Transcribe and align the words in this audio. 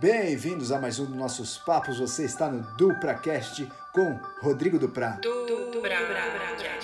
Bem-vindos 0.00 0.72
a 0.72 0.78
mais 0.78 0.98
um 0.98 1.04
dos 1.04 1.14
nossos 1.14 1.58
papos. 1.58 1.98
Você 1.98 2.24
está 2.24 2.48
no 2.48 2.62
DupraCast 2.78 3.70
com 3.92 4.18
Rodrigo 4.40 4.78
Duprá. 4.78 5.20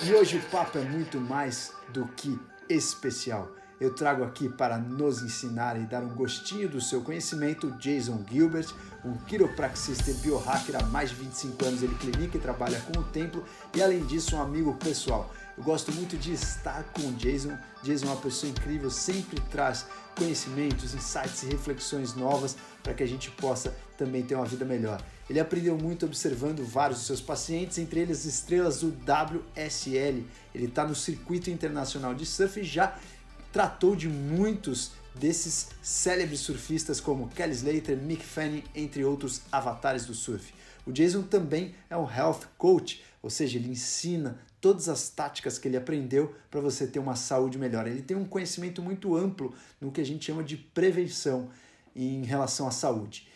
E 0.05 0.13
hoje 0.13 0.37
o 0.37 0.41
papo 0.51 0.77
é 0.77 0.81
muito 0.81 1.19
mais 1.19 1.73
do 1.89 2.07
que 2.09 2.39
especial. 2.69 3.49
Eu 3.79 3.93
trago 3.93 4.23
aqui 4.23 4.49
para 4.49 4.79
nos 4.79 5.21
ensinar 5.21 5.79
e 5.79 5.85
dar 5.85 6.01
um 6.01 6.09
gostinho 6.09 6.67
do 6.67 6.81
seu 6.81 7.01
conhecimento 7.01 7.69
Jason 7.73 8.23
Gilbert, 8.27 8.73
um 9.05 9.13
quiropraxista 9.17 10.09
e 10.09 10.15
biohacker 10.15 10.75
há 10.75 10.83
mais 10.87 11.11
de 11.11 11.17
25 11.17 11.63
anos. 11.63 11.83
Ele 11.83 11.93
clinica 11.95 12.37
e 12.37 12.41
trabalha 12.41 12.79
com 12.81 12.99
o 12.99 13.03
templo 13.03 13.45
e, 13.75 13.83
além 13.83 14.03
disso, 14.05 14.35
um 14.35 14.41
amigo 14.41 14.73
pessoal. 14.75 15.31
Eu 15.55 15.63
gosto 15.63 15.91
muito 15.91 16.17
de 16.17 16.33
estar 16.33 16.83
com 16.85 17.01
o 17.03 17.13
Jason. 17.13 17.55
Jason 17.83 18.07
é 18.07 18.09
uma 18.09 18.21
pessoa 18.21 18.49
incrível, 18.49 18.89
sempre 18.89 19.39
traz 19.51 19.85
conhecimentos, 20.15 20.95
insights 20.95 21.43
e 21.43 21.45
reflexões 21.45 22.15
novas 22.15 22.57
para 22.81 22.95
que 22.95 23.03
a 23.03 23.07
gente 23.07 23.29
possa 23.29 23.75
também 23.95 24.23
ter 24.23 24.33
uma 24.33 24.45
vida 24.45 24.65
melhor. 24.65 25.01
Ele 25.29 25.39
aprendeu 25.39 25.77
muito 25.77 26.05
observando 26.05 26.65
vários 26.65 26.99
dos 26.99 27.07
seus 27.07 27.21
pacientes, 27.21 27.77
entre 27.77 27.99
eles 27.99 28.25
estrelas 28.25 28.79
do 28.79 28.87
WSL. 28.89 30.25
Ele 30.55 30.65
está 30.65 30.85
no 30.85 30.95
circuito 30.95 31.49
internacional 31.49 32.15
de 32.15 32.25
surf 32.25 32.59
e 32.59 32.63
já 32.63 32.95
tratou 33.51 33.95
de 33.95 34.07
muitos 34.07 34.91
desses 35.15 35.69
célebres 35.81 36.41
surfistas 36.41 36.99
como 36.99 37.27
Kelly 37.29 37.53
Slater, 37.53 37.97
Mick 37.97 38.23
Fanning, 38.23 38.63
entre 38.75 39.03
outros 39.03 39.41
avatares 39.51 40.05
do 40.05 40.13
surf. 40.13 40.53
O 40.85 40.91
Jason 40.91 41.23
também 41.23 41.75
é 41.89 41.97
um 41.97 42.09
health 42.09 42.41
coach, 42.57 43.03
ou 43.21 43.29
seja, 43.29 43.57
ele 43.57 43.69
ensina 43.69 44.39
todas 44.61 44.87
as 44.87 45.09
táticas 45.09 45.57
que 45.59 45.67
ele 45.67 45.77
aprendeu 45.77 46.33
para 46.49 46.61
você 46.61 46.87
ter 46.87 46.99
uma 46.99 47.15
saúde 47.15 47.57
melhor. 47.57 47.87
Ele 47.87 48.01
tem 48.01 48.15
um 48.15 48.25
conhecimento 48.25 48.81
muito 48.81 49.15
amplo 49.15 49.53
no 49.81 49.91
que 49.91 50.01
a 50.01 50.05
gente 50.05 50.25
chama 50.25 50.43
de 50.43 50.55
prevenção 50.55 51.49
em 51.95 52.23
relação 52.23 52.67
à 52.67 52.71
saúde. 52.71 53.27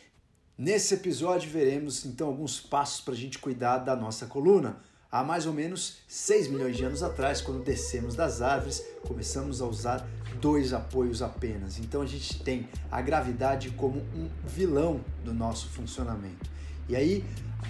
Nesse 0.58 0.94
episódio 0.94 1.50
veremos 1.50 2.06
então 2.06 2.28
alguns 2.28 2.60
passos 2.60 3.02
para 3.02 3.14
a 3.14 3.18
gente 3.18 3.40
cuidar 3.40 3.80
da 3.80 3.96
nossa 3.96 4.28
coluna. 4.28 4.78
Há 5.12 5.26
mais 5.26 5.46
ou 5.46 5.52
menos 5.52 5.98
6 6.08 6.48
milhões 6.48 6.78
de 6.78 6.86
anos 6.86 7.04
atrás, 7.04 7.42
quando 7.42 7.62
descemos 7.62 8.16
das 8.16 8.42
árvores, 8.42 8.82
começamos 9.06 9.62
a 9.62 9.66
usar 9.66 10.08
dois 10.40 10.72
apoios 10.72 11.22
apenas. 11.22 11.78
Então 11.80 12.02
a 12.02 12.06
gente 12.06 12.42
tem 12.44 12.70
a 12.90 13.02
gravidade 13.02 13.72
como 13.72 14.00
um 14.16 14.30
vilão 14.48 15.02
do 15.26 15.34
nosso 15.34 15.68
funcionamento. 15.68 16.50
E 16.88 16.96
aí 16.96 17.26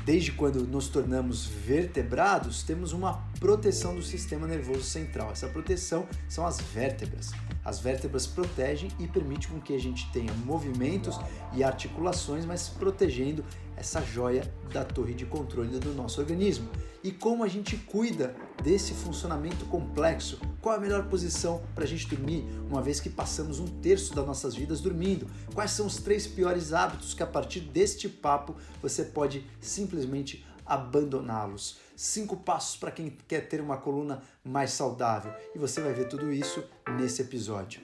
Desde 0.06 0.32
quando 0.32 0.66
nos 0.66 0.88
tornamos 0.88 1.46
vertebrados, 1.46 2.64
temos 2.64 2.92
uma 2.92 3.24
proteção 3.40 3.96
do 3.96 4.02
sistema 4.02 4.48
nervoso 4.48 4.84
central. 4.84 5.32
Essa 5.32 5.48
proteção 5.48 6.08
são 6.28 6.46
as 6.46 6.60
vértebras. 6.60 7.32
As 7.64 7.80
vértebras 7.80 8.26
protegem 8.26 8.90
e 9.00 9.08
permitem 9.08 9.60
que 9.60 9.76
a 9.76 9.80
gente 9.80 10.12
tenha 10.12 10.34
movimentos 10.34 11.20
e 11.54 11.64
articulações, 11.64 12.46
mas 12.46 12.68
protegendo 12.68 13.46
essa 13.76 14.02
joia 14.02 14.52
da 14.72 14.84
torre 14.84 15.14
de 15.14 15.26
controle 15.26 15.80
do 15.80 15.94
nosso 15.94 16.20
organismo. 16.20 16.70
E 17.04 17.12
como 17.12 17.44
a 17.44 17.48
gente 17.48 17.76
cuida 17.78 18.36
desse 18.64 18.94
funcionamento 18.94 19.66
complexo? 19.66 20.40
Qual 20.62 20.76
a 20.76 20.80
melhor 20.80 21.08
posição 21.08 21.64
para 21.74 21.84
a 21.84 21.88
gente 21.88 22.08
dormir, 22.08 22.46
uma 22.70 22.82
vez 22.82 23.00
que 23.00 23.10
passamos 23.10 23.60
um 23.60 23.66
terço 23.66 24.14
das 24.14 24.26
nossas 24.26 24.54
vidas 24.54 24.82
dormindo? 24.82 25.26
Quais 25.54 25.72
são 25.72 25.88
os 25.88 25.98
três 25.98 26.28
piores 26.28 26.74
hábitos 26.74 27.16
que 27.16 27.24
a 27.24 27.28
partir 27.28 27.62
deste 27.62 28.08
papo 28.08 28.56
você 28.82 29.04
pode 29.04 29.48
simplesmente 29.82 30.46
abandoná-los? 30.66 31.80
Cinco 31.96 32.38
passos 32.38 32.78
para 32.78 32.92
quem 32.92 33.10
quer 33.28 33.48
ter 33.48 33.60
uma 33.60 33.78
coluna 33.78 34.22
mais 34.44 34.72
saudável. 34.72 35.34
E 35.56 35.60
você 35.60 35.82
vai 35.82 35.94
ver 35.94 36.08
tudo 36.08 36.32
isso 36.32 36.64
nesse 36.98 37.22
episódio. 37.22 37.82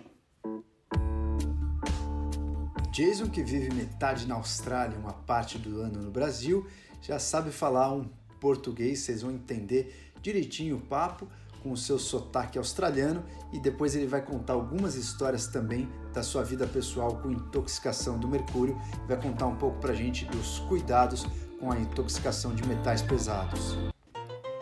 Jason, 2.92 3.30
que 3.30 3.44
vive 3.44 3.74
metade 3.74 4.28
na 4.28 4.36
Austrália 4.36 4.96
e 4.96 5.00
uma 5.00 5.14
parte 5.14 5.58
do 5.58 5.82
ano 5.82 6.02
no 6.02 6.10
Brasil, 6.10 6.66
já 7.02 7.20
sabe 7.20 7.52
falar 7.52 7.94
um 7.94 8.10
português, 8.40 9.00
vocês 9.00 9.22
vão 9.22 9.32
entender 9.32 10.12
direitinho 10.22 10.78
o 10.78 10.82
papo 10.82 11.28
com 11.62 11.72
o 11.72 11.78
seu 11.78 12.00
sotaque 12.00 12.58
australiano 12.58 13.24
e 13.52 13.60
depois 13.60 13.96
ele 13.96 14.08
vai 14.08 14.22
contar 14.24 14.54
algumas 14.54 14.96
histórias 14.96 15.48
também 15.48 15.88
da 16.14 16.24
sua 16.24 16.44
vida 16.44 16.66
pessoal 16.66 17.18
com 17.18 17.32
intoxicação 17.32 18.18
do 18.18 18.28
mercúrio 18.28 18.80
vai 19.08 19.20
contar 19.20 19.48
um 19.48 19.56
pouco 19.56 19.80
pra 19.80 19.94
gente 19.94 20.26
dos 20.26 20.60
cuidados 20.60 21.26
com 21.60 21.72
a 21.72 21.78
intoxicação 21.78 22.54
de 22.54 22.66
metais 22.68 23.02
pesados. 23.02 23.78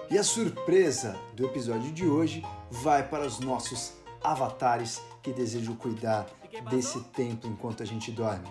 E 0.10 0.18
a 0.18 0.24
surpresa 0.24 1.16
do 1.34 1.46
episódio 1.46 1.92
de 1.92 2.06
hoje 2.06 2.44
vai 2.70 3.08
para 3.08 3.26
os 3.26 3.40
nossos 3.40 3.94
avatares 4.24 5.02
que 5.22 5.32
desejam 5.32 5.76
cuidar 5.76 6.28
desse 6.70 7.00
tempo 7.06 7.48
enquanto 7.48 7.84
a 7.84 7.86
gente 7.86 8.12
dorme. 8.12 8.48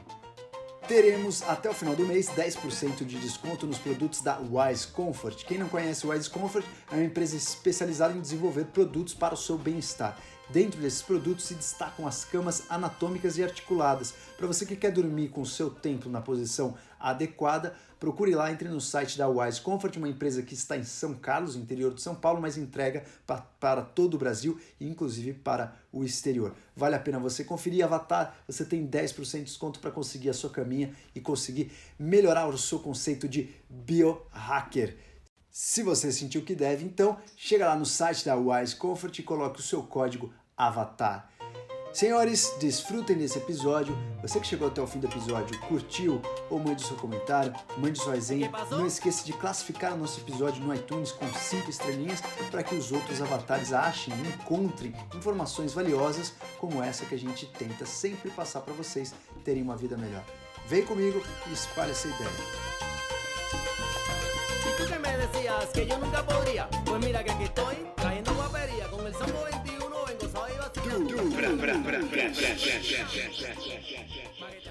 Teremos 0.86 1.42
até 1.44 1.70
o 1.70 1.72
final 1.72 1.96
do 1.96 2.04
mês 2.04 2.28
10% 2.28 3.06
de 3.06 3.18
desconto 3.18 3.66
nos 3.66 3.78
produtos 3.78 4.20
da 4.20 4.38
Wise 4.38 4.88
Comfort. 4.88 5.44
Quem 5.46 5.56
não 5.56 5.66
conhece 5.66 6.06
Wise 6.06 6.28
Comfort 6.28 6.66
é 6.92 6.96
uma 6.96 7.04
empresa 7.04 7.36
especializada 7.36 8.12
em 8.12 8.20
desenvolver 8.20 8.66
produtos 8.66 9.14
para 9.14 9.32
o 9.32 9.36
seu 9.36 9.56
bem-estar. 9.56 10.18
Dentro 10.50 10.78
desses 10.80 11.00
produtos 11.00 11.44
se 11.46 11.54
destacam 11.54 12.06
as 12.06 12.24
camas 12.24 12.64
anatômicas 12.68 13.38
e 13.38 13.42
articuladas. 13.42 14.14
Para 14.36 14.46
você 14.46 14.66
que 14.66 14.76
quer 14.76 14.92
dormir 14.92 15.28
com 15.28 15.40
o 15.40 15.46
seu 15.46 15.70
tempo 15.70 16.08
na 16.08 16.20
posição 16.20 16.74
adequada, 17.00 17.74
procure 17.98 18.34
lá, 18.34 18.52
entre 18.52 18.68
no 18.68 18.80
site 18.80 19.16
da 19.16 19.26
Wise 19.26 19.62
Comfort, 19.62 19.96
uma 19.96 20.08
empresa 20.08 20.42
que 20.42 20.52
está 20.52 20.76
em 20.76 20.84
São 20.84 21.14
Carlos, 21.14 21.56
interior 21.56 21.94
de 21.94 22.02
São 22.02 22.14
Paulo, 22.14 22.42
mas 22.42 22.58
entrega 22.58 23.04
pa 23.26 23.38
para 23.58 23.80
todo 23.80 24.14
o 24.14 24.18
Brasil 24.18 24.60
e 24.78 24.86
inclusive 24.86 25.32
para 25.32 25.74
o 25.90 26.04
exterior. 26.04 26.54
Vale 26.76 26.94
a 26.94 27.00
pena 27.00 27.18
você 27.18 27.42
conferir. 27.42 27.82
Avatar, 27.82 28.36
você 28.46 28.64
tem 28.66 28.86
10% 28.86 29.38
de 29.38 29.44
desconto 29.44 29.80
para 29.80 29.90
conseguir 29.90 30.28
a 30.28 30.34
sua 30.34 30.50
caminha 30.50 30.94
e 31.14 31.20
conseguir 31.20 31.72
melhorar 31.98 32.46
o 32.46 32.58
seu 32.58 32.78
conceito 32.78 33.26
de 33.26 33.48
biohacker. 33.70 34.94
Se 35.56 35.84
você 35.84 36.10
sentiu 36.10 36.42
que 36.42 36.52
deve, 36.52 36.84
então 36.84 37.16
chega 37.36 37.68
lá 37.68 37.76
no 37.76 37.86
site 37.86 38.24
da 38.24 38.34
Wise 38.34 38.74
Comfort 38.74 39.16
e 39.16 39.22
coloque 39.22 39.60
o 39.60 39.62
seu 39.62 39.84
código 39.84 40.34
AVATAR. 40.56 41.30
Senhores, 41.92 42.52
desfrutem 42.58 43.16
desse 43.16 43.38
episódio. 43.38 43.96
Você 44.20 44.40
que 44.40 44.48
chegou 44.48 44.66
até 44.66 44.82
o 44.82 44.86
fim 44.88 44.98
do 44.98 45.06
episódio, 45.06 45.56
curtiu 45.60 46.20
ou 46.50 46.58
mande 46.58 46.84
seu 46.84 46.96
comentário, 46.96 47.54
mande 47.78 48.00
sua 48.00 48.16
resenha. 48.16 48.50
Não 48.68 48.84
esqueça 48.84 49.24
de 49.24 49.32
classificar 49.32 49.94
o 49.94 49.96
nosso 49.96 50.20
episódio 50.22 50.60
no 50.60 50.74
iTunes 50.74 51.12
com 51.12 51.32
5 51.32 51.70
estrelinhas 51.70 52.20
para 52.50 52.64
que 52.64 52.74
os 52.74 52.90
outros 52.90 53.22
avatares 53.22 53.72
achem 53.72 54.12
e 54.12 54.28
encontrem 54.30 54.92
informações 55.14 55.72
valiosas 55.72 56.32
como 56.58 56.82
essa 56.82 57.06
que 57.06 57.14
a 57.14 57.18
gente 57.18 57.46
tenta 57.46 57.86
sempre 57.86 58.28
passar 58.32 58.62
para 58.62 58.74
vocês 58.74 59.14
terem 59.44 59.62
uma 59.62 59.76
vida 59.76 59.96
melhor. 59.96 60.24
Vem 60.66 60.84
comigo 60.84 61.22
e 61.48 61.52
espalhe 61.52 61.92
essa 61.92 62.08
ideia. 62.08 62.73
Decías 65.26 65.66
que 65.72 65.86
yo 65.86 65.98
nunca 65.98 66.24
podría, 66.24 66.68
pues 66.84 67.04
mira 67.04 67.24
que 67.24 67.30
aquí 67.30 67.44
estoy, 67.44 67.76
trayendo 67.96 68.34
guapería 68.34 68.86
con 68.88 69.06
el 69.06 69.14
Sambo 69.14 69.44
21, 69.44 69.96
vengo 70.06 70.28
só 70.32 70.48
y. 70.48 70.64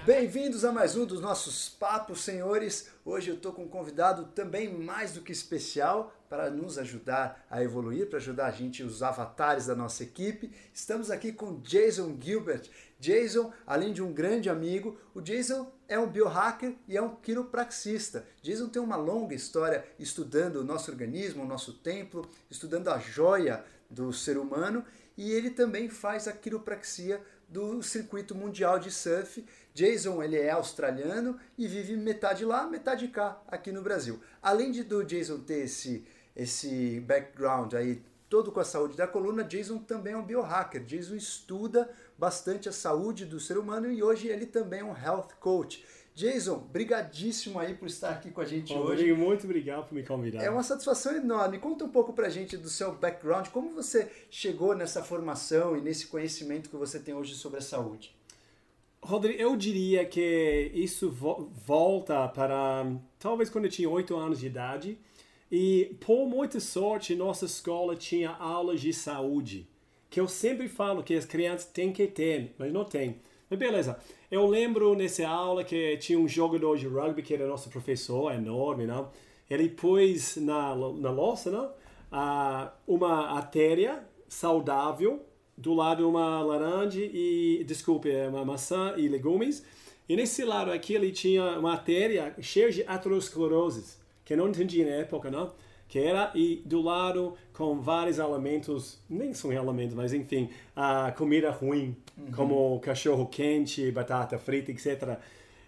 Bem-vindos 0.04 0.66
a 0.66 0.70
mais 0.70 0.96
um 0.96 1.06
dos 1.06 1.18
nossos 1.18 1.70
papos, 1.70 2.20
senhores. 2.20 2.90
Hoje 3.06 3.30
eu 3.30 3.36
estou 3.36 3.54
com 3.54 3.62
um 3.62 3.68
convidado 3.68 4.26
também 4.34 4.70
mais 4.70 5.12
do 5.12 5.22
que 5.22 5.32
especial 5.32 6.14
para 6.28 6.50
nos 6.50 6.76
ajudar 6.76 7.46
a 7.50 7.62
evoluir, 7.62 8.10
para 8.10 8.18
ajudar 8.18 8.48
a 8.48 8.50
gente, 8.50 8.82
os 8.82 9.02
avatares 9.02 9.64
da 9.64 9.74
nossa 9.74 10.02
equipe. 10.02 10.52
Estamos 10.74 11.10
aqui 11.10 11.32
com 11.32 11.58
Jason 11.62 12.18
Gilbert. 12.20 12.68
Jason, 13.00 13.50
além 13.66 13.94
de 13.94 14.02
um 14.02 14.12
grande 14.12 14.50
amigo, 14.50 14.98
o 15.14 15.22
Jason 15.22 15.72
é 15.88 15.98
um 15.98 16.06
biohacker 16.06 16.74
e 16.86 16.98
é 16.98 17.00
um 17.00 17.16
quiropraxista. 17.16 18.26
Jason 18.42 18.68
tem 18.68 18.82
uma 18.82 18.96
longa 18.96 19.34
história 19.34 19.86
estudando 19.98 20.56
o 20.56 20.64
nosso 20.64 20.90
organismo, 20.90 21.44
o 21.44 21.48
nosso 21.48 21.72
templo, 21.78 22.28
estudando 22.50 22.88
a 22.88 22.98
joia 22.98 23.64
do 23.88 24.12
ser 24.12 24.36
humano 24.36 24.84
e 25.16 25.32
ele 25.32 25.48
também 25.48 25.88
faz 25.88 26.28
a 26.28 26.32
quiropraxia 26.32 27.22
do 27.48 27.82
circuito 27.82 28.34
mundial 28.34 28.78
de 28.78 28.90
surf. 28.90 29.44
Jason 29.74 30.22
ele 30.22 30.36
é 30.36 30.50
australiano 30.50 31.36
e 31.58 31.66
vive 31.66 31.96
metade 31.96 32.44
lá, 32.44 32.64
metade 32.64 33.08
cá, 33.08 33.42
aqui 33.48 33.72
no 33.72 33.82
Brasil. 33.82 34.20
Além 34.40 34.70
de 34.70 34.84
do 34.84 35.04
Jason 35.04 35.40
ter 35.40 35.64
esse, 35.64 36.06
esse 36.36 37.00
background 37.00 37.74
aí 37.74 38.00
todo 38.30 38.52
com 38.52 38.60
a 38.60 38.64
saúde 38.64 38.96
da 38.96 39.08
coluna, 39.08 39.42
Jason 39.42 39.78
também 39.78 40.12
é 40.12 40.16
um 40.16 40.22
biohacker. 40.22 40.84
Jason 40.84 41.16
estuda 41.16 41.90
bastante 42.16 42.68
a 42.68 42.72
saúde 42.72 43.24
do 43.24 43.40
ser 43.40 43.58
humano 43.58 43.90
e 43.90 44.00
hoje 44.00 44.28
ele 44.28 44.46
também 44.46 44.78
é 44.78 44.84
um 44.84 44.96
health 44.96 45.30
coach. 45.40 45.84
Jason, 46.14 46.58
brigadíssimo 46.58 47.58
aí 47.58 47.74
por 47.74 47.88
estar 47.88 48.10
aqui 48.10 48.30
com 48.30 48.40
a 48.40 48.44
gente 48.44 48.72
Bom, 48.72 48.84
hoje. 48.84 49.12
Muito 49.12 49.42
obrigado 49.42 49.88
por 49.88 49.94
me 49.96 50.04
convidar. 50.04 50.40
É 50.40 50.48
uma 50.48 50.62
satisfação 50.62 51.16
enorme. 51.16 51.58
Conta 51.58 51.84
um 51.84 51.88
pouco 51.88 52.12
pra 52.12 52.28
gente 52.28 52.56
do 52.56 52.68
seu 52.68 52.94
background, 52.94 53.48
como 53.48 53.70
você 53.70 54.08
chegou 54.30 54.76
nessa 54.76 55.02
formação 55.02 55.76
e 55.76 55.80
nesse 55.80 56.06
conhecimento 56.06 56.70
que 56.70 56.76
você 56.76 57.00
tem 57.00 57.12
hoje 57.12 57.34
sobre 57.34 57.58
a 57.58 57.62
saúde. 57.62 58.14
Rodrigo, 59.04 59.38
eu 59.38 59.54
diria 59.54 60.06
que 60.06 60.70
isso 60.72 61.10
vo 61.10 61.50
volta 61.66 62.26
para 62.26 62.86
talvez 63.18 63.50
quando 63.50 63.66
eu 63.66 63.70
tinha 63.70 63.88
8 63.88 64.16
anos 64.16 64.40
de 64.40 64.46
idade 64.46 64.98
e 65.52 65.94
por 66.00 66.26
muita 66.26 66.58
sorte 66.58 67.14
nossa 67.14 67.44
escola 67.44 67.94
tinha 67.94 68.30
aulas 68.30 68.80
de 68.80 68.94
saúde, 68.94 69.68
que 70.08 70.18
eu 70.18 70.26
sempre 70.26 70.68
falo 70.68 71.02
que 71.02 71.14
as 71.14 71.26
crianças 71.26 71.66
têm 71.66 71.92
que 71.92 72.06
ter, 72.06 72.54
mas 72.58 72.72
não 72.72 72.82
tem. 72.82 73.20
Mas 73.50 73.58
beleza. 73.58 73.98
Eu 74.30 74.46
lembro 74.46 74.94
nessa 74.94 75.28
aula 75.28 75.62
que 75.64 75.98
tinha 75.98 76.18
um 76.18 76.26
jogador 76.26 76.78
de 76.78 76.88
rugby 76.88 77.22
que 77.22 77.34
era 77.34 77.46
nosso 77.46 77.68
professor, 77.68 78.32
enorme, 78.32 78.86
não? 78.86 79.10
Ele 79.50 79.68
pôs 79.68 80.36
na, 80.36 80.74
na 80.74 81.10
louça, 81.10 81.50
não? 81.50 81.66
Uh, 82.10 82.70
uma 82.86 83.36
artéria 83.36 84.02
saudável 84.26 85.22
do 85.56 85.72
lado 85.74 86.08
uma 86.08 86.42
laranja 86.42 87.00
e, 87.00 87.64
desculpe, 87.66 88.10
uma 88.28 88.44
maçã 88.44 88.94
e 88.96 89.08
legumes. 89.08 89.64
E 90.08 90.16
nesse 90.16 90.44
lado 90.44 90.70
aqui 90.70 90.94
ele 90.94 91.10
tinha 91.12 91.58
uma 91.58 91.72
artéria 91.72 92.34
cheia 92.40 92.70
de 92.70 92.82
aterosclerose, 92.86 93.96
que 94.24 94.34
eu 94.34 94.36
não 94.36 94.48
entendi 94.48 94.84
na 94.84 94.90
época, 94.90 95.30
não? 95.30 95.52
Que 95.88 95.98
era, 95.98 96.30
e 96.34 96.62
do 96.64 96.82
lado 96.82 97.34
com 97.52 97.80
vários 97.80 98.18
alimentos, 98.18 98.98
nem 99.08 99.32
são 99.32 99.50
alimentos, 99.50 99.94
mas 99.94 100.12
enfim, 100.12 100.50
a 100.74 101.12
comida 101.12 101.50
ruim, 101.50 101.96
uhum. 102.18 102.32
como 102.32 102.80
cachorro 102.80 103.26
quente, 103.26 103.90
batata 103.90 104.38
frita, 104.38 104.70
etc. 104.70 105.18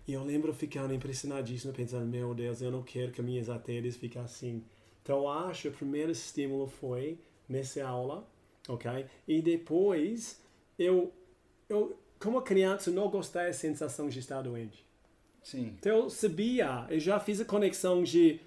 E 0.07 0.13
eu 0.13 0.23
lembro 0.23 0.53
ficando 0.53 0.95
impressionadíssimo, 0.95 1.73
pensando, 1.73 2.07
meu 2.07 2.35
Deus, 2.35 2.61
eu 2.61 2.71
não 2.71 2.83
quero 2.83 3.13
que 3.13 3.23
minhas 3.23 3.49
artérias 3.49 3.97
fiquem 3.97 4.21
assim. 4.21 4.63
Então, 5.03 5.29
acho 5.29 5.63
que 5.63 5.69
o 5.69 5.73
primeiro 5.73 6.11
estímulo 6.11 6.67
foi 6.67 7.19
nessa 7.49 7.87
aula, 7.87 8.27
ok? 8.69 9.07
E 9.27 9.43
depois, 9.43 10.41
eu, 10.79 11.13
eu 11.69 11.99
como 12.19 12.41
criança, 12.43 12.91
não 12.91 13.09
gostei 13.09 13.47
da 13.47 13.53
sensação 13.53 14.09
de 14.09 14.19
estar 14.19 14.43
doente. 14.43 14.85
Sim. 15.43 15.77
Então, 15.79 15.97
eu 15.97 16.11
sabia, 16.11 16.87
eu 16.91 16.99
já 16.99 17.21
fiz 17.21 17.41
a 17.41 17.45
conexão 17.45 18.03
de 18.03 18.41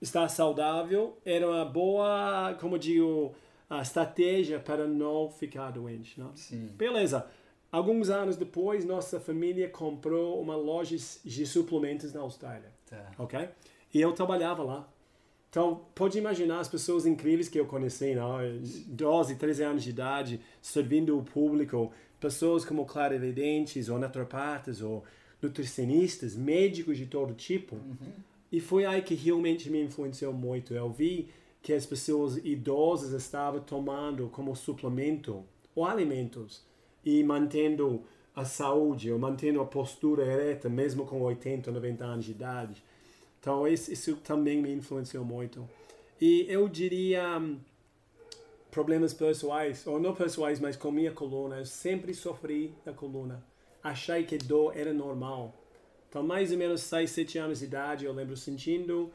estar 0.00 0.28
saudável, 0.28 1.18
era 1.24 1.46
uma 1.46 1.64
boa, 1.64 2.56
como 2.60 2.78
digo, 2.78 3.34
a 3.68 3.82
estratégia 3.82 4.58
para 4.58 4.86
não 4.86 5.30
ficar 5.30 5.70
doente, 5.70 6.18
não? 6.18 6.34
Sim. 6.36 6.68
Beleza. 6.76 7.26
Alguns 7.70 8.08
anos 8.08 8.36
depois, 8.36 8.84
nossa 8.84 9.18
família 9.18 9.68
comprou 9.68 10.40
uma 10.40 10.54
loja 10.54 10.96
de 11.24 11.46
suplementos 11.46 12.12
na 12.12 12.20
Austrália. 12.20 12.72
Tá. 12.88 13.10
Ok? 13.18 13.48
E 13.92 14.00
eu 14.00 14.12
trabalhava 14.12 14.62
lá. 14.62 14.88
Então, 15.54 15.82
pode 15.94 16.18
imaginar 16.18 16.58
as 16.58 16.66
pessoas 16.66 17.06
incríveis 17.06 17.48
que 17.48 17.60
eu 17.60 17.64
conheci, 17.64 18.12
não? 18.12 18.38
12, 18.88 19.36
13 19.36 19.62
anos 19.62 19.84
de 19.84 19.90
idade, 19.90 20.40
servindo 20.60 21.16
o 21.16 21.22
público, 21.22 21.92
pessoas 22.18 22.64
como 22.64 22.84
clarividentes, 22.84 23.88
ou 23.88 23.96
naturopatas, 23.96 24.82
ou 24.82 25.04
nutricionistas, 25.40 26.34
médicos 26.34 26.98
de 26.98 27.06
todo 27.06 27.34
tipo. 27.34 27.76
Uhum. 27.76 28.12
E 28.50 28.58
foi 28.58 28.84
aí 28.84 29.00
que 29.00 29.14
realmente 29.14 29.70
me 29.70 29.80
influenciou 29.80 30.32
muito. 30.32 30.74
Eu 30.74 30.90
vi 30.90 31.28
que 31.62 31.72
as 31.72 31.86
pessoas 31.86 32.36
idosas 32.38 33.12
estavam 33.12 33.60
tomando 33.60 34.26
como 34.30 34.56
suplemento 34.56 35.44
ou 35.72 35.84
alimentos 35.84 36.64
e 37.04 37.22
mantendo 37.22 38.02
a 38.34 38.44
saúde, 38.44 39.12
ou 39.12 39.20
mantendo 39.20 39.60
a 39.60 39.64
postura 39.64 40.24
ereta, 40.24 40.68
mesmo 40.68 41.06
com 41.06 41.22
80, 41.22 41.70
90 41.70 42.04
anos 42.04 42.24
de 42.24 42.32
idade. 42.32 42.82
Então, 43.44 43.68
isso, 43.68 44.16
também 44.24 44.56
me 44.62 44.72
influenciou 44.72 45.22
muito. 45.22 45.68
E 46.18 46.46
eu 46.48 46.66
diria 46.66 47.36
hum, 47.38 47.58
problemas 48.70 49.12
pessoais, 49.12 49.86
ou 49.86 50.00
não 50.00 50.14
pessoais, 50.14 50.58
mas 50.58 50.76
com 50.76 50.90
minha 50.90 51.12
coluna. 51.12 51.58
Eu 51.58 51.66
sempre 51.66 52.14
sofri 52.14 52.74
da 52.86 52.94
coluna. 52.94 53.44
Achei 53.82 54.24
que 54.24 54.38
dor 54.38 54.74
era 54.74 54.94
normal. 54.94 55.54
Então, 56.08 56.22
mais 56.22 56.52
ou 56.52 56.56
menos 56.56 56.80
6, 56.80 57.10
7 57.10 57.36
anos 57.36 57.58
de 57.58 57.66
idade, 57.66 58.06
eu 58.06 58.14
lembro 58.14 58.34
sentindo. 58.34 59.12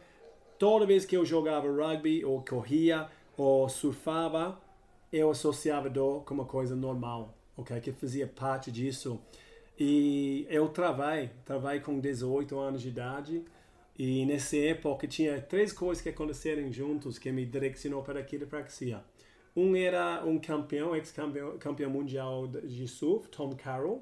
Toda 0.59 0.85
vez 0.85 1.05
que 1.05 1.17
eu 1.17 1.25
jogava 1.25 1.67
rugby, 1.67 2.23
ou 2.23 2.45
corria, 2.47 3.09
ou 3.35 3.67
surfava, 3.67 4.61
eu 5.11 5.31
associava 5.31 5.89
dor 5.89 6.23
como 6.23 6.43
uma 6.43 6.47
coisa 6.47 6.75
normal, 6.75 7.33
ok? 7.57 7.81
Que 7.81 7.91
fazia 7.93 8.27
parte 8.27 8.71
disso. 8.71 9.19
E 9.79 10.45
eu 10.51 10.69
travei, 10.69 11.31
travei 11.43 11.79
com 11.79 11.99
18 11.99 12.59
anos 12.59 12.83
de 12.83 12.89
idade. 12.89 13.43
E 13.99 14.25
nessa 14.25 14.55
época 14.55 15.05
tinha 15.05 15.41
três 15.41 15.73
coisas 15.73 16.01
que 16.01 16.07
aconteceram 16.07 16.71
juntos 16.71 17.19
que 17.19 17.29
me 17.33 17.45
direcionou 17.45 18.01
para 18.01 18.21
a 18.21 18.23
quiropraxia. 18.23 19.03
Um 19.53 19.75
era 19.75 20.23
um 20.25 20.39
campeão, 20.39 20.95
ex-campeão 20.95 21.57
campeão 21.57 21.91
mundial 21.91 22.47
de 22.47 22.87
surf, 22.87 23.27
Tom 23.27 23.53
Carroll, 23.57 24.01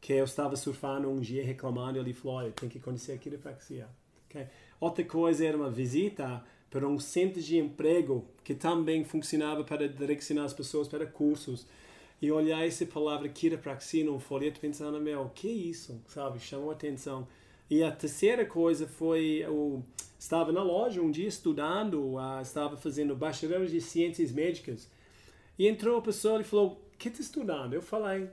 que 0.00 0.12
eu 0.12 0.24
estava 0.24 0.54
surfando 0.54 1.10
um 1.10 1.18
dia 1.18 1.44
reclamando, 1.44 1.98
ele 1.98 2.12
falou, 2.12 2.52
tem 2.52 2.68
que 2.68 2.78
conhecer 2.78 3.14
a 3.14 3.18
quiropraxia. 3.18 3.88
Okay? 4.30 4.46
Outra 4.78 5.04
coisa 5.04 5.44
era 5.44 5.56
uma 5.56 5.70
visita 5.70 6.44
para 6.70 6.86
um 6.86 7.00
centro 7.00 7.42
de 7.42 7.58
emprego 7.58 8.24
que 8.44 8.54
também 8.54 9.04
funcionava 9.04 9.64
para 9.64 9.88
direcionar 9.88 10.44
as 10.44 10.54
pessoas 10.54 10.86
para 10.86 11.04
cursos. 11.04 11.66
E 12.20 12.30
olhar 12.30 12.64
essa 12.64 12.86
palavra 12.86 13.28
quiropraxia 13.28 14.04
num 14.04 14.20
folheto 14.20 14.60
pensando, 14.60 15.00
meu, 15.00 15.28
que 15.34 15.48
isso? 15.48 16.00
Sabe? 16.06 16.38
Chamou 16.38 16.70
atenção. 16.70 17.26
E 17.72 17.82
a 17.82 17.90
terceira 17.90 18.44
coisa 18.44 18.86
foi, 18.86 19.42
eu 19.42 19.82
estava 20.18 20.52
na 20.52 20.62
loja 20.62 21.00
um 21.00 21.10
dia 21.10 21.26
estudando, 21.26 22.16
uh, 22.16 22.42
estava 22.42 22.76
fazendo 22.76 23.16
bacharel 23.16 23.64
de 23.64 23.80
ciências 23.80 24.30
médicas, 24.30 24.90
e 25.58 25.66
entrou 25.66 25.96
a 25.96 26.02
pessoa 26.02 26.38
e 26.38 26.44
falou, 26.44 26.86
que 26.98 27.08
está 27.08 27.22
estudando? 27.22 27.72
Eu 27.72 27.80
falei, 27.80 28.28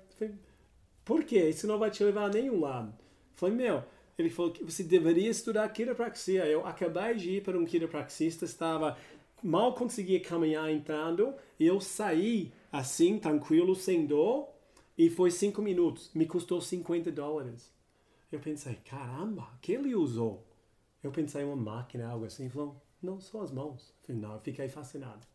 por 1.05 1.23
quê? 1.23 1.47
Isso 1.47 1.67
não 1.67 1.79
vai 1.79 1.89
te 1.89 2.03
levar 2.03 2.25
a 2.25 2.33
nenhum 2.33 2.59
lado. 2.59 2.93
Falei, 3.35 3.55
meu, 3.55 3.81
ele 4.17 4.29
falou 4.29 4.51
que 4.51 4.61
você 4.61 4.83
deveria 4.83 5.29
estudar 5.29 5.69
quiropraxia. 5.69 6.45
Eu 6.45 6.67
acabei 6.67 7.15
de 7.15 7.37
ir 7.37 7.41
para 7.41 7.57
um 7.57 7.63
quiropraxista, 7.63 8.43
estava 8.43 8.97
mal 9.41 9.73
conseguia 9.73 10.19
caminhar 10.19 10.69
entrando, 10.69 11.33
e 11.57 11.65
eu 11.65 11.79
saí 11.79 12.51
assim, 12.69 13.17
tranquilo, 13.17 13.73
sem 13.73 14.05
dor, 14.05 14.49
e 14.97 15.09
foi 15.09 15.31
cinco 15.31 15.61
minutos. 15.61 16.11
Me 16.13 16.25
custou 16.25 16.59
50 16.59 17.09
dólares. 17.09 17.78
Eu 18.31 18.39
pensei, 18.39 18.75
caramba, 18.85 19.47
que 19.61 19.71
ele 19.71 19.95
usou? 19.95 20.45
Eu 21.03 21.11
pensei 21.11 21.43
uma 21.43 21.55
máquina, 21.55 22.07
algo 22.07 22.25
assim. 22.25 22.43
Ele 22.43 22.51
falou, 22.51 22.81
não, 23.01 23.19
só 23.19 23.41
as 23.41 23.51
mãos. 23.51 23.89
Eu 23.89 24.07
falei, 24.07 24.21
não, 24.21 24.33
eu 24.33 24.39
fiquei 24.39 24.69
fascinado. 24.69 25.25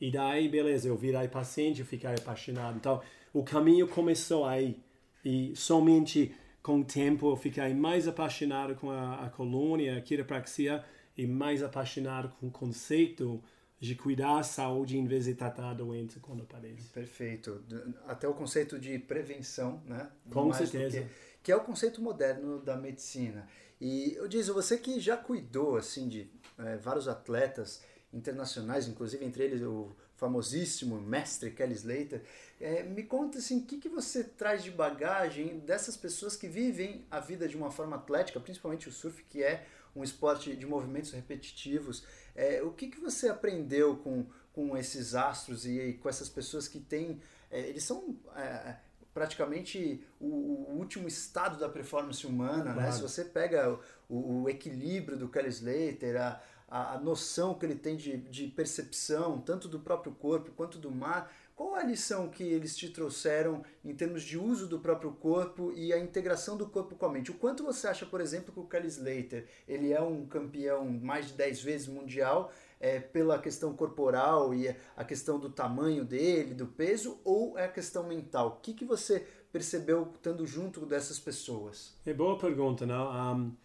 E 0.00 0.10
daí, 0.10 0.48
beleza, 0.48 0.88
eu 0.88 0.96
virei 0.96 1.28
paciente, 1.28 1.80
eu 1.80 1.86
fiquei 1.86 2.10
apaixonado. 2.10 2.76
Então, 2.76 3.00
o 3.32 3.42
caminho 3.42 3.88
começou 3.88 4.44
aí. 4.44 4.82
E 5.24 5.56
somente 5.56 6.34
com 6.62 6.80
o 6.80 6.84
tempo 6.84 7.30
eu 7.30 7.36
fiquei 7.36 7.72
mais 7.72 8.08
apaixonado 8.08 8.74
com 8.74 8.90
a, 8.90 9.26
a 9.26 9.30
colônia, 9.30 9.96
a 9.96 10.00
quiropraxia, 10.00 10.84
e 11.16 11.26
mais 11.26 11.62
apaixonado 11.62 12.34
com 12.40 12.48
o 12.48 12.50
conceito 12.50 13.42
de 13.78 13.94
cuidar 13.94 14.36
da 14.36 14.42
saúde 14.42 14.96
em 14.98 15.06
vez 15.06 15.26
de 15.26 15.34
tratar 15.34 15.70
a 15.70 15.74
doença 15.74 16.18
quando 16.20 16.42
aparece. 16.42 16.88
Perfeito. 16.88 17.62
Até 18.06 18.26
o 18.26 18.34
conceito 18.34 18.78
de 18.78 18.98
prevenção, 18.98 19.82
né? 19.86 20.10
Com 20.30 20.52
certeza 20.52 21.06
que 21.44 21.52
é 21.52 21.56
o 21.56 21.60
conceito 21.60 22.00
moderno 22.00 22.58
da 22.58 22.74
medicina. 22.74 23.46
E 23.78 24.14
eu 24.14 24.26
diz, 24.26 24.48
você 24.48 24.78
que 24.78 24.98
já 24.98 25.14
cuidou 25.14 25.76
assim 25.76 26.08
de 26.08 26.30
é, 26.58 26.78
vários 26.78 27.06
atletas 27.06 27.82
internacionais, 28.14 28.88
inclusive 28.88 29.22
entre 29.22 29.44
eles 29.44 29.60
o 29.60 29.94
famosíssimo 30.16 30.98
mestre 30.98 31.50
Kelly 31.50 31.74
Slater, 31.74 32.22
é, 32.58 32.82
me 32.82 33.02
conta 33.02 33.38
assim, 33.38 33.58
o 33.58 33.66
que, 33.66 33.76
que 33.76 33.90
você 33.90 34.24
traz 34.24 34.64
de 34.64 34.70
bagagem 34.70 35.58
dessas 35.58 35.98
pessoas 35.98 36.34
que 36.34 36.48
vivem 36.48 37.04
a 37.10 37.20
vida 37.20 37.46
de 37.46 37.56
uma 37.58 37.70
forma 37.70 37.96
atlética, 37.96 38.40
principalmente 38.40 38.88
o 38.88 38.92
surf, 38.92 39.22
que 39.24 39.42
é 39.42 39.66
um 39.94 40.02
esporte 40.02 40.56
de 40.56 40.64
movimentos 40.64 41.10
repetitivos. 41.10 42.04
É, 42.34 42.62
o 42.62 42.72
que, 42.72 42.88
que 42.88 42.98
você 42.98 43.28
aprendeu 43.28 43.98
com, 43.98 44.26
com 44.54 44.74
esses 44.78 45.14
astros 45.14 45.66
e, 45.66 45.78
e 45.78 45.92
com 45.94 46.08
essas 46.08 46.30
pessoas 46.30 46.66
que 46.66 46.80
têm. 46.80 47.20
É, 47.50 47.68
eles 47.68 47.84
são 47.84 48.18
é, 48.34 48.76
praticamente 49.14 50.04
o, 50.20 50.26
o, 50.26 50.76
último 50.76 51.06
estado 51.06 51.58
da 51.58 51.68
performance 51.68 52.26
humana, 52.26 52.64
claro. 52.64 52.80
né? 52.80 52.92
Se 52.92 53.00
você 53.00 53.24
pega 53.24 53.78
o, 54.08 54.42
o 54.42 54.48
equilíbrio 54.50 55.16
do 55.16 55.28
Kelly 55.28 55.48
Slater, 55.48 56.20
a, 56.20 56.40
a, 56.68 56.94
a, 56.94 56.98
noção 56.98 57.54
que 57.54 57.64
ele 57.64 57.76
tem 57.76 57.96
de, 57.96 58.16
de 58.16 58.48
percepção, 58.48 59.40
tanto 59.40 59.68
do 59.68 59.78
próprio 59.78 60.12
corpo 60.12 60.50
quanto 60.56 60.78
do 60.78 60.90
mar, 60.90 61.32
qual 61.54 61.76
a 61.76 61.84
lição 61.84 62.28
que 62.28 62.42
eles 62.42 62.76
te 62.76 62.88
trouxeram 62.88 63.64
em 63.84 63.94
termos 63.94 64.24
de 64.24 64.36
uso 64.36 64.66
do 64.66 64.80
próprio 64.80 65.12
corpo 65.12 65.72
e 65.72 65.92
a 65.92 65.98
integração 65.98 66.56
do 66.56 66.66
corpo 66.66 66.96
com 66.96 67.06
a 67.06 67.08
mente? 67.08 67.30
O 67.30 67.34
quanto 67.34 67.62
você 67.62 67.86
acha, 67.86 68.04
por 68.04 68.20
exemplo, 68.20 68.52
que 68.52 68.58
o 68.58 68.66
Kelly 68.66 68.88
Slater 68.88 69.46
ele 69.68 69.92
é 69.92 70.00
um 70.00 70.26
campeão 70.26 70.84
mais 70.84 71.28
de 71.28 71.34
10 71.34 71.62
vezes 71.62 71.86
mundial 71.86 72.50
é, 72.84 73.00
pela 73.00 73.38
questão 73.38 73.74
corporal 73.74 74.52
e 74.52 74.68
a 74.94 75.02
questão 75.02 75.38
do 75.38 75.48
tamanho 75.48 76.04
dele, 76.04 76.52
do 76.52 76.66
peso, 76.66 77.18
ou 77.24 77.58
é 77.58 77.64
a 77.64 77.68
questão 77.68 78.06
mental? 78.06 78.48
O 78.48 78.60
que, 78.60 78.74
que 78.74 78.84
você 78.84 79.26
percebeu 79.50 80.12
estando 80.14 80.46
junto 80.46 80.84
dessas 80.84 81.18
pessoas? 81.18 81.96
É 82.04 82.12
boa 82.12 82.36
pergunta, 82.36 82.84
não? 82.84 83.10
Um, 83.10 83.56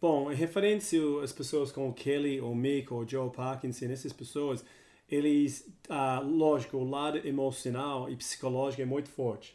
bom, 0.00 0.32
em 0.32 0.34
referência 0.34 0.98
às 1.22 1.32
pessoas 1.34 1.70
como 1.70 1.92
Kelly, 1.92 2.40
ou 2.40 2.54
Mick, 2.54 2.90
ou 2.90 3.06
Joe 3.06 3.28
Parkinson, 3.28 3.90
essas 3.90 4.12
pessoas, 4.12 4.64
eles, 5.06 5.68
uh, 5.90 6.26
lógico, 6.26 6.78
o 6.78 6.88
lado 6.88 7.18
emocional 7.28 8.08
e 8.08 8.16
psicológico 8.16 8.80
é 8.80 8.86
muito 8.86 9.10
forte. 9.10 9.54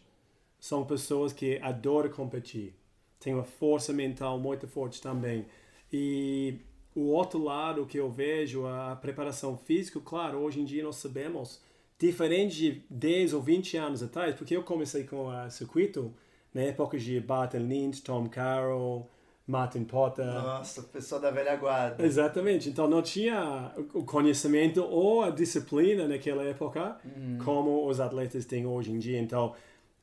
São 0.60 0.86
pessoas 0.86 1.34
que 1.34 1.58
adoram 1.58 2.12
competir, 2.12 2.76
têm 3.20 3.34
uma 3.34 3.44
força 3.44 3.92
mental 3.92 4.38
muito 4.38 4.68
forte 4.68 5.02
também. 5.02 5.48
E 5.92 6.60
o 6.98 7.12
outro 7.12 7.44
lado 7.44 7.86
que 7.86 8.00
eu 8.00 8.10
vejo, 8.10 8.66
a 8.66 8.96
preparação 8.96 9.56
física, 9.56 10.02
claro, 10.04 10.40
hoje 10.40 10.60
em 10.60 10.66
dia 10.66 10.84
nós 10.84 10.96
sabemos, 10.96 11.62
diferente 12.00 12.56
de 12.56 12.84
10 12.90 13.34
ou 13.34 13.42
20 13.42 13.78
anos 13.78 14.02
atrás, 14.02 14.34
porque 14.34 14.58
eu 14.58 14.64
comecei 14.64 15.04
com 15.04 15.28
o 15.28 15.50
circuito 15.52 16.12
na 16.52 16.62
época 16.62 16.98
de 16.98 17.20
Barton 17.20 17.60
Lynch, 17.60 18.02
Tom 18.02 18.28
Carroll, 18.28 19.08
Martin 19.46 19.84
Potter. 19.84 20.26
Nossa, 20.26 20.82
pessoal 20.82 21.22
da 21.22 21.30
velha 21.30 21.56
guarda. 21.56 22.04
Exatamente. 22.04 22.68
Então 22.68 22.90
não 22.90 23.04
tinha 23.04 23.72
o 23.94 24.04
conhecimento 24.04 24.84
ou 24.84 25.22
a 25.22 25.30
disciplina 25.30 26.08
naquela 26.08 26.44
época 26.44 26.98
uhum. 27.06 27.38
como 27.46 27.88
os 27.88 28.00
atletas 28.00 28.44
têm 28.44 28.66
hoje 28.66 28.92
em 28.92 28.98
dia. 28.98 29.20
Então 29.20 29.54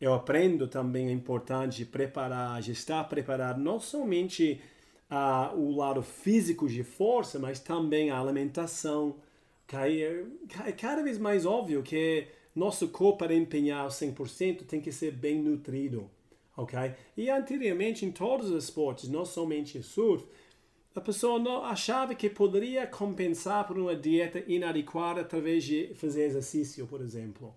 eu 0.00 0.14
aprendo 0.14 0.68
também 0.68 1.08
a 1.08 1.12
importância 1.12 1.70
de 1.70 1.84
preparar, 1.84 2.62
de 2.62 2.70
estar 2.70 3.02
preparado 3.04 3.60
não 3.60 3.80
somente 3.80 4.62
uh, 5.10 5.56
o 5.56 5.74
lado 5.76 6.02
físico 6.02 6.68
de 6.68 6.82
força, 6.82 7.38
mas 7.38 7.60
também 7.60 8.10
a 8.10 8.20
alimentação. 8.20 9.16
É 9.72 10.72
cada 10.72 11.02
vez 11.02 11.18
mais 11.18 11.46
óbvio 11.46 11.82
que 11.82 12.26
nosso 12.54 12.88
corpo 12.88 13.18
para 13.18 13.34
empenhar 13.34 13.88
100% 13.88 14.66
tem 14.66 14.80
que 14.80 14.92
ser 14.92 15.10
bem 15.12 15.40
nutrido 15.40 16.10
ok? 16.56 16.94
E 17.16 17.30
anteriormente 17.30 18.04
em 18.04 18.10
todos 18.10 18.50
os 18.50 18.64
esportes, 18.64 19.08
não 19.08 19.24
somente 19.24 19.82
surf, 19.82 20.24
a 20.94 21.00
pessoa 21.00 21.38
não 21.38 21.64
achava 21.64 22.14
que 22.14 22.30
poderia 22.30 22.86
compensar 22.86 23.66
por 23.66 23.76
uma 23.76 23.96
dieta 23.96 24.42
inadequada 24.46 25.22
através 25.22 25.64
de 25.64 25.92
fazer 25.94 26.24
exercício, 26.24 26.86
por 26.86 27.00
exemplo. 27.00 27.54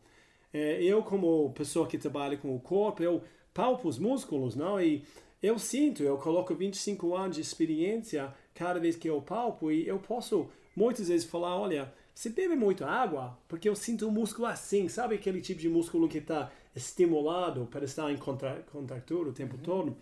É, 0.52 0.82
eu, 0.82 1.04
como 1.04 1.52
pessoa 1.54 1.88
que 1.88 1.98
trabalha 1.98 2.38
com 2.38 2.56
o 2.56 2.60
corpo, 2.60 3.04
eu 3.04 3.22
palpo 3.54 3.88
os 3.88 4.00
músculos, 4.00 4.56
não? 4.56 4.82
E 4.82 5.04
eu 5.42 5.60
sinto, 5.60 6.04
eu 6.04 6.18
coloco 6.18 6.54
25 6.56 7.16
anos 7.16 7.36
de 7.36 7.42
experiência 7.42 8.34
cada 8.54 8.80
vez 8.80 8.96
que 8.96 9.10
eu 9.10 9.22
palpo 9.22 9.72
e 9.72 9.88
eu 9.88 10.00
posso 10.00 10.50
muitas 10.76 11.08
vezes 11.08 11.28
falar, 11.28 11.56
olha, 11.56 11.94
você 12.14 12.30
bebe 12.30 12.56
muito 12.56 12.84
água, 12.84 13.38
porque 13.48 13.70
eu 13.70 13.76
sinto 13.76 14.08
o 14.08 14.12
músculo 14.12 14.48
assim, 14.48 14.90
sabe 14.90 15.16
aquele 15.16 15.40
tipo 15.40 15.62
de 15.62 15.70
músculo 15.70 16.08
que 16.10 16.18
está 16.18 16.52
estimulado 16.76 17.68
para 17.70 17.86
estar 17.86 18.12
em 18.12 18.18
contratura 18.18 19.30
o 19.30 19.34
tempo 19.34 19.56
uhum. 19.56 19.62
todo. 19.62 19.98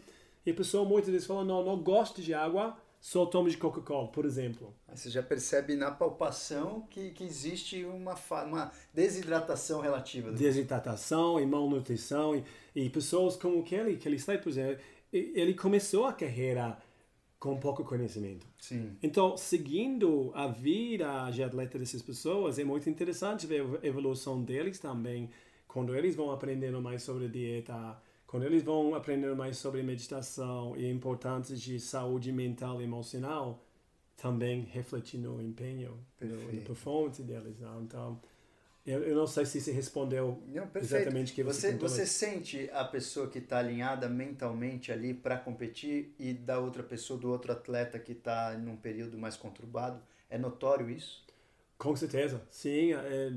E 0.46 0.52
a 0.52 0.54
pessoa 0.54 0.88
muitas 0.88 1.10
vezes 1.10 1.28
fala, 1.28 1.44
não, 1.44 1.64
não 1.66 1.78
gosto 1.82 2.22
de 2.22 2.34
água, 2.34 2.78
só 3.02 3.26
tomo 3.26 3.50
de 3.50 3.58
Coca-Cola, 3.58 4.08
por 4.08 4.26
exemplo. 4.26 4.74
Você 4.92 5.10
já 5.10 5.22
percebe 5.22 5.76
na 5.76 5.92
palpação 5.92 6.88
que, 6.90 7.12
que 7.12 7.24
existe 7.24 7.84
uma, 7.86 8.16
uma 8.44 8.72
desidratação 8.94 9.80
relativa. 9.80 10.32
Desidratação 10.32 11.40
e 11.40 11.46
malnutrição. 11.46 12.36
E, 12.36 12.44
e 12.76 12.90
pessoas 12.90 13.36
como 13.36 13.64
Kelly, 13.64 13.98
Kelly 13.98 14.16
Slade, 14.16 14.42
por 14.42 14.50
exemplo, 14.50 14.84
ele 15.18 15.54
começou 15.54 16.06
a 16.06 16.14
carreira 16.14 16.78
com 17.40 17.58
pouco 17.58 17.84
conhecimento. 17.84 18.46
Sim. 18.60 18.98
Então, 19.04 19.38
seguindo 19.38 20.32
a 20.34 20.48
vida 20.48 21.30
de 21.30 21.44
atleta 21.44 21.78
dessas 21.78 22.02
pessoas, 22.02 22.58
é 22.58 22.64
muito 22.64 22.90
interessante 22.90 23.46
ver 23.46 23.62
a 23.62 23.86
evolução 23.86 24.42
deles 24.42 24.80
também 24.80 25.30
quando 25.68 25.96
eles 25.96 26.16
vão 26.16 26.32
aprendendo 26.32 26.82
mais 26.82 27.04
sobre 27.04 27.28
dieta, 27.28 28.02
quando 28.26 28.44
eles 28.44 28.64
vão 28.64 28.96
aprendendo 28.96 29.36
mais 29.36 29.58
sobre 29.58 29.84
meditação 29.84 30.76
e 30.78 30.86
a 30.86 30.90
importância 30.90 31.56
de 31.56 31.80
saúde 31.80 32.32
mental 32.32 32.82
e 32.82 32.86
emocional, 32.86 33.62
também 34.16 34.62
refletir 34.62 35.20
no 35.20 35.42
empenho, 35.42 36.00
na 36.20 36.62
performance 36.62 37.22
deles. 37.22 37.60
Não? 37.60 37.82
Então, 37.84 38.20
eu, 38.86 39.04
eu, 39.04 39.16
não 39.16 39.26
sei 39.26 39.46
se 39.46 39.60
se 39.60 39.72
respondeu 39.72 40.44
não, 40.48 40.70
exatamente 40.76 41.32
o 41.32 41.36
que 41.36 41.44
você 41.44 41.72
Você, 41.72 41.78
você 41.78 42.06
sente 42.06 42.70
a 42.72 42.84
pessoa 42.84 43.28
que 43.28 43.40
está 43.40 43.58
alinhada 43.58 44.08
mentalmente 44.08 44.92
ali 44.92 45.14
para 45.14 45.38
competir 45.38 46.14
e 46.20 46.34
da 46.34 46.60
outra 46.60 46.84
pessoa, 46.84 47.20
do 47.20 47.32
outro 47.32 47.52
atleta 47.52 47.98
que 47.98 48.12
está 48.12 48.54
num 48.58 48.76
período 48.76 49.18
mais 49.18 49.36
conturbado? 49.36 50.00
É 50.30 50.38
notório 50.38 50.90
isso? 50.90 51.26
Com 51.78 51.96
certeza, 51.96 52.42
sim. 52.52 52.94
É, 52.94 53.32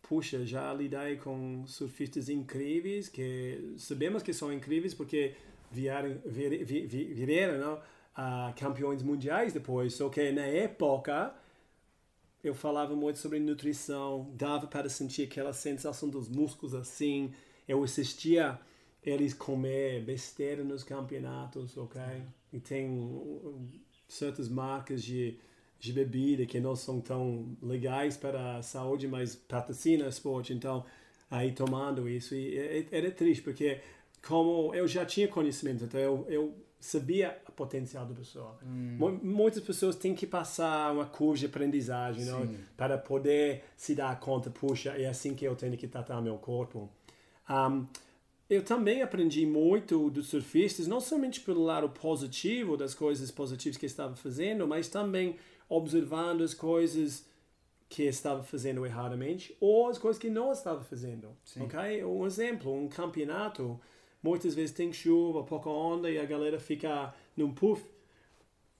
puxa, 0.00 0.46
já 0.46 0.72
lidei 0.72 1.16
com 1.16 1.66
surfistas 1.66 2.28
incríveis 2.28 3.08
que 3.08 3.74
sabemos 3.78 4.22
que 4.22 4.32
são 4.32 4.52
incríveis 4.52 4.94
porque 4.94 5.34
vieram, 5.70 6.18
vir, 6.24 6.64
vir, 6.64 6.86
vieram 6.86 7.58
não, 7.58 7.82
a 8.14 8.52
campeões 8.56 9.02
mundiais 9.02 9.52
depois. 9.52 9.94
Só 9.94 10.08
que 10.08 10.32
na 10.32 10.46
época 10.46 11.34
eu 12.48 12.54
falava 12.54 12.94
muito 12.94 13.18
sobre 13.18 13.38
nutrição, 13.38 14.30
dava 14.34 14.66
para 14.66 14.88
sentir 14.88 15.24
aquela 15.24 15.52
sensação 15.52 16.08
dos 16.08 16.28
músculos 16.28 16.74
assim. 16.74 17.32
Eu 17.66 17.82
assistia 17.82 18.58
eles 19.02 19.34
comer 19.34 20.02
besteira 20.04 20.64
nos 20.64 20.82
campeonatos, 20.82 21.76
ok? 21.76 22.00
E 22.52 22.58
tem 22.58 23.10
certas 24.08 24.48
marcas 24.48 25.02
de 25.02 25.38
de 25.78 25.92
bebida 25.92 26.44
que 26.44 26.58
não 26.58 26.74
são 26.74 27.00
tão 27.00 27.56
legais 27.62 28.16
para 28.16 28.56
a 28.56 28.62
saúde, 28.62 29.06
mas 29.06 29.36
patrocina 29.36 30.08
esporte. 30.08 30.52
Então, 30.52 30.84
aí 31.30 31.52
tomando 31.52 32.08
isso, 32.08 32.34
e 32.34 32.86
era 32.90 33.10
triste, 33.10 33.42
porque 33.42 33.80
como 34.26 34.74
eu 34.74 34.88
já 34.88 35.06
tinha 35.06 35.28
conhecimento, 35.28 35.84
então 35.84 36.00
eu, 36.00 36.26
eu 36.28 36.54
sabia 36.80 37.40
o 37.48 37.52
potencial 37.52 38.06
da 38.06 38.14
pessoa. 38.14 38.58
Hum. 38.64 39.18
Muitas 39.22 39.62
pessoas 39.62 39.96
têm 39.96 40.14
que 40.14 40.26
passar 40.26 40.92
uma 40.92 41.06
curva 41.06 41.38
de 41.38 41.46
aprendizagem 41.46 42.24
não? 42.24 42.54
para 42.76 42.96
poder 42.96 43.64
se 43.76 43.94
dar 43.94 44.18
conta, 44.20 44.50
puxa, 44.50 44.90
é 44.90 45.06
assim 45.06 45.34
que 45.34 45.44
eu 45.44 45.56
tenho 45.56 45.76
que 45.76 45.88
tratar 45.88 46.20
meu 46.20 46.36
corpo. 46.38 46.88
Um, 47.48 47.86
eu 48.48 48.62
também 48.62 49.02
aprendi 49.02 49.44
muito 49.44 50.08
dos 50.08 50.28
surfistas, 50.28 50.86
não 50.86 51.00
somente 51.00 51.40
pelo 51.40 51.62
lado 51.62 51.88
positivo 51.90 52.76
das 52.76 52.94
coisas 52.94 53.30
positivas 53.30 53.76
que 53.76 53.86
estava 53.86 54.16
fazendo, 54.16 54.66
mas 54.66 54.88
também 54.88 55.36
observando 55.68 56.42
as 56.42 56.54
coisas 56.54 57.26
que 57.88 58.04
estava 58.04 58.42
fazendo 58.42 58.84
erradamente 58.86 59.56
ou 59.60 59.88
as 59.88 59.98
coisas 59.98 60.20
que 60.20 60.30
não 60.30 60.52
estava 60.52 60.82
fazendo. 60.82 61.36
Sim. 61.44 61.62
Ok? 61.62 62.04
Um 62.04 62.26
exemplo, 62.26 62.72
um 62.72 62.88
campeonato, 62.88 63.78
muitas 64.22 64.54
vezes 64.54 64.74
tem 64.74 64.92
chuva, 64.92 65.42
pouca 65.44 65.68
onda 65.68 66.10
e 66.10 66.18
a 66.18 66.24
galera 66.24 66.58
fica 66.58 67.14
num 67.36 67.52
puff, 67.52 67.84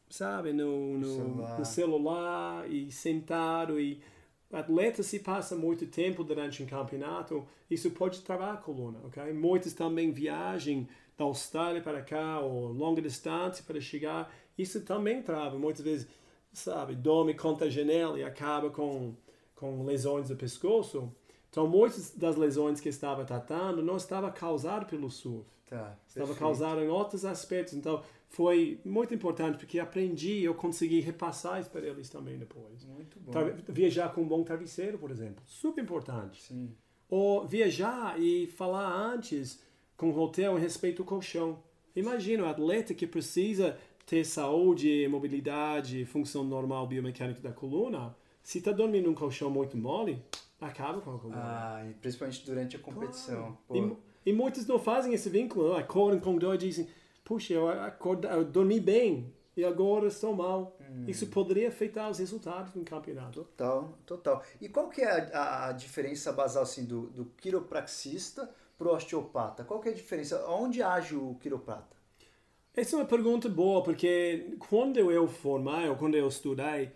sabe, 0.09 0.53
no, 0.53 0.99
no, 0.99 1.07
celular. 1.07 1.59
no 1.59 1.65
celular 1.65 2.71
e 2.71 2.91
sentado 2.91 3.81
e 3.81 4.01
atleta 4.53 5.03
se 5.03 5.19
passa 5.19 5.55
muito 5.55 5.87
tempo 5.87 6.25
durante 6.25 6.63
um 6.63 6.67
campeonato, 6.67 7.47
isso 7.71 7.91
pode 7.91 8.23
travar 8.23 8.55
a 8.55 8.57
coluna, 8.57 8.99
ok? 9.05 9.33
Muitos 9.33 9.75
também 9.75 10.11
viajam 10.11 10.89
da 11.17 11.25
Austrália 11.25 11.83
para 11.83 12.01
cá 12.01 12.41
ou 12.41 12.73
longa 12.73 13.03
distância 13.03 13.65
para 13.67 13.81
chegar, 13.81 14.33
isso 14.57 14.81
também 14.81 15.23
trava. 15.23 15.59
Muitas 15.59 15.85
vezes 15.85 16.07
sabe, 16.53 16.95
dorme 16.95 17.35
contra 17.35 17.67
a 17.67 17.71
janela 17.71 18.19
e 18.19 18.25
acaba 18.25 18.71
com, 18.71 19.15
com 19.55 19.85
lesões 19.85 20.29
do 20.29 20.37
pescoço. 20.37 21.13
Então, 21.51 21.67
muitas 21.67 22.15
das 22.15 22.37
lesões 22.37 22.81
que 22.81 22.89
estava 22.89 23.25
tratando 23.25 23.83
não 23.83 23.97
estava 23.97 24.31
causado 24.31 24.87
pelo 24.87 25.11
surf. 25.11 25.47
Tá, 25.69 25.99
estava 26.07 26.35
causado 26.35 26.81
em 26.81 26.89
outros 26.89 27.25
aspectos. 27.27 27.75
Então, 27.75 28.03
foi 28.29 28.81
muito 28.85 29.15
importante 29.15 29.59
porque 29.59 29.79
aprendi, 29.79 30.43
eu 30.43 30.55
consegui 30.55 31.01
repassar 31.01 31.61
isso 31.61 31.71
para 31.71 31.87
eles 31.87 32.09
também 32.09 32.39
depois. 32.39 32.85
Muito 32.85 33.19
bom. 33.21 33.33
Viajar 33.69 34.13
com 34.15 34.23
um 34.23 34.29
bom 34.29 34.43
travesseiro, 34.43 34.99
por 34.99 35.11
exemplo, 35.11 35.43
super 35.47 35.83
importante. 35.83 36.43
Sim. 36.43 36.75
Ou 37.09 37.47
viajar 37.47 38.21
e 38.21 38.47
falar 38.47 38.91
antes 38.95 39.63
com 39.97 40.11
o 40.11 40.19
hotel 40.19 40.59
em 40.59 40.61
respeito 40.61 41.03
ao 41.03 41.07
colchão. 41.09 41.59
Imagina 41.97 42.45
um 42.45 42.49
atleta 42.49 42.95
que 42.95 43.07
precisa 43.07 43.77
ter 44.07 44.25
saúde, 44.25 45.07
mobilidade, 45.09 46.05
função 46.05 46.45
normal 46.45 46.87
biomecânica 46.87 47.41
da 47.41 47.53
coluna, 47.53 48.17
se 48.43 48.59
está 48.59 48.73
dormindo 48.73 49.07
num 49.07 49.15
colchão 49.15 49.51
muito 49.51 49.77
mole, 49.77 50.23
acaba 50.61 51.01
com 51.01 51.15
a 51.15 51.19
coluna. 51.19 51.39
Ah, 51.41 51.87
principalmente 52.01 52.45
durante 52.45 52.77
a 52.77 52.79
competição. 52.79 53.57
Claro. 53.67 53.97
E, 54.25 54.31
e, 54.31 54.33
muitos 54.33 54.67
não 54.67 54.79
fazem 54.79 55.15
esse 55.15 55.29
vínculo, 55.29 55.75
acordam 55.75 56.21
com 56.21 56.37
dor 56.37 56.55
e 56.55 56.59
dizem, 56.59 56.89
puxa, 57.25 57.55
eu, 57.55 57.69
acorda, 57.69 58.29
eu 58.29 58.45
dormi 58.45 58.81
bem 58.81 59.33
e 59.57 59.65
agora 59.65 60.07
estou 60.07 60.35
mal. 60.35 60.77
Hum. 60.81 61.05
Isso 61.07 61.27
poderia 61.29 61.69
afetar 61.69 62.11
os 62.11 62.19
resultados 62.19 62.73
do 62.73 62.83
campeonato. 62.85 63.45
Total, 63.45 63.99
total. 64.07 64.43
E 64.61 64.69
qual 64.69 64.89
que 64.89 65.03
é 65.03 65.35
a, 65.35 65.69
a 65.69 65.73
diferença 65.73 66.33
basal 66.33 66.63
assim, 66.63 66.85
do, 66.85 67.09
do 67.09 67.25
quiropraxista 67.37 68.49
para 68.77 68.89
o 68.89 68.95
osteopata? 68.95 69.65
Qual 69.65 69.81
que 69.81 69.89
é 69.89 69.93
a 69.93 69.95
diferença? 69.95 70.49
Onde 70.49 70.83
age 70.83 71.17
o 71.17 71.35
quiroprata? 71.41 71.97
Essa 72.75 72.95
é 72.95 72.99
uma 73.01 73.07
pergunta 73.07 73.49
boa, 73.49 73.83
porque 73.83 74.57
quando 74.69 74.99
eu 74.99 75.27
formei, 75.27 75.89
ou 75.89 75.97
quando 75.97 76.15
eu 76.15 76.29
estudei, 76.29 76.93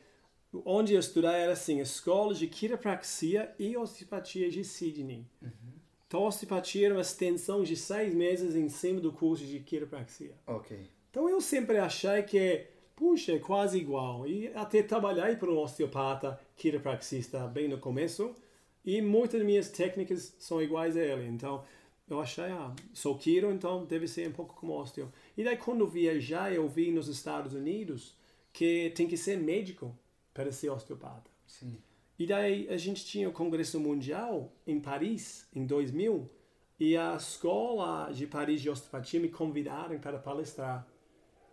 onde 0.65 0.95
eu 0.95 1.01
estudei 1.01 1.31
era 1.31 1.53
assim, 1.53 1.81
escola 1.81 2.35
de 2.35 2.47
quiropraxia 2.47 3.55
e 3.59 3.77
osteopatia 3.77 4.51
de 4.51 4.65
Sydney. 4.65 5.27
Uhum. 5.41 5.73
Então, 6.07 6.25
osteopatia 6.25 6.87
era 6.87 6.95
uma 6.95 7.01
extensão 7.01 7.63
de 7.63 7.75
seis 7.75 8.15
meses 8.15 8.55
em 8.55 8.69
cima 8.69 9.01
do 9.01 9.13
curso 9.13 9.47
de 9.47 9.61
quiropraxia. 9.61 10.35
Ok. 10.47 10.79
Então, 11.11 11.29
eu 11.29 11.41
sempre 11.41 11.79
achei 11.79 12.23
que, 12.23 12.67
puxa, 12.95 13.33
é 13.33 13.39
quase 13.39 13.79
igual. 13.79 14.27
E 14.27 14.49
até 14.49 14.83
trabalhei 14.83 15.37
para 15.37 15.51
um 15.51 15.59
osteopata 15.59 16.39
quiropraxista 16.57 17.47
bem 17.47 17.67
no 17.67 17.79
começo, 17.79 18.35
e 18.85 19.01
muitas 19.01 19.41
das 19.41 19.47
minhas 19.47 19.71
técnicas 19.71 20.35
são 20.39 20.61
iguais 20.61 20.97
a 20.97 21.01
ele. 21.01 21.27
Então, 21.29 21.65
eu 22.11 22.21
achei, 22.21 22.45
ah, 22.45 22.75
sou 22.93 23.17
quiro, 23.17 23.51
então 23.51 23.87
deve 23.87 24.07
ser 24.07 24.29
um 24.29 24.33
pouco 24.33 24.55
como 24.55 24.79
osteo. 24.79 25.11
E 25.37 25.43
daí 25.43 25.57
quando 25.57 25.87
viajar, 25.87 26.53
eu 26.53 26.69
vi 26.69 26.91
nos 26.91 27.09
Estados 27.09 27.55
Unidos 27.55 28.15
que 28.53 28.93
tem 28.95 29.07
que 29.07 29.17
ser 29.17 29.39
médico 29.39 29.97
para 30.33 30.53
ser 30.53 30.71
osteopata. 30.71 31.31
Sim. 31.47 31.79
E 32.19 32.27
daí 32.27 32.69
a 32.69 32.77
gente 32.77 33.05
tinha 33.05 33.29
o 33.29 33.33
Congresso 33.33 33.81
Mundial 33.81 34.53
em 34.67 34.81
Paris, 34.81 35.49
em 35.55 35.67
2000, 35.67 36.31
E 36.85 36.97
a 36.97 37.15
escola 37.15 38.11
de 38.13 38.27
Paris 38.27 38.61
de 38.61 38.69
osteopatia 38.69 39.21
me 39.21 39.29
convidaram 39.29 39.97
para 40.01 40.19
palestrar. 40.19 40.85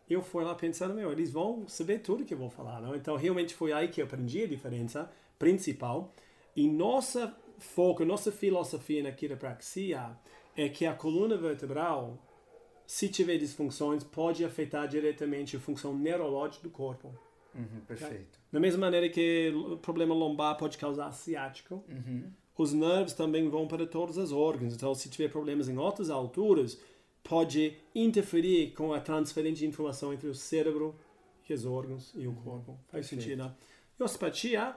Eu 0.09 0.23
fui 0.23 0.43
lá 0.43 0.55
pensando, 0.55 0.95
meu, 0.95 1.11
eles 1.11 1.31
vão 1.31 1.67
saber 1.67 1.99
tudo 1.99 2.25
que 2.25 2.33
eu 2.33 2.37
vou 2.37 2.49
falar, 2.49 2.81
não? 2.81 2.95
Então, 2.95 3.15
realmente 3.15 3.53
foi 3.53 3.71
aí 3.71 3.89
que 3.89 4.01
eu 4.01 4.05
aprendi 4.05 4.41
a 4.41 4.47
diferença 4.47 5.11
principal. 5.37 6.11
E 6.55 6.67
nossa 6.67 7.37
foco, 7.59 8.03
nossa 8.03 8.31
filosofia 8.31 9.03
na 9.03 9.11
quiropraxia 9.11 10.17
é 10.57 10.67
que 10.67 10.83
a 10.87 10.95
coluna 10.95 11.37
vertebral, 11.37 12.17
se 12.87 13.07
tiver 13.07 13.37
disfunções, 13.37 14.03
pode 14.03 14.43
afetar 14.43 14.87
diretamente 14.87 15.55
a 15.55 15.59
função 15.59 15.95
neurológica 15.95 16.63
do 16.63 16.71
corpo. 16.71 17.13
Uhum, 17.55 17.81
perfeito. 17.87 18.39
Da 18.51 18.59
mesma 18.59 18.79
maneira 18.81 19.09
que 19.09 19.51
o 19.55 19.77
problema 19.77 20.13
lombar 20.13 20.57
pode 20.57 20.77
causar 20.77 21.11
ciático, 21.11 21.83
uhum. 21.87 22.31
os 22.57 22.73
nervos 22.73 23.13
também 23.13 23.49
vão 23.49 23.67
para 23.67 23.85
todos 23.85 24.17
os 24.17 24.31
órgãos. 24.31 24.73
Então, 24.73 24.93
se 24.93 25.09
tiver 25.09 25.29
problemas 25.29 25.67
em 25.67 25.77
outras 25.77 26.09
alturas, 26.09 26.79
pode 27.23 27.75
interferir 27.93 28.71
com 28.73 28.93
a 28.93 28.99
transferência 28.99 29.59
de 29.59 29.67
informação 29.67 30.13
entre 30.13 30.27
o 30.27 30.35
cérebro 30.35 30.95
e 31.47 31.53
os 31.53 31.65
órgãos 31.65 32.13
e 32.15 32.27
o 32.27 32.33
corpo. 32.33 32.79
Faz 32.87 33.07
Perfeito. 33.07 33.23
sentido, 33.23 33.43
né? 33.43 33.51
E 33.99 34.03
osteopatia, 34.03 34.75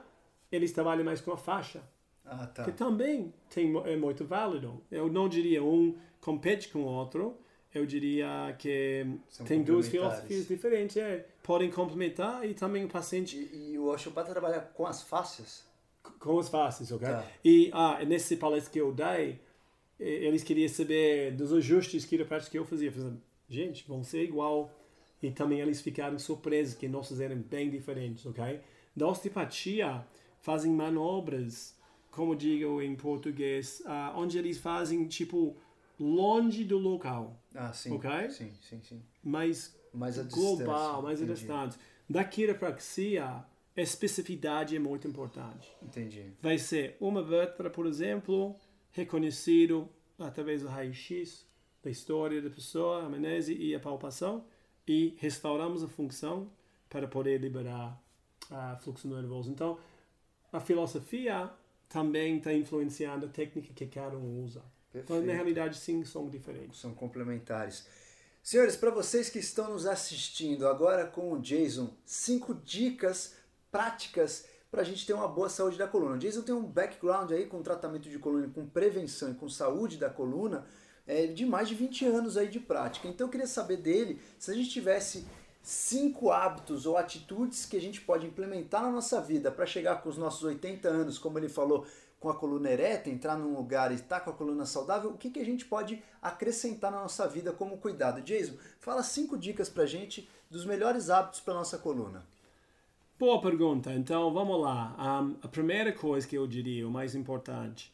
eles 0.51 0.71
trabalham 0.71 1.05
mais 1.05 1.21
com 1.21 1.31
a 1.31 1.37
faixa, 1.37 1.81
Ah, 2.25 2.47
tá. 2.47 2.63
que 2.63 2.71
também 2.71 3.33
tem, 3.49 3.75
é 3.85 3.95
muito 3.95 4.25
válido. 4.25 4.81
Eu 4.91 5.11
não 5.11 5.29
diria 5.29 5.63
um 5.63 5.95
compete 6.19 6.69
com 6.69 6.79
o 6.79 6.85
outro, 6.85 7.37
eu 7.73 7.85
diria 7.85 8.55
que 8.57 9.05
São 9.29 9.45
tem 9.45 9.63
duas 9.63 9.87
filosofias 9.87 10.47
diferentes. 10.47 10.97
É, 10.97 11.25
podem 11.43 11.69
complementar 11.69 12.47
e 12.49 12.53
também 12.53 12.85
o 12.85 12.87
paciente 12.87 13.37
E, 13.37 13.73
e 13.73 13.77
o 13.79 13.85
osteopata 13.87 14.31
trabalha 14.31 14.61
com 14.61 14.87
as 14.87 15.01
fáscias? 15.03 15.65
com 16.19 16.35
os 16.35 16.49
faces, 16.49 16.91
ok? 16.91 17.07
Tá. 17.07 17.25
E 17.45 17.69
ah, 17.73 18.03
nesse 18.05 18.35
palestra 18.35 18.71
que 18.71 18.79
eu 18.79 18.91
dei, 18.93 19.39
eles 19.97 20.43
queriam 20.43 20.67
saber 20.67 21.31
dos 21.33 21.53
ajustes 21.53 22.03
quiropráticos 22.03 22.49
que 22.51 22.57
eu 22.57 22.65
fazia. 22.65 22.89
Eu 22.89 22.91
falei, 22.93 23.13
gente, 23.47 23.85
vão 23.87 24.03
ser 24.03 24.23
igual. 24.23 24.69
E 25.21 25.31
também 25.31 25.61
eles 25.61 25.79
ficaram 25.79 26.19
surpresos 26.19 26.75
que 26.75 26.89
nossos 26.89 27.21
eram 27.21 27.37
bem 27.37 27.69
diferentes, 27.69 28.25
ok? 28.25 28.59
Da 28.93 29.07
osteopatia, 29.07 30.05
fazem 30.41 30.73
manobras, 30.73 31.73
como 32.11 32.35
digo 32.35 32.81
em 32.81 32.93
português, 32.95 33.81
ah, 33.85 34.13
onde 34.17 34.37
eles 34.37 34.57
fazem, 34.57 35.07
tipo, 35.07 35.55
longe 35.97 36.65
do 36.65 36.77
local, 36.77 37.39
Ah, 37.55 37.71
sim. 37.71 37.93
Ok. 37.95 38.09
Sim, 38.29 38.51
sim, 38.61 38.81
sim. 38.81 39.01
mas 39.23 39.73
Mais 39.93 40.17
a 40.17 40.23
global, 40.23 41.01
mais 41.01 41.21
entendi. 41.21 41.39
distante. 41.39 41.77
Da 42.09 42.23
quiropraxia, 42.23 43.25
a 43.25 43.45
especificidade 43.81 44.75
é 44.75 44.79
muito 44.79 45.07
importante 45.07 45.71
Entendi. 45.81 46.31
vai 46.41 46.57
ser 46.57 46.95
uma 46.99 47.23
vértebra, 47.23 47.69
por 47.69 47.85
exemplo, 47.85 48.55
reconhecido 48.91 49.89
através 50.19 50.61
do 50.61 50.67
raio-x 50.67 51.45
da 51.83 51.89
história 51.89 52.41
da 52.41 52.49
pessoa, 52.49 53.03
a 53.03 53.05
amnese 53.05 53.53
e 53.53 53.75
a 53.75 53.79
palpação, 53.79 54.45
e 54.87 55.15
restauramos 55.17 55.83
a 55.83 55.87
função 55.87 56.49
para 56.89 57.07
poder 57.07 57.39
liberar 57.41 58.01
a 58.49 58.77
fluxo 58.77 59.07
nervoso. 59.07 59.51
Então, 59.51 59.77
a 60.51 60.59
filosofia 60.59 61.49
também 61.89 62.37
está 62.37 62.53
influenciando 62.53 63.25
a 63.25 63.29
técnica 63.29 63.73
que 63.73 63.85
cada 63.87 64.17
um 64.17 64.43
usa. 64.43 64.63
Então, 64.93 65.17
na 65.17 65.21
Perfeito. 65.21 65.35
realidade, 65.35 65.77
sim, 65.77 66.05
são 66.05 66.29
diferentes. 66.29 66.79
São 66.79 66.93
complementares. 66.93 67.87
Senhores, 68.43 68.75
para 68.75 68.91
vocês 68.91 69.29
que 69.29 69.39
estão 69.39 69.69
nos 69.69 69.85
assistindo 69.85 70.67
agora 70.67 71.07
com 71.07 71.31
o 71.31 71.39
Jason, 71.39 71.95
cinco 72.05 72.53
dicas 72.53 73.35
práticas 73.71 74.45
para 74.69 74.81
a 74.81 74.83
gente 74.83 75.05
ter 75.05 75.13
uma 75.13 75.29
boa 75.29 75.47
saúde 75.47 75.77
da 75.77 75.87
coluna. 75.87 76.15
O 76.15 76.19
Jason 76.19 76.41
tem 76.41 76.53
um 76.53 76.65
background 76.65 77.31
aí 77.31 77.45
com 77.45 77.63
tratamento 77.63 78.09
de 78.09 78.19
coluna, 78.19 78.51
com 78.53 78.67
prevenção 78.67 79.31
e 79.31 79.33
com 79.33 79.47
saúde 79.47 79.95
da 79.95 80.09
coluna 80.09 80.65
é, 81.07 81.25
de 81.25 81.45
mais 81.45 81.69
de 81.69 81.75
20 81.75 82.05
anos 82.05 82.35
aí 82.35 82.49
de 82.49 82.59
prática. 82.59 83.07
Então 83.07 83.27
eu 83.27 83.31
queria 83.31 83.47
saber 83.47 83.77
dele 83.77 84.21
se 84.37 84.51
a 84.51 84.53
gente 84.53 84.69
tivesse 84.69 85.25
cinco 85.61 86.29
hábitos 86.29 86.85
ou 86.85 86.97
atitudes 86.97 87.65
que 87.65 87.77
a 87.77 87.81
gente 87.81 88.01
pode 88.01 88.27
implementar 88.27 88.81
na 88.81 88.91
nossa 88.91 89.21
vida 89.21 89.49
para 89.53 89.65
chegar 89.65 90.01
com 90.01 90.09
os 90.09 90.17
nossos 90.17 90.43
80 90.43 90.89
anos, 90.89 91.17
como 91.17 91.39
ele 91.39 91.47
falou, 91.47 91.87
com 92.23 92.29
a 92.29 92.35
coluna 92.35 92.71
ereta, 92.71 93.09
entrar 93.09 93.37
num 93.37 93.53
lugar 93.53 93.91
e 93.91 93.95
estar 93.95 94.21
com 94.21 94.29
a 94.29 94.33
coluna 94.33 94.65
saudável, 94.65 95.09
o 95.09 95.17
que, 95.17 95.29
que 95.29 95.41
a 95.41 95.45
gente 95.45 95.65
pode 95.65 96.01
acrescentar 96.21 96.89
na 96.89 97.01
nossa 97.01 97.27
vida 97.27 97.51
como 97.51 97.77
cuidado? 97.77 98.21
Jason, 98.21 98.55
fala 98.79 99.03
cinco 99.03 99.37
dicas 99.37 99.67
pra 99.67 99.85
gente 99.85 100.29
dos 100.49 100.65
melhores 100.65 101.09
hábitos 101.09 101.41
para 101.41 101.53
nossa 101.53 101.77
coluna. 101.77 102.25
Boa 103.19 103.41
pergunta. 103.41 103.93
Então, 103.93 104.33
vamos 104.33 104.61
lá. 104.61 104.95
Um, 105.21 105.35
a 105.41 105.49
primeira 105.49 105.91
coisa 105.91 106.25
que 106.25 106.37
eu 106.37 106.47
diria, 106.47 106.87
o 106.87 106.91
mais 106.91 107.13
importante, 107.13 107.93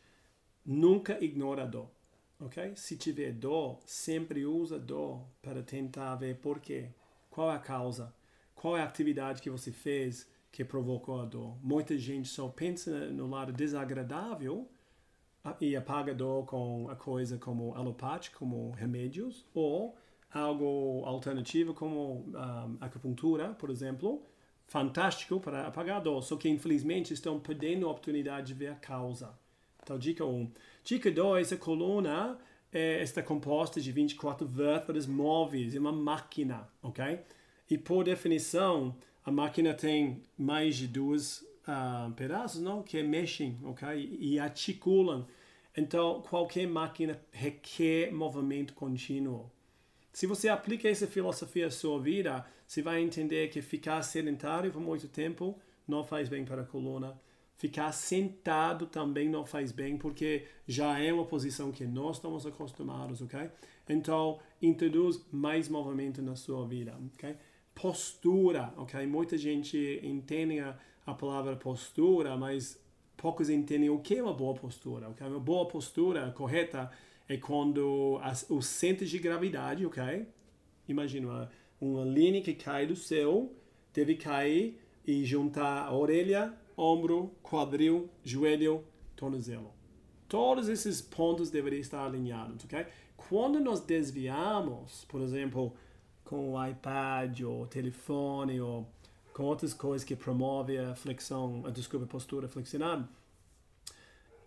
nunca 0.64 1.18
ignora 1.20 1.64
a 1.64 1.66
dor. 1.66 1.90
Ok? 2.40 2.74
Se 2.76 2.96
tiver 2.96 3.34
dor, 3.34 3.80
sempre 3.84 4.46
usa 4.46 4.78
dor 4.78 5.22
para 5.42 5.64
tentar 5.64 6.14
ver 6.18 6.36
por 6.36 6.60
quê. 6.60 6.90
Qual 7.32 7.52
é 7.52 7.56
a 7.56 7.60
causa? 7.60 8.14
Qual 8.54 8.78
é 8.78 8.82
a 8.82 8.86
atividade 8.86 9.42
que 9.42 9.50
você 9.50 9.72
fez 9.72 10.28
que 10.52 10.64
provocou 10.64 11.22
a 11.22 11.26
dor? 11.26 11.58
Muita 11.62 11.98
gente 11.98 12.28
só 12.28 12.48
pensa 12.48 12.92
no 13.08 13.28
lado 13.28 13.52
desagradável 13.54 14.68
e 15.60 15.76
apaga 15.76 16.12
a 16.12 16.16
dor 16.16 16.46
com 16.46 16.90
a 16.90 16.96
coisa 16.96 17.38
como 17.38 17.74
alopática, 17.76 18.38
como 18.38 18.72
remédios, 18.72 19.46
ou 19.54 19.96
algo 20.32 21.04
alternativo 21.06 21.74
como 21.74 22.26
um, 22.28 22.78
acupuntura, 22.80 23.50
por 23.50 23.70
exemplo, 23.70 24.22
fantástico 24.68 25.40
para 25.40 25.68
apagar 25.68 25.98
a 25.98 26.00
dor, 26.00 26.22
só 26.22 26.36
que 26.36 26.48
infelizmente 26.48 27.14
estão 27.14 27.40
perdendo 27.40 27.88
a 27.88 27.92
oportunidade 27.92 28.48
de 28.48 28.54
ver 28.54 28.68
a 28.68 28.76
causa. 28.76 29.34
Então, 29.82 29.98
dica 29.98 30.24
1. 30.24 30.30
Um. 30.30 30.52
Dica 30.84 31.10
2, 31.10 31.54
a 31.54 31.58
coluna 31.58 32.38
é, 32.72 33.02
está 33.02 33.24
composta 33.24 33.82
de 33.82 33.92
24 33.92 34.46
vértebras 34.46 35.08
móveis, 35.08 35.76
é 35.76 35.80
uma 35.80 35.92
máquina, 35.92 36.68
ok? 36.84 37.20
E 37.70 37.78
por 37.78 38.04
definição, 38.04 38.96
a 39.30 39.32
máquina 39.32 39.76
tem 39.76 40.24
mais 40.36 40.76
de 40.76 40.88
duas 40.88 41.46
ah, 41.68 42.12
pedaços, 42.16 42.60
não? 42.60 42.82
Que 42.82 43.04
mexem, 43.04 43.60
ok? 43.64 44.18
E 44.20 44.40
articulam. 44.40 45.28
Então, 45.78 46.24
qualquer 46.28 46.68
máquina 46.68 47.22
requer 47.32 48.12
movimento 48.12 48.74
contínuo. 48.74 49.52
Se 50.12 50.26
você 50.26 50.50
aplica 50.50 50.90
essa 50.90 51.06
filosofia 51.06 51.68
à 51.68 51.72
sua 51.72 52.02
vida, 52.02 52.44
você 52.66 52.82
vai 52.82 53.04
entender 53.04 53.50
que 53.50 53.62
ficar 53.62 54.02
sedentário 54.02 54.72
por 54.72 54.82
muito 54.82 55.08
tempo 55.08 55.56
não 55.88 56.04
faz 56.04 56.28
bem 56.28 56.44
para 56.44 56.64
a 56.64 56.66
coluna. 56.66 57.16
Ficar 57.56 57.92
sentado 57.92 58.88
também 58.88 59.30
não 59.30 59.46
faz 59.46 59.72
bem, 59.72 59.96
porque 59.96 60.48
já 60.68 60.98
é 60.98 61.14
uma 61.14 61.26
posição 61.26 61.72
que 61.72 61.86
nós 61.86 62.16
estamos 62.16 62.48
acostumados, 62.48 63.22
ok? 63.22 63.48
Então, 63.88 64.40
introduz 64.60 65.24
mais 65.32 65.70
movimento 65.70 66.20
na 66.20 66.36
sua 66.36 66.68
vida, 66.68 66.98
ok? 67.14 67.36
Postura, 67.82 68.74
ok? 68.78 69.06
Muita 69.08 69.38
gente 69.38 70.00
entende 70.04 70.60
a, 70.60 70.78
a 71.06 71.14
palavra 71.14 71.56
postura, 71.56 72.36
mas 72.36 72.80
poucos 73.16 73.50
entendem 73.50 73.90
o 73.90 74.00
que 74.00 74.16
é 74.18 74.24
uma 74.24 74.34
boa 74.34 74.54
postura, 74.54 75.10
ok? 75.10 75.26
Uma 75.28 75.40
boa 75.40 75.66
postura 75.68 76.32
correta 76.32 76.92
é 77.28 77.38
quando 77.38 78.20
as, 78.22 78.50
o 78.50 78.62
centro 78.62 79.06
de 79.06 79.18
gravidade, 79.20 79.86
ok? 79.86 80.28
Imagina 80.88 81.28
uma, 81.28 81.52
uma 81.80 82.04
linha 82.04 82.42
que 82.42 82.54
cai 82.54 82.86
do 82.86 82.96
céu, 82.96 83.54
deve 83.94 84.16
cair 84.16 84.80
e 85.06 85.24
juntar 85.24 85.86
a 85.86 85.96
orelha, 85.96 86.54
ombro, 86.76 87.32
quadril, 87.42 88.10
joelho, 88.24 88.84
tornozelo. 89.16 89.72
Todos 90.28 90.70
esses 90.70 91.02
pontos 91.02 91.50
deveriam 91.50 91.82
estar 91.82 92.06
alinhados, 92.06 92.66
ok? 92.66 92.86
Quando 93.16 93.60
nós 93.60 93.80
desviamos, 93.82 95.06
por 95.08 95.22
exemplo, 95.22 95.74
com 96.30 96.54
o 96.54 96.68
iPad 96.68 97.42
ou 97.42 97.66
telefone 97.66 98.62
ou 98.62 98.88
com 99.34 99.46
outras 99.46 99.74
coisas 99.74 100.06
que 100.06 100.16
promovem 100.16 100.78
a 100.78 100.94
flexão, 100.94 101.64
a 101.66 101.72
desculpa, 101.72 102.06
a 102.06 102.08
postura 102.08 102.48
flexionada, 102.48 103.10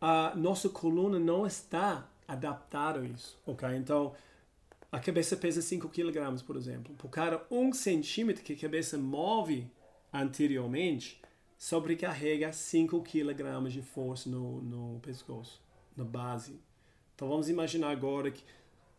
a 0.01 0.33
nossa 0.37 0.69
coluna 0.69 1.19
não 1.19 1.45
está 1.45 2.09
adaptada 2.29 3.01
a 3.01 3.05
isso, 3.05 3.37
ok? 3.45 3.69
Então, 3.75 4.15
a 4.93 5.01
cabeça 5.01 5.37
pesa 5.37 5.61
5 5.61 5.89
kg, 5.89 6.41
por 6.45 6.55
exemplo. 6.55 6.95
Por 6.95 7.09
cada 7.09 7.45
1 7.51 7.73
centímetro 7.73 8.45
que 8.45 8.53
a 8.53 8.57
cabeça 8.57 8.97
move 8.97 9.67
anteriormente, 10.13 11.21
sobrecarrega 11.59 12.53
5 12.53 13.03
kg 13.03 13.69
de 13.69 13.83
força 13.83 14.31
no, 14.31 14.63
no 14.63 15.01
pescoço, 15.01 15.61
na 15.97 16.05
base. 16.05 16.61
Então, 17.17 17.29
vamos 17.29 17.49
imaginar 17.49 17.91
agora 17.91 18.31
que... 18.31 18.45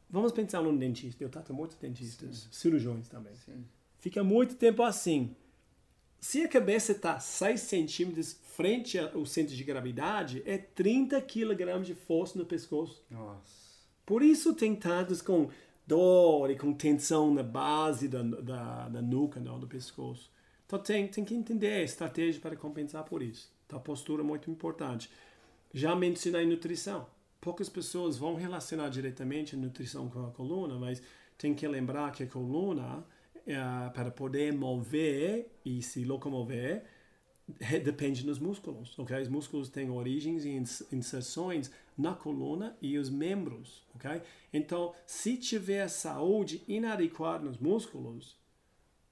Vamos 0.09 0.31
pensar 0.31 0.61
num 0.61 0.75
dentista. 0.75 1.23
Eu 1.23 1.29
trato 1.29 1.53
muitos 1.53 1.77
dentistas, 1.77 2.47
cirurgiões 2.51 3.07
também. 3.07 3.35
Sim. 3.35 3.65
Fica 3.99 4.23
muito 4.23 4.55
tempo 4.55 4.83
assim. 4.83 5.35
Se 6.19 6.41
a 6.41 6.47
cabeça 6.47 6.93
está 6.93 7.19
6 7.19 7.59
centímetros 7.59 8.39
frente 8.55 8.97
ao 8.97 9.25
centro 9.25 9.55
de 9.55 9.63
gravidade, 9.63 10.41
é 10.45 10.57
30 10.57 11.21
kg 11.21 11.81
de 11.83 11.93
força 11.93 12.37
no 12.37 12.45
pescoço. 12.45 13.03
Nossa. 13.09 13.63
Por 14.05 14.21
isso 14.21 14.53
tem 14.53 14.75
tantos 14.75 15.21
com 15.21 15.49
dor 15.85 16.49
e 16.49 16.57
com 16.57 16.73
tensão 16.73 17.33
na 17.33 17.43
base 17.43 18.07
da, 18.07 18.21
da, 18.21 18.89
da 18.89 19.01
nuca, 19.01 19.39
não, 19.39 19.59
do 19.59 19.67
pescoço. 19.67 20.31
Então 20.65 20.79
tem, 20.79 21.07
tem 21.07 21.25
que 21.25 21.35
entender 21.35 21.73
a 21.73 21.83
estratégia 21.83 22.41
para 22.41 22.55
compensar 22.55 23.03
por 23.03 23.21
isso. 23.21 23.51
Então 23.65 23.79
a 23.79 23.81
postura 23.81 24.21
é 24.21 24.25
muito 24.25 24.49
importante. 24.49 25.09
Já 25.73 25.95
mencionei 25.95 26.45
nutrição. 26.45 27.05
Poucas 27.43 27.67
pessoas 27.67 28.17
vão 28.17 28.36
relacionar 28.36 28.88
diretamente 28.88 29.53
a 29.53 29.60
nutrição 29.60 30.10
com 30.10 30.25
a 30.25 30.32
coluna, 30.32 30.79
mas 30.79 31.03
tem 31.38 31.53
que 31.53 31.67
lembrar 31.67 32.10
que 32.13 32.23
a 32.23 32.27
coluna, 32.27 33.06
é, 33.45 33.56
para 33.93 34.10
poder 34.10 34.53
mover 34.53 35.51
e 35.65 35.82
se 35.82 36.06
locomover, 36.06 36.86
depende 37.84 38.23
dos 38.23 38.39
músculos, 38.39 38.97
ok? 38.97 39.21
Os 39.21 39.27
músculos 39.27 39.67
têm 39.67 39.89
origens 39.89 40.45
e 40.45 40.95
inserções 40.95 41.69
na 41.97 42.13
coluna 42.13 42.77
e 42.82 42.97
os 42.97 43.10
membros, 43.10 43.86
ok? 43.93 44.21
Então, 44.53 44.93
se 45.06 45.36
tiver 45.36 45.89
saúde 45.89 46.63
inadequada 46.65 47.43
nos 47.43 47.58
músculos, 47.58 48.38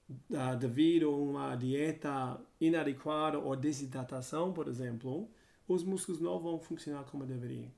uh, 0.08 0.56
devido 0.58 1.10
a 1.10 1.16
uma 1.16 1.54
dieta 1.54 2.40
inadequada 2.58 3.38
ou 3.38 3.54
desidratação, 3.54 4.54
por 4.54 4.68
exemplo, 4.68 5.28
os 5.68 5.84
músculos 5.84 6.18
não 6.18 6.40
vão 6.40 6.58
funcionar 6.58 7.04
como 7.04 7.26
deveriam, 7.26 7.70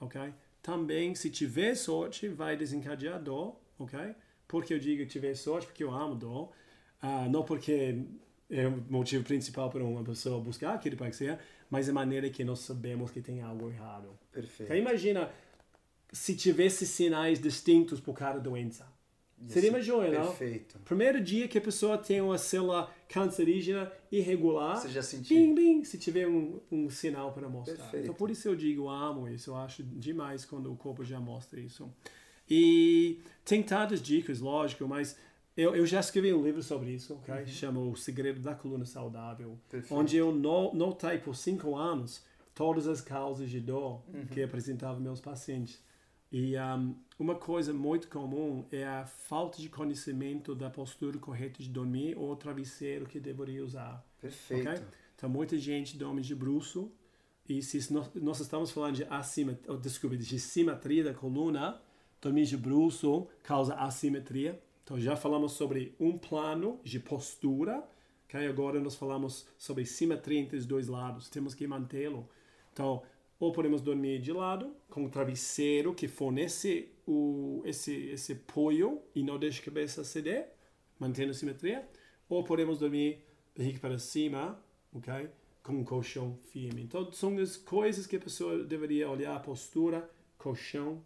ok? 0.00 0.32
Também, 0.62 1.14
se 1.14 1.30
tiver 1.30 1.74
sorte, 1.74 2.28
vai 2.28 2.56
desencadear 2.56 3.22
dor, 3.22 3.56
ok? 3.78 3.98
Porque 4.48 4.74
eu 4.74 4.78
digo 4.78 5.06
tiver 5.06 5.34
sorte, 5.34 5.66
porque 5.66 5.84
eu 5.84 5.90
amo 5.92 6.14
dor, 6.14 6.50
uh, 7.02 7.30
não 7.30 7.44
porque 7.44 8.02
é 8.50 8.66
o 8.66 8.84
motivo 8.90 9.22
principal 9.24 9.70
para 9.70 9.84
uma 9.84 10.02
pessoa 10.02 10.40
buscar 10.42 10.78
quiropraxia, 10.78 11.38
mas 11.70 11.88
a 11.88 11.92
maneira 11.92 12.28
que 12.28 12.42
nós 12.42 12.60
sabemos 12.60 13.10
que 13.10 13.20
tem 13.20 13.40
algo 13.40 13.70
errado. 13.70 14.18
Perfeito. 14.32 14.64
Então, 14.64 14.76
imagina 14.76 15.30
se 16.12 16.34
tivesse 16.34 16.86
sinais 16.86 17.40
distintos 17.40 18.00
por 18.00 18.14
cada 18.14 18.40
doença. 18.40 18.86
Isso, 19.40 19.54
Seria 19.54 19.80
joia, 19.80 20.18
não? 20.18 20.26
Perfeito. 20.28 20.78
Primeiro 20.84 21.20
dia 21.20 21.48
que 21.48 21.56
a 21.56 21.60
pessoa 21.60 21.96
tem 21.96 22.20
uma 22.20 22.36
célula 22.36 22.92
cancerígena 23.08 23.90
irregular, 24.12 24.76
Você 24.76 24.90
já 24.90 25.02
sentiu? 25.02 25.36
Bim, 25.36 25.54
bim, 25.54 25.84
se 25.84 25.98
tiver 25.98 26.28
um, 26.28 26.60
um 26.70 26.90
sinal 26.90 27.32
para 27.32 27.48
mostrar. 27.48 27.76
Perfeito. 27.76 28.04
Então, 28.04 28.14
por 28.14 28.30
isso 28.30 28.48
eu 28.48 28.54
digo, 28.54 28.88
amo 28.88 29.28
isso. 29.28 29.50
Eu 29.50 29.56
acho 29.56 29.82
demais 29.82 30.44
quando 30.44 30.70
o 30.70 30.76
corpo 30.76 31.04
já 31.04 31.18
mostra 31.18 31.58
isso. 31.58 31.90
E 32.48 33.20
tem 33.44 33.62
tantas 33.62 34.02
dicas, 34.02 34.40
lógico, 34.40 34.86
mas 34.86 35.16
eu, 35.56 35.74
eu 35.74 35.86
já 35.86 36.00
escrevi 36.00 36.32
um 36.32 36.42
livro 36.42 36.62
sobre 36.62 36.90
isso, 36.90 37.14
ok? 37.14 37.34
Uhum. 37.34 37.46
Chama 37.46 37.80
O 37.80 37.96
Segredo 37.96 38.40
da 38.40 38.54
Coluna 38.54 38.84
Saudável. 38.84 39.58
Perfeito. 39.68 39.94
Onde 39.94 40.16
eu 40.16 40.32
no, 40.32 40.74
notei 40.74 41.18
por 41.18 41.34
cinco 41.36 41.76
anos 41.76 42.22
todas 42.54 42.86
as 42.86 43.00
causas 43.00 43.48
de 43.48 43.60
dor 43.60 44.02
uhum. 44.12 44.26
que 44.26 44.42
apresentava 44.42 44.98
meus 45.00 45.20
pacientes. 45.20 45.80
E 46.32 46.56
um, 46.56 46.94
uma 47.18 47.34
coisa 47.34 47.72
muito 47.74 48.08
comum 48.08 48.64
é 48.70 48.86
a 48.86 49.04
falta 49.04 49.60
de 49.60 49.68
conhecimento 49.68 50.54
da 50.54 50.70
postura 50.70 51.18
correta 51.18 51.60
de 51.60 51.68
dormir 51.68 52.16
ou 52.16 52.36
travesseiro 52.36 53.06
que 53.06 53.18
deveria 53.18 53.64
usar. 53.64 54.04
Perfeito. 54.20 54.70
Okay? 54.70 54.84
Então, 55.16 55.28
muita 55.28 55.58
gente 55.58 55.96
dorme 55.96 56.22
de 56.22 56.34
bruxo. 56.34 56.90
E 57.48 57.62
se 57.62 57.92
nós, 57.92 58.08
nós 58.14 58.38
estamos 58.38 58.70
falando 58.70 58.96
de 58.96 59.04
assimetria, 59.04 59.76
desculpa, 59.76 60.16
de 60.16 60.38
simetria 60.38 61.02
da 61.02 61.12
coluna, 61.12 61.82
dormir 62.22 62.44
de 62.44 62.56
bruxo 62.56 63.26
causa 63.42 63.74
assimetria. 63.74 64.62
Então, 64.84 65.00
já 65.00 65.16
falamos 65.16 65.52
sobre 65.52 65.94
um 65.98 66.16
plano 66.16 66.80
de 66.84 67.00
postura. 67.00 67.82
Okay? 68.28 68.46
Agora, 68.46 68.80
nós 68.80 68.94
falamos 68.94 69.48
sobre 69.58 69.84
simetria 69.84 70.38
entre 70.38 70.56
os 70.56 70.64
dois 70.64 70.86
lados. 70.86 71.28
Temos 71.28 71.54
que 71.54 71.66
mantê-lo. 71.66 72.28
Então, 72.72 73.02
ou 73.40 73.50
podemos 73.50 73.80
dormir 73.80 74.20
de 74.20 74.32
lado, 74.34 74.76
com 74.90 75.06
o 75.06 75.08
travesseiro 75.08 75.94
que 75.94 76.06
fornece 76.06 76.90
o, 77.06 77.62
esse, 77.64 77.90
esse 78.10 78.32
apoio 78.32 79.00
e 79.14 79.22
não 79.22 79.38
deixa 79.38 79.62
a 79.62 79.64
cabeça 79.64 80.04
ceder, 80.04 80.52
mantendo 80.98 81.30
a 81.30 81.34
simetria. 81.34 81.88
Ou 82.28 82.44
podemos 82.44 82.78
dormir 82.78 83.24
barriga 83.56 83.78
para 83.80 83.98
cima, 83.98 84.62
ok? 84.92 85.30
Com 85.62 85.72
um 85.72 85.84
colchão 85.84 86.38
firme. 86.52 86.82
Então, 86.82 87.10
são 87.12 87.36
as 87.38 87.56
coisas 87.56 88.06
que 88.06 88.16
a 88.16 88.20
pessoa 88.20 88.62
deveria 88.62 89.08
olhar: 89.08 89.34
a 89.34 89.40
postura, 89.40 90.08
colchão 90.36 91.02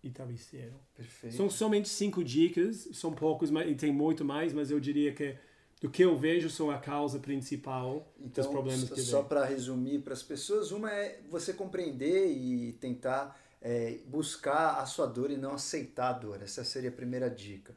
e 0.00 0.10
travesseiro. 0.10 0.74
Perfeito. 0.94 1.34
São 1.34 1.50
somente 1.50 1.88
cinco 1.88 2.22
dicas, 2.22 2.88
são 2.92 3.12
poucos, 3.12 3.50
mas, 3.50 3.68
e 3.68 3.74
tem 3.74 3.92
muito 3.92 4.24
mais, 4.24 4.52
mas 4.52 4.70
eu 4.70 4.78
diria 4.78 5.12
que 5.12 5.36
do 5.84 5.90
que 5.90 6.02
eu 6.02 6.16
vejo 6.16 6.48
são 6.48 6.70
a 6.70 6.78
causa 6.78 7.18
principal 7.18 8.10
então, 8.18 8.42
dos 8.42 8.50
problemas 8.50 8.88
que 8.88 9.02
Só 9.02 9.22
para 9.22 9.44
resumir 9.44 9.98
para 9.98 10.14
as 10.14 10.22
pessoas, 10.22 10.72
uma 10.72 10.90
é 10.90 11.20
você 11.28 11.52
compreender 11.52 12.26
e 12.26 12.72
tentar 12.80 13.38
é, 13.60 13.98
buscar 14.06 14.80
a 14.80 14.86
sua 14.86 15.04
dor 15.04 15.30
e 15.30 15.36
não 15.36 15.52
aceitar 15.52 16.08
a 16.08 16.12
dor. 16.14 16.40
Essa 16.40 16.64
seria 16.64 16.88
a 16.88 16.92
primeira 16.92 17.28
dica. 17.28 17.74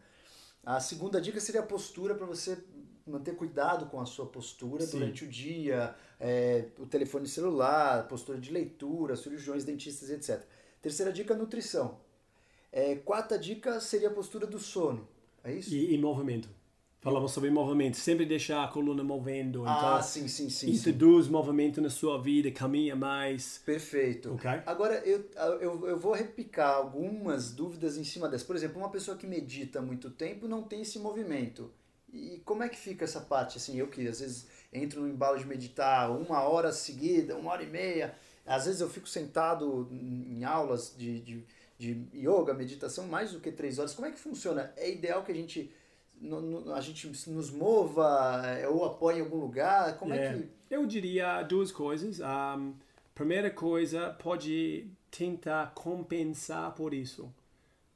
A 0.65 0.79
segunda 0.79 1.19
dica 1.19 1.41
seria 1.41 1.59
a 1.59 1.65
postura 1.65 2.15
para 2.15 2.25
você 2.25 2.57
manter 3.05 3.35
cuidado 3.35 3.87
com 3.87 3.99
a 3.99 4.05
sua 4.05 4.25
postura 4.25 4.85
Sim. 4.85 4.99
durante 4.99 5.25
o 5.25 5.27
dia, 5.27 5.93
é, 6.17 6.67
o 6.79 6.85
telefone 6.85 7.27
celular, 7.27 8.07
postura 8.07 8.39
de 8.39 8.53
leitura, 8.53 9.17
cirurgiões, 9.17 9.65
dentistas, 9.65 10.09
etc. 10.09 10.47
Terceira 10.81 11.11
dica, 11.11 11.35
nutrição. 11.35 11.99
É, 12.71 12.95
quarta 12.95 13.37
dica 13.37 13.81
seria 13.81 14.07
a 14.07 14.13
postura 14.13 14.47
do 14.47 14.59
sono. 14.59 15.05
É 15.43 15.51
isso? 15.51 15.73
E, 15.73 15.93
e 15.93 15.97
movimento. 15.97 16.47
Falamos 17.07 17.31
sobre 17.31 17.49
movimento, 17.49 17.95
sempre 17.95 18.25
deixar 18.25 18.65
a 18.65 18.67
coluna 18.67 19.01
movendo. 19.01 19.63
Ah, 19.65 19.77
então, 19.77 20.03
sim, 20.03 20.27
sim, 20.27 20.49
sim. 20.49 20.71
Introduz 20.71 21.27
sim. 21.27 21.31
movimento 21.31 21.79
na 21.79 21.89
sua 21.89 22.21
vida, 22.21 22.51
caminha 22.51 22.97
mais. 22.97 23.61
Perfeito. 23.65 24.33
Okay? 24.33 24.61
Agora, 24.65 24.95
eu, 25.05 25.23
eu, 25.61 25.87
eu 25.87 25.97
vou 25.97 26.11
repicar 26.11 26.75
algumas 26.75 27.53
dúvidas 27.53 27.95
em 27.95 28.03
cima 28.03 28.27
dessa. 28.27 28.43
Por 28.43 28.57
exemplo, 28.57 28.77
uma 28.77 28.89
pessoa 28.89 29.15
que 29.15 29.25
medita 29.25 29.81
muito 29.81 30.09
tempo 30.09 30.49
não 30.49 30.63
tem 30.63 30.81
esse 30.81 30.99
movimento. 30.99 31.71
E 32.11 32.41
como 32.43 32.61
é 32.61 32.67
que 32.67 32.77
fica 32.77 33.05
essa 33.05 33.21
parte? 33.21 33.57
Assim, 33.57 33.79
eu 33.79 33.87
que 33.87 34.05
às 34.05 34.19
vezes 34.19 34.45
entro 34.73 34.99
no 34.99 35.07
embalo 35.07 35.39
de 35.39 35.47
meditar 35.47 36.11
uma 36.11 36.41
hora 36.41 36.73
seguida, 36.73 37.37
uma 37.37 37.53
hora 37.53 37.63
e 37.63 37.67
meia. 37.67 38.15
Às 38.45 38.65
vezes 38.65 38.81
eu 38.81 38.89
fico 38.89 39.07
sentado 39.07 39.87
em 39.89 40.43
aulas 40.43 40.93
de, 40.97 41.21
de, 41.21 41.45
de 41.79 42.05
yoga, 42.13 42.53
meditação, 42.53 43.07
mais 43.07 43.31
do 43.31 43.39
que 43.39 43.49
três 43.49 43.79
horas. 43.79 43.93
Como 43.93 44.09
é 44.09 44.11
que 44.11 44.19
funciona? 44.19 44.73
É 44.75 44.91
ideal 44.91 45.23
que 45.23 45.31
a 45.31 45.35
gente 45.35 45.71
no, 46.19 46.41
no, 46.41 46.73
a 46.73 46.81
gente 46.81 47.07
nos 47.29 47.51
mova 47.51 48.41
é, 48.45 48.67
ou 48.67 48.85
apoie 48.85 49.17
em 49.17 49.21
algum 49.21 49.37
lugar? 49.37 49.97
Como 49.97 50.13
é, 50.13 50.25
é 50.25 50.33
que. 50.33 50.49
Eu 50.69 50.85
diria 50.85 51.43
duas 51.43 51.71
coisas. 51.71 52.19
Um, 52.19 52.73
primeira 53.13 53.49
coisa, 53.49 54.09
pode 54.21 54.87
tentar 55.09 55.71
compensar 55.73 56.73
por 56.73 56.93
isso. 56.93 57.33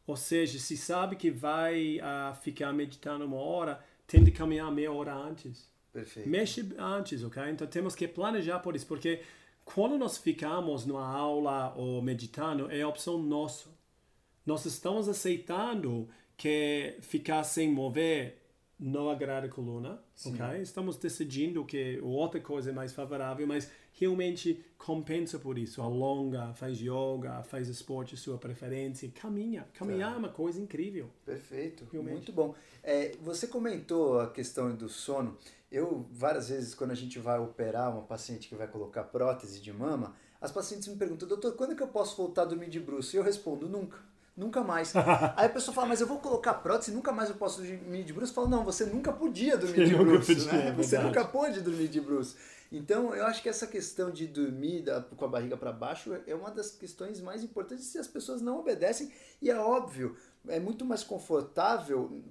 Ou 0.08 0.18
seja, 0.18 0.60
se 0.60 0.76
sabe 0.76 1.16
que 1.16 1.30
vai 1.30 2.00
uh, 2.00 2.36
ficar 2.42 2.74
meditando 2.74 3.26
uma 3.26 3.38
hora, 3.38 3.84
tente 4.08 4.32
caminhar 4.32 4.72
meia 4.72 4.92
hora 4.92 5.14
antes. 5.14 5.70
Perfeito. 5.94 6.28
Mexe 6.28 6.74
antes, 6.78 7.24
ok? 7.24 7.44
Então 7.50 7.68
temos 7.68 7.96
que 7.96 8.08
planejar 8.08 8.60
por 8.60 8.76
isso, 8.76 8.88
porque 8.88 9.22
quando 9.64 9.98
nós 9.98 10.18
ficamos 10.18 10.86
numa 10.86 11.06
aula 11.06 11.74
ou 11.76 12.02
meditando, 12.02 12.72
é 12.72 12.86
opção 12.86 13.18
nossa. 13.18 13.70
Nós 14.46 14.66
estamos 14.66 15.08
aceitando 15.08 16.10
que 16.42 16.96
ficar 17.02 17.44
sem 17.44 17.72
mover 17.72 18.42
não 18.80 19.12
agrada 19.12 19.46
a 19.46 19.50
coluna, 19.50 20.02
Sim. 20.16 20.34
ok? 20.34 20.60
Estamos 20.60 20.98
decidindo 20.98 21.64
que 21.64 22.00
outra 22.02 22.40
coisa 22.40 22.72
é 22.72 22.74
mais 22.74 22.92
favorável, 22.92 23.46
mas 23.46 23.70
realmente 23.94 24.66
compensa 24.76 25.38
por 25.38 25.60
isso. 25.60 25.84
Alonga, 25.84 26.52
faz 26.56 26.80
yoga, 26.80 27.44
faz 27.44 27.70
esporte 27.70 28.18
sua 28.18 28.40
preferência, 28.40 29.08
caminha. 29.14 29.68
Caminhar 29.76 30.16
é 30.16 30.18
uma 30.18 30.30
coisa 30.30 30.60
incrível. 30.60 31.12
Perfeito, 31.24 31.88
realmente. 31.92 32.14
muito 32.14 32.34
bom. 32.34 32.56
É, 32.82 33.16
você 33.22 33.46
comentou 33.46 34.20
a 34.20 34.32
questão 34.32 34.76
do 34.76 34.90
sono. 34.90 35.38
Eu, 35.72 36.08
várias 36.12 36.50
vezes, 36.50 36.74
quando 36.74 36.90
a 36.90 36.96
gente 36.96 37.20
vai 37.20 37.38
operar 37.38 37.92
uma 37.92 38.02
paciente 38.02 38.50
que 38.50 38.56
vai 38.56 38.68
colocar 38.68 39.04
prótese 39.04 39.62
de 39.62 39.72
mama, 39.72 40.16
as 40.42 40.52
pacientes 40.52 40.88
me 40.88 40.96
perguntam, 40.96 41.28
doutor, 41.28 41.56
quando 41.56 41.74
é 41.74 41.76
que 41.76 41.84
eu 41.84 41.88
posso 41.88 42.18
voltar 42.18 42.42
a 42.42 42.46
dormir 42.46 42.72
de 42.72 42.80
bruxo? 42.80 43.16
E 43.16 43.20
eu 43.20 43.24
respondo, 43.24 43.70
nunca. 43.70 44.00
Nunca 44.36 44.64
mais. 44.64 44.94
Aí 45.36 45.46
a 45.46 45.50
pessoa 45.50 45.74
fala, 45.74 45.88
mas 45.88 46.02
eu 46.02 46.08
vou 46.08 46.20
colocar 46.20 46.54
prótese, 46.56 46.92
nunca 46.92 47.12
mais 47.12 47.30
eu 47.30 47.36
posso 47.36 47.62
dormir 47.62 48.04
de 48.04 48.14
bruxo. 48.14 48.32
Eu 48.32 48.36
falo, 48.36 48.48
não, 48.48 48.64
você 48.64 48.86
nunca 48.86 49.12
podia 49.12 49.58
dormir 49.58 49.88
de 49.88 49.96
bruxo, 49.96 50.36
podia, 50.36 50.52
né? 50.54 50.68
É 50.70 50.72
você 50.74 50.98
nunca 50.98 51.26
pôde 51.26 51.62
dormir 51.62 51.88
de 51.88 52.00
bruxo. 52.00 52.36
Então, 52.72 53.14
eu 53.14 53.26
acho 53.26 53.42
que 53.42 53.50
essa 53.50 53.68
questão 53.68 54.10
de 54.10 54.26
dormir 54.26 54.86
com 55.18 55.26
a 55.26 55.28
barriga 55.28 55.58
para 55.58 55.74
baixo 55.74 56.18
é 56.26 56.34
uma 56.34 56.50
das 56.50 56.72
questões 56.72 57.20
mais 57.20 57.44
importantes 57.44 57.86
se 57.86 57.98
as 57.98 58.08
pessoas 58.08 58.42
não 58.42 58.60
obedecem. 58.60 59.12
E 59.42 59.50
é 59.50 59.58
óbvio, 59.58 60.16
é 60.48 60.60
muito 60.60 60.84
mais 60.84 61.04
confortável 61.04 62.24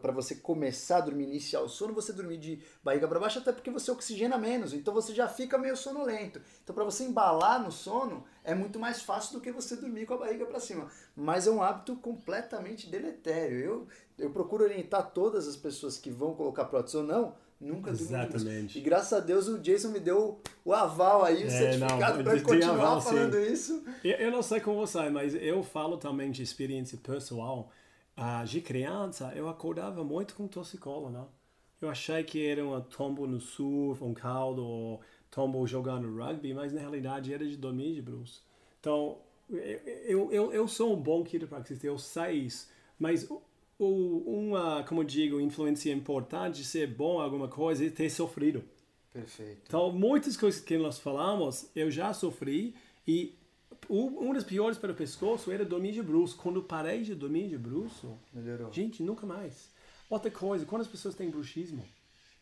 para 0.00 0.12
você 0.12 0.34
começar 0.36 0.98
a 0.98 1.00
dormir, 1.00 1.24
iniciar 1.24 1.60
o 1.60 1.68
sono, 1.68 1.92
você 1.92 2.12
dormir 2.12 2.38
de 2.38 2.62
barriga 2.82 3.06
para 3.06 3.20
baixo, 3.20 3.38
até 3.38 3.52
porque 3.52 3.70
você 3.70 3.90
oxigena 3.90 4.38
menos, 4.38 4.72
então 4.72 4.94
você 4.94 5.14
já 5.14 5.28
fica 5.28 5.58
meio 5.58 5.76
sonolento. 5.76 6.40
Então, 6.62 6.74
para 6.74 6.84
você 6.84 7.04
embalar 7.04 7.62
no 7.62 7.70
sono, 7.70 8.24
é 8.42 8.54
muito 8.54 8.78
mais 8.78 9.02
fácil 9.02 9.34
do 9.34 9.40
que 9.40 9.52
você 9.52 9.76
dormir 9.76 10.06
com 10.06 10.14
a 10.14 10.18
barriga 10.18 10.46
para 10.46 10.58
cima. 10.58 10.90
Mas 11.14 11.46
é 11.46 11.50
um 11.50 11.62
hábito 11.62 11.96
completamente 11.96 12.88
deletério. 12.88 13.58
Eu, 13.58 13.88
eu 14.18 14.30
procuro 14.30 14.64
orientar 14.64 15.10
todas 15.10 15.46
as 15.46 15.56
pessoas 15.56 15.98
que 15.98 16.10
vão 16.10 16.34
colocar 16.34 16.64
prótese 16.64 16.96
ou 16.96 17.02
não 17.02 17.43
Nunca 17.64 17.92
Exatamente. 17.92 18.78
E 18.78 18.82
graças 18.82 19.12
a 19.14 19.20
Deus 19.20 19.48
o 19.48 19.58
Jason 19.58 19.88
me 19.88 19.98
deu 19.98 20.38
o 20.62 20.72
aval 20.74 21.24
aí, 21.24 21.44
o 21.44 21.46
é, 21.46 21.50
certificado 21.50 22.22
para 22.22 22.40
continuar 22.42 22.74
aval, 22.74 23.00
falando 23.00 23.36
sim. 23.36 23.52
isso. 23.52 23.84
Eu, 24.04 24.16
eu, 24.16 24.30
não 24.30 24.42
sei 24.42 24.60
como 24.60 24.76
você, 24.76 25.08
mas 25.08 25.34
eu 25.34 25.62
falo 25.62 25.96
também 25.96 26.30
de 26.30 26.42
experiência 26.42 26.98
pessoal. 26.98 27.72
Ah, 28.14 28.44
de 28.44 28.60
criança, 28.60 29.32
eu 29.34 29.48
acordava 29.48 30.04
muito 30.04 30.34
com 30.34 30.46
torcicolo, 30.46 31.10
não? 31.10 31.28
Eu 31.80 31.88
achei 31.88 32.22
que 32.22 32.46
era 32.46 32.64
um 32.64 32.80
tombo 32.82 33.26
no 33.26 33.40
surf, 33.40 34.04
um 34.04 34.12
caldo, 34.12 34.62
ou 34.62 35.00
tombo 35.30 35.66
jogando 35.66 36.14
rugby, 36.14 36.52
mas 36.52 36.70
na 36.70 36.80
realidade 36.80 37.32
era 37.32 37.46
de 37.46 37.56
dormir 37.56 37.94
de 37.94 38.02
bruxo. 38.02 38.42
Então, 38.78 39.18
eu, 39.50 40.30
eu, 40.30 40.52
eu 40.52 40.68
sou 40.68 40.92
um 40.92 41.00
bom 41.00 41.24
quiropraxista, 41.24 41.86
eu 41.86 41.98
sei 41.98 42.34
isso, 42.40 42.68
mas 42.98 43.26
o, 43.78 44.48
uma, 44.48 44.82
como 44.84 45.04
digo, 45.04 45.40
influência 45.40 45.92
importante 45.92 46.58
de 46.58 46.64
ser 46.64 46.86
bom 46.86 47.20
em 47.20 47.24
alguma 47.24 47.48
coisa 47.48 47.84
é 47.84 47.90
ter 47.90 48.10
sofrido. 48.10 48.62
Perfeito. 49.12 49.62
Então, 49.66 49.92
muitas 49.92 50.36
coisas 50.36 50.60
que 50.60 50.76
nós 50.76 50.98
falamos, 50.98 51.70
eu 51.74 51.90
já 51.90 52.12
sofri 52.12 52.74
e 53.06 53.34
um 53.88 54.32
dos 54.32 54.44
piores 54.44 54.78
para 54.78 54.92
o 54.92 54.94
pescoço 54.94 55.52
era 55.52 55.64
dormir 55.64 55.92
de 55.92 56.02
bruxo. 56.02 56.36
Quando 56.36 56.62
parei 56.62 57.02
de 57.02 57.14
dormir 57.14 57.48
de 57.48 57.58
bruxo, 57.58 58.18
melhorou. 58.32 58.72
Gente, 58.72 59.02
nunca 59.02 59.26
mais. 59.26 59.70
Outra 60.08 60.30
coisa, 60.30 60.64
quando 60.64 60.82
as 60.82 60.88
pessoas 60.88 61.14
têm 61.14 61.30
bruxismo, 61.30 61.84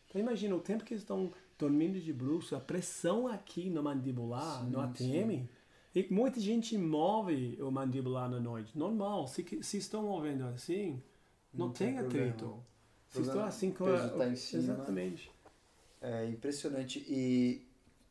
então 0.07 0.21
imagina 0.21 0.55
o 0.55 0.59
tempo 0.59 0.83
que 0.83 0.93
eles 0.93 1.03
estão 1.03 1.31
dormindo 1.57 1.99
de 1.99 2.13
bruxo, 2.13 2.55
a 2.55 2.59
pressão 2.59 3.27
aqui 3.27 3.69
no 3.69 3.81
mandibular, 3.81 4.63
sim, 4.63 4.69
no 4.69 4.79
ATM. 4.79 4.97
Sim. 4.97 5.49
E 5.95 6.07
muita 6.11 6.39
gente 6.39 6.77
move 6.77 7.57
o 7.61 7.69
mandibular 7.69 8.29
na 8.29 8.39
noite. 8.39 8.77
Normal, 8.77 9.27
se, 9.27 9.45
se 9.61 9.77
estão 9.77 10.03
movendo 10.03 10.45
assim, 10.45 11.01
não, 11.53 11.67
não 11.67 11.73
tem, 11.73 11.95
tem 11.95 11.99
atrito. 11.99 12.57
Se 13.09 13.21
estão 13.21 13.45
assim 13.45 13.71
com 13.71 13.85
a. 13.85 14.09
Tá 14.09 14.27
em 14.27 14.35
cima. 14.35 14.63
Exatamente. 14.63 15.31
É 16.01 16.25
impressionante. 16.25 16.99
E 17.07 17.67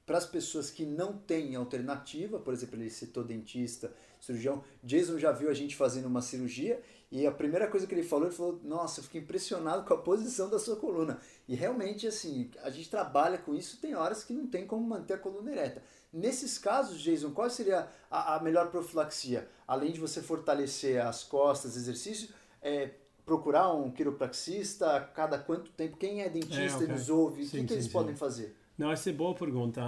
para 0.06 0.18
as 0.18 0.26
pessoas 0.26 0.70
que 0.70 0.84
não 0.84 1.16
têm 1.16 1.54
alternativa, 1.54 2.38
por 2.38 2.54
exemplo, 2.54 2.76
ele 2.76 2.90
citou 2.90 3.24
dentista, 3.24 3.92
cirurgião, 4.20 4.62
Jason 4.82 5.18
já 5.18 5.32
viu 5.32 5.50
a 5.50 5.54
gente 5.54 5.76
fazendo 5.76 6.06
uma 6.06 6.22
cirurgia 6.22 6.80
e 7.10 7.26
a 7.26 7.30
primeira 7.30 7.68
coisa 7.68 7.86
que 7.86 7.94
ele 7.94 8.02
falou, 8.02 8.26
ele 8.26 8.34
falou: 8.34 8.58
Nossa, 8.64 9.00
eu 9.00 9.04
fiquei 9.04 9.20
impressionado 9.20 9.84
com 9.84 9.92
a 9.92 9.98
posição 9.98 10.48
da 10.48 10.58
sua 10.58 10.76
coluna. 10.76 11.20
E 11.46 11.54
realmente, 11.54 12.06
assim, 12.06 12.50
a 12.62 12.70
gente 12.70 12.88
trabalha 12.88 13.36
com 13.36 13.54
isso, 13.54 13.80
tem 13.80 13.94
horas 13.94 14.24
que 14.24 14.32
não 14.32 14.46
tem 14.46 14.66
como 14.66 14.86
manter 14.86 15.14
a 15.14 15.18
coluna 15.18 15.52
ereta. 15.52 15.82
Nesses 16.10 16.56
casos, 16.56 17.00
Jason, 17.00 17.30
qual 17.32 17.50
seria 17.50 17.86
a, 18.10 18.36
a 18.36 18.40
melhor 18.42 18.70
profilaxia? 18.70 19.46
Além 19.66 19.92
de 19.92 20.00
você 20.00 20.22
fortalecer 20.22 21.04
as 21.04 21.22
costas, 21.22 21.76
exercício, 21.76 22.30
é, 22.62 22.90
procurar 23.24 23.72
um 23.72 23.90
quiropraxista 23.90 24.96
a 24.96 25.00
cada 25.00 25.38
quanto 25.38 25.70
tempo? 25.72 25.96
Quem 25.96 26.22
é 26.22 26.28
dentista 26.28 26.60
é, 26.60 26.74
okay. 26.74 26.86
e 26.86 26.92
nos 26.92 27.08
ouve? 27.08 27.44
Sim, 27.44 27.58
o 27.58 27.60
que, 27.60 27.66
que 27.66 27.72
eles 27.74 27.84
sim. 27.86 27.92
podem 27.92 28.14
fazer? 28.14 28.56
Não, 28.76 28.90
essa 28.90 29.10
é 29.10 29.12
boa 29.12 29.34
pergunta. 29.34 29.80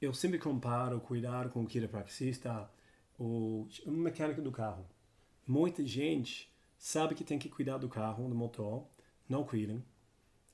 Eu 0.00 0.12
sempre 0.14 0.38
comparo 0.38 1.00
cuidar 1.00 1.48
com 1.50 1.62
o 1.62 1.66
quiropraxista 1.66 2.68
o 3.18 3.66
mecânico 3.86 4.40
do 4.40 4.50
carro. 4.50 4.86
Muita 5.46 5.84
gente 5.84 6.50
sabe 6.78 7.14
que 7.14 7.22
tem 7.22 7.38
que 7.38 7.48
cuidar 7.48 7.76
do 7.76 7.88
carro, 7.88 8.26
do 8.28 8.34
motor, 8.34 8.86
não 9.28 9.44
cuidam. 9.44 9.82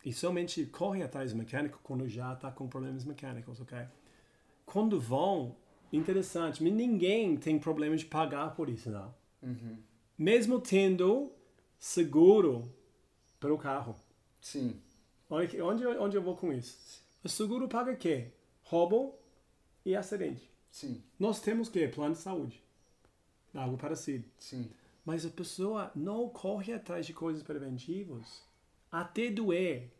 E 0.05 0.13
somente 0.13 0.67
correm 0.67 1.03
atrás 1.03 1.33
do 1.33 1.39
mecânico 1.39 1.81
quando 1.83 2.09
já 2.09 2.33
está 2.33 2.51
com 2.51 2.69
problemas 2.69 3.05
mecânicos, 3.05 3.61
ok? 3.61 3.79
Quando 4.65 5.01
vão, 5.01 5.57
interessante, 5.93 6.63
mas 6.63 6.73
ninguém 6.73 7.37
tem 7.37 7.59
problema 7.59 7.97
de 7.97 8.05
pagar 8.05 8.55
por 8.55 8.69
isso, 8.69 8.91
não. 8.91 9.15
Uhum. 9.43 9.79
Mesmo 10.19 10.61
tendo 10.61 11.33
seguro 11.79 12.71
para 13.39 13.53
o 13.53 13.59
carro. 13.59 13.97
Sim. 14.41 14.81
Onde, 15.29 15.61
onde, 15.61 15.87
onde 15.87 16.17
eu 16.17 16.23
vou 16.23 16.37
com 16.37 16.53
isso? 16.53 17.03
O 17.23 17.29
seguro 17.29 17.69
paga 17.69 17.93
o 17.93 17.97
quê? 17.97 18.29
Roubo 18.63 19.19
e 19.85 19.95
acidente. 19.97 20.51
Sim. 20.71 21.03
Nós 21.19 21.41
temos 21.41 21.69
que 21.69 21.89
plano 21.89 22.15
de 22.15 22.21
saúde. 22.21 22.63
Algo 23.55 23.77
parecido. 23.77 24.25
Sim. 24.39 24.71
Mas 25.05 25.25
a 25.25 25.31
pessoa 25.31 25.91
não 25.95 26.29
corre 26.29 26.73
atrás 26.73 27.07
de 27.07 27.13
coisas 27.13 27.43
preventivas 27.43 28.43
até 28.91 29.31
doer. 29.31 29.91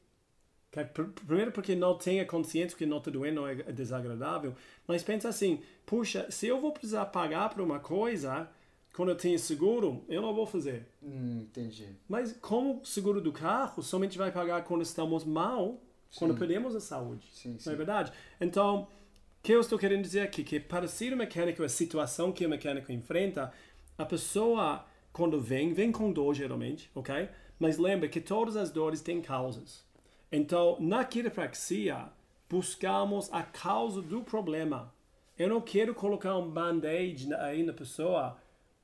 Primeiro 1.27 1.53
porque 1.53 1.75
não 1.75 1.97
tem 1.97 2.21
a 2.21 2.27
consciência 2.27 2.77
que 2.77 2.85
não 2.85 3.01
te 3.01 3.11
doer 3.11 3.33
não 3.33 3.47
é 3.47 3.55
desagradável, 3.55 4.55
mas 4.87 5.03
pensa 5.03 5.29
assim, 5.29 5.63
puxa, 5.87 6.31
se 6.31 6.47
eu 6.47 6.61
vou 6.61 6.71
precisar 6.73 7.07
pagar 7.07 7.49
por 7.49 7.63
uma 7.63 7.81
coisa, 7.81 8.51
quando 8.97 9.11
eu 9.11 9.15
tenho 9.15 9.39
seguro, 9.39 10.03
eu 10.09 10.23
não 10.23 10.33
vou 10.33 10.47
fazer. 10.47 10.87
Hum, 11.03 11.43
entendi. 11.43 11.87
Mas 12.09 12.33
como 12.41 12.83
seguro 12.83 13.21
do 13.21 13.31
carro, 13.31 13.83
somente 13.83 14.17
vai 14.17 14.33
pagar 14.33 14.65
quando 14.65 14.81
estamos 14.81 15.23
mal, 15.23 15.79
quando 16.19 16.35
perdemos 16.35 16.75
a 16.75 16.81
saúde. 16.81 17.29
Sim, 17.31 17.59
sim. 17.59 17.67
Não 17.67 17.75
é 17.75 17.77
verdade? 17.77 18.11
Então, 18.41 18.85
o 18.85 19.43
que 19.43 19.53
eu 19.53 19.61
estou 19.61 19.79
querendo 19.79 20.01
dizer 20.01 20.21
aqui? 20.21 20.43
Que 20.43 20.59
para 20.59 20.89
ser 20.89 21.13
o 21.13 21.17
mecânico, 21.17 21.63
a 21.63 21.69
situação 21.69 22.33
que 22.33 22.47
o 22.47 22.49
mecânico 22.49 22.91
enfrenta, 22.91 23.53
a 23.99 24.07
pessoa, 24.07 24.87
quando 25.13 25.39
vem, 25.39 25.75
vem 25.75 25.93
com 25.93 26.11
dor 26.11 26.35
geralmente, 26.35 26.91
ok? 26.95 27.29
Mas 27.59 27.77
lembra 27.77 28.09
que 28.09 28.21
todas 28.21 28.57
as 28.57 28.71
dores 28.71 29.03
têm 29.03 29.21
causas. 29.21 29.85
Então, 30.33 30.79
na 30.81 31.05
quiropraxia, 31.05 32.09
buscamos 32.49 33.31
a 33.31 33.43
causa 33.43 34.01
do 34.01 34.23
problema. 34.23 34.91
Eu 35.39 35.51
não 35.51 35.61
quero 35.61 35.95
colocar 35.95 36.35
um 36.39 36.51
band-aid 36.51 37.35
aí 37.35 37.63
na 37.63 37.75
pessoa 37.75 38.39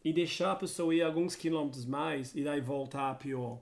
e 0.05 0.12
deixar 0.12 0.53
a 0.53 0.57
pessoa 0.57 0.95
ir 0.95 1.03
alguns 1.03 1.35
quilômetros 1.37 1.85
mais 1.85 2.35
e 2.35 2.43
daí 2.43 2.61
voltar 2.61 3.19
pior. 3.19 3.61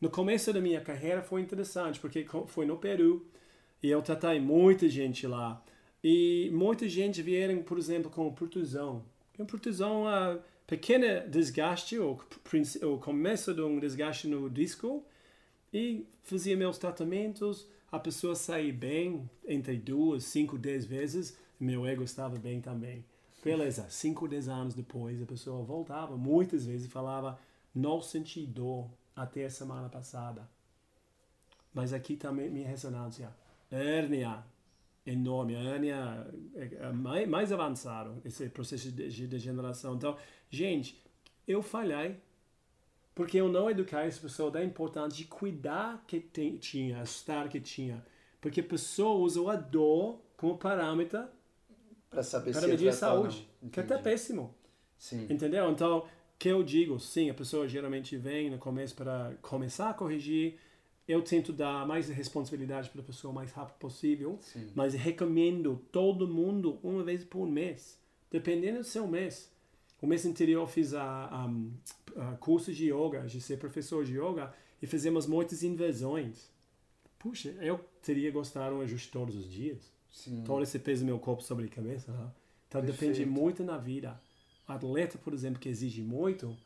No 0.00 0.10
começo 0.10 0.52
da 0.52 0.60
minha 0.60 0.80
carreira 0.80 1.22
foi 1.22 1.40
interessante, 1.40 1.98
porque 2.00 2.26
foi 2.46 2.66
no 2.66 2.76
Peru 2.76 3.26
e 3.82 3.90
eu 3.90 4.02
tratei 4.02 4.40
muita 4.40 4.88
gente 4.88 5.26
lá. 5.26 5.62
E 6.02 6.50
muita 6.52 6.88
gente 6.88 7.22
vieram, 7.22 7.62
por 7.62 7.78
exemplo, 7.78 8.10
com 8.10 8.32
protusão. 8.32 9.04
Uma 9.38 9.46
protusão 9.46 10.08
é 10.08 10.38
pequena 10.66 11.20
desgaste, 11.20 11.98
ou 11.98 12.20
o 12.82 12.98
começo 12.98 13.54
de 13.54 13.62
um 13.62 13.78
desgaste 13.78 14.28
no 14.28 14.48
disco, 14.50 15.04
e 15.72 16.06
fazia 16.22 16.56
meus 16.56 16.78
tratamentos, 16.78 17.66
a 17.90 17.98
pessoa 17.98 18.34
saía 18.34 18.72
bem 18.72 19.28
entre 19.46 19.76
duas, 19.76 20.24
cinco, 20.24 20.58
dez 20.58 20.84
vezes, 20.84 21.36
meu 21.58 21.86
ego 21.86 22.02
estava 22.02 22.36
bem 22.38 22.60
também. 22.60 23.04
Beleza, 23.44 23.86
cinco, 23.90 24.26
dez 24.26 24.48
anos 24.48 24.72
depois, 24.72 25.20
a 25.20 25.26
pessoa 25.26 25.62
voltava 25.62 26.16
muitas 26.16 26.64
vezes 26.64 26.86
e 26.86 26.90
falava, 26.90 27.38
não 27.74 28.00
senti 28.00 28.46
dor, 28.46 28.88
até 29.14 29.44
a 29.44 29.50
semana 29.50 29.86
passada. 29.86 30.48
Mas 31.74 31.92
aqui 31.92 32.16
também 32.16 32.48
minha 32.48 32.66
ressonância. 32.66 33.30
Hérnia 33.70 34.42
enorme, 35.06 35.56
a 35.56 35.60
hérnia 35.60 36.26
é, 36.54 36.86
é 36.86 36.92
mais, 36.92 37.28
mais 37.28 37.50
esse 38.24 38.48
processo 38.48 38.90
de 38.90 39.26
degeneração. 39.26 39.94
Então, 39.94 40.16
gente, 40.48 41.04
eu 41.46 41.60
falhei 41.60 42.16
porque 43.14 43.38
eu 43.38 43.50
não 43.50 43.70
eduquei 43.70 43.98
essa 43.98 44.22
pessoa 44.22 44.50
da 44.50 44.64
importância 44.64 45.18
de 45.18 45.26
cuidar 45.26 46.02
que 46.06 46.18
tem, 46.18 46.56
tinha, 46.56 47.02
estar 47.02 47.50
que 47.50 47.60
tinha. 47.60 48.04
Porque 48.40 48.60
a 48.60 48.64
pessoa 48.64 49.18
usou 49.18 49.50
a 49.50 49.56
dor 49.56 50.18
como 50.36 50.56
parâmetro 50.56 51.28
para 52.14 52.22
saber 52.22 52.52
para 52.52 52.66
medir 52.68 52.88
a 52.88 52.92
saúde, 52.92 53.48
que 53.70 53.80
é 53.80 53.82
até 53.82 53.98
péssimo. 53.98 54.54
Sim. 54.96 55.26
Entendeu? 55.28 55.70
Então, 55.70 56.06
que 56.38 56.48
eu 56.48 56.62
digo, 56.62 56.98
sim, 56.98 57.28
a 57.28 57.34
pessoa 57.34 57.68
geralmente 57.68 58.16
vem 58.16 58.50
no 58.50 58.58
começo 58.58 58.94
para 58.94 59.34
começar 59.42 59.90
a 59.90 59.94
corrigir. 59.94 60.58
Eu 61.06 61.20
tento 61.20 61.52
dar 61.52 61.86
mais 61.86 62.08
responsabilidade 62.08 62.88
para 62.88 63.02
a 63.02 63.04
pessoa 63.04 63.30
o 63.30 63.34
mais 63.34 63.52
rápido 63.52 63.76
possível, 63.76 64.38
sim. 64.40 64.70
mas 64.74 64.94
recomendo 64.94 65.82
todo 65.92 66.26
mundo 66.26 66.78
uma 66.82 67.02
vez 67.02 67.22
por 67.24 67.46
mês, 67.46 68.00
dependendo 68.30 68.78
do 68.78 68.84
seu 68.84 69.06
mês. 69.06 69.52
O 70.00 70.06
mês 70.06 70.24
anterior 70.24 70.62
eu 70.62 70.66
fiz 70.66 70.94
a, 70.94 71.02
a, 71.02 72.30
a 72.30 72.36
curso 72.36 72.72
de 72.72 72.90
yoga, 72.90 73.26
de 73.26 73.40
ser 73.40 73.58
professor 73.58 74.04
de 74.04 74.18
yoga, 74.18 74.54
e 74.80 74.86
fizemos 74.86 75.26
muitas 75.26 75.62
inversões. 75.62 76.50
Puxa, 77.18 77.50
eu 77.60 77.80
teria 78.02 78.30
gostado 78.30 78.76
um 78.76 78.80
ajuste 78.80 79.10
todos 79.10 79.34
os 79.34 79.50
dias. 79.50 79.93
Sim. 80.14 80.44
Todo 80.46 80.62
esse 80.62 80.78
peso 80.78 81.02
do 81.02 81.06
meu 81.06 81.18
corpo 81.18 81.42
sobre 81.42 81.66
a 81.66 81.68
cabeça. 81.68 82.12
Né? 82.12 82.30
Então 82.68 82.80
Perfeito. 82.80 83.12
depende 83.12 83.26
muito 83.26 83.64
na 83.64 83.76
vida 83.76 84.18
atleta, 84.66 85.18
por 85.18 85.34
exemplo, 85.34 85.60
que 85.60 85.68
exige 85.68 86.00
muito, 86.00 86.56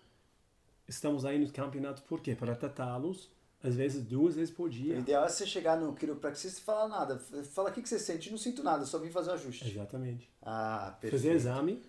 estamos 0.86 1.24
aí 1.24 1.38
nos 1.38 1.50
campeonatos 1.50 2.02
por 2.02 2.20
quê? 2.20 2.34
Para 2.34 2.54
tratá-los, 2.54 3.30
às 3.62 3.74
vezes 3.74 4.04
duas 4.04 4.36
vezes 4.36 4.54
por 4.54 4.68
dia. 4.68 4.96
O 4.96 4.98
ideal 5.00 5.24
é 5.24 5.28
você 5.28 5.46
chegar 5.46 5.80
no 5.80 5.94
quiropraxista 5.94 6.60
e 6.60 6.62
falar 6.62 6.88
nada. 6.88 7.18
Fala 7.18 7.70
o 7.70 7.72
que, 7.72 7.82
que 7.82 7.88
você 7.88 7.98
sente, 7.98 8.30
não 8.30 8.38
sinto 8.38 8.62
nada, 8.62 8.84
só 8.84 8.98
vim 8.98 9.10
fazer 9.10 9.30
o 9.30 9.34
ajuste. 9.34 9.66
Exatamente. 9.66 10.30
Ah, 10.42 10.96
perfeito. 11.00 11.22
Fazer 11.22 11.34
exame, 11.34 11.82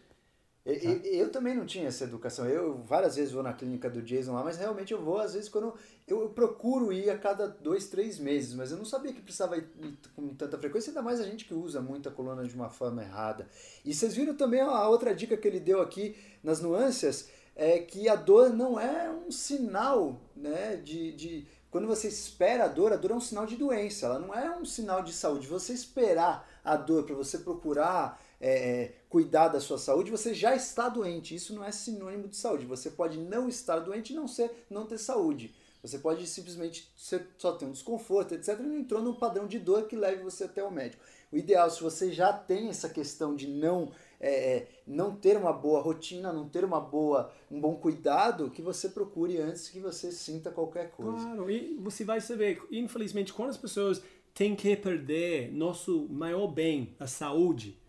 eu, 0.66 0.74
eu, 0.74 1.04
eu, 1.04 1.32
também 1.32 1.56
não 1.56 1.66
tinha 1.66 1.88
essa 1.88 2.04
educação. 2.04 2.46
Eu 2.46 2.84
várias 2.84 3.16
vezes 3.16 3.32
vou 3.32 3.42
na 3.42 3.54
clínica 3.54 3.90
do 3.90 4.02
Jason 4.02 4.34
lá, 4.34 4.44
mas 4.44 4.58
realmente 4.58 4.94
eu 4.94 5.02
vou, 5.02 5.18
às 5.20 5.34
vezes, 5.34 5.50
quando. 5.50 5.74
Eu, 6.08 6.22
eu 6.22 6.30
procuro 6.30 6.92
ir 6.92 7.10
a 7.10 7.18
cada 7.18 7.48
dois, 7.48 7.88
três 7.88 8.20
meses, 8.20 8.54
mas 8.54 8.72
eu 8.72 8.78
não 8.78 8.86
sabia 8.86 9.14
que 9.14 9.22
precisava 9.22 9.58
ir, 9.58 9.68
ir 9.82 9.98
com 10.16 10.30
tanta 10.36 10.58
frequência, 10.58 10.90
ainda 10.90 11.02
mais 11.02 11.20
a 11.20 11.26
gente 11.26 11.46
que 11.46 11.54
usa 11.54 11.82
muito 11.82 12.10
a 12.10 12.12
coluna 12.12 12.44
de 12.44 12.56
uma 12.56 12.70
forma 12.70 13.02
errada. 13.02 13.48
E 13.86 13.94
vocês 13.94 14.16
viram 14.16 14.36
também 14.36 14.62
a 14.62 14.88
outra 14.88 15.14
dica 15.16 15.38
que 15.38 15.48
ele 15.48 15.60
deu 15.60 15.82
aqui 15.82 16.16
nas 16.44 16.60
nuances, 16.62 17.30
é 17.56 17.80
que 17.80 18.08
a 18.08 18.16
dor 18.16 18.52
não 18.52 18.80
é 18.80 19.10
um 19.10 19.32
sinal 19.32 20.20
né, 20.36 20.78
de, 20.78 21.12
de. 21.14 21.48
Quando 21.70 21.88
você 21.88 22.08
espera 22.08 22.66
a 22.66 22.68
dor, 22.68 22.92
a 22.92 22.96
dor 22.96 23.12
é 23.12 23.16
um 23.16 23.22
sinal 23.22 23.46
de 23.46 23.56
doença, 23.56 24.06
ela 24.08 24.20
não 24.20 24.34
é 24.34 24.58
um 24.58 24.66
sinal 24.66 25.04
de 25.04 25.14
saúde. 25.14 25.48
Você 25.48 25.74
esperar 25.74 26.50
a 26.64 26.76
dor 26.76 27.04
para 27.04 27.16
você 27.16 27.38
procurar 27.38 28.20
é, 28.40 28.52
é, 28.52 28.96
cuidar 29.10 29.48
da 29.48 29.60
sua 29.60 29.78
saúde, 29.78 30.12
você 30.12 30.34
já 30.34 30.56
está 30.56 30.88
doente. 30.88 31.34
Isso 31.36 31.54
não 31.54 31.64
é 31.64 31.72
sinônimo 31.72 32.28
de 32.28 32.38
saúde. 32.38 32.66
Você 32.66 32.92
pode 32.92 33.18
não 33.18 33.50
estar 33.50 33.80
doente 33.80 34.14
e 34.14 34.16
não, 34.16 34.28
ser, 34.28 34.52
não 34.70 34.86
ter 34.86 35.00
saúde. 35.00 35.54
Você 35.82 35.98
pode 35.98 36.28
simplesmente 36.28 36.92
só 37.38 37.54
ter 37.54 37.66
um 37.66 37.72
desconforto, 37.72 38.36
etc. 38.36 38.60
Não 38.60 38.78
entrou 38.78 39.02
num 39.02 39.14
padrão 39.14 39.48
de 39.48 39.58
dor 39.58 39.88
que 39.88 39.96
leve 39.96 40.22
você 40.22 40.44
até 40.44 40.64
o 40.64 40.72
médico. 40.72 41.02
O 41.32 41.38
ideal, 41.38 41.70
se 41.70 41.82
você 41.82 42.12
já 42.12 42.34
tem 42.34 42.70
essa 42.70 42.90
questão 42.90 43.36
de 43.36 43.48
não 43.48 43.92
é, 44.20 44.58
é, 44.58 44.68
não 44.86 45.16
ter 45.16 45.38
uma 45.38 45.54
boa 45.54 45.82
rotina, 45.82 46.34
não 46.34 46.50
ter 46.50 46.66
uma 46.66 46.82
boa, 46.82 47.32
um 47.50 47.62
bom 47.62 47.76
cuidado 47.76 48.50
que 48.50 48.62
você 48.62 48.90
procure 48.90 49.38
antes 49.38 49.70
que 49.70 49.80
você 49.80 50.12
sinta 50.12 50.52
qualquer 50.52 50.92
coisa. 50.92 51.24
Claro, 51.24 51.50
e 51.50 51.76
você 51.76 52.04
vai 52.04 52.20
saber, 52.20 52.62
infelizmente, 52.72 53.32
quando 53.32 53.50
as 53.50 53.58
pessoas 53.58 54.02
têm 54.34 54.56
que 54.56 54.76
perder 54.76 55.54
nosso 55.54 56.08
maior 56.10 56.48
bem, 56.48 56.96
a 57.00 57.08
saúde, 57.08 57.80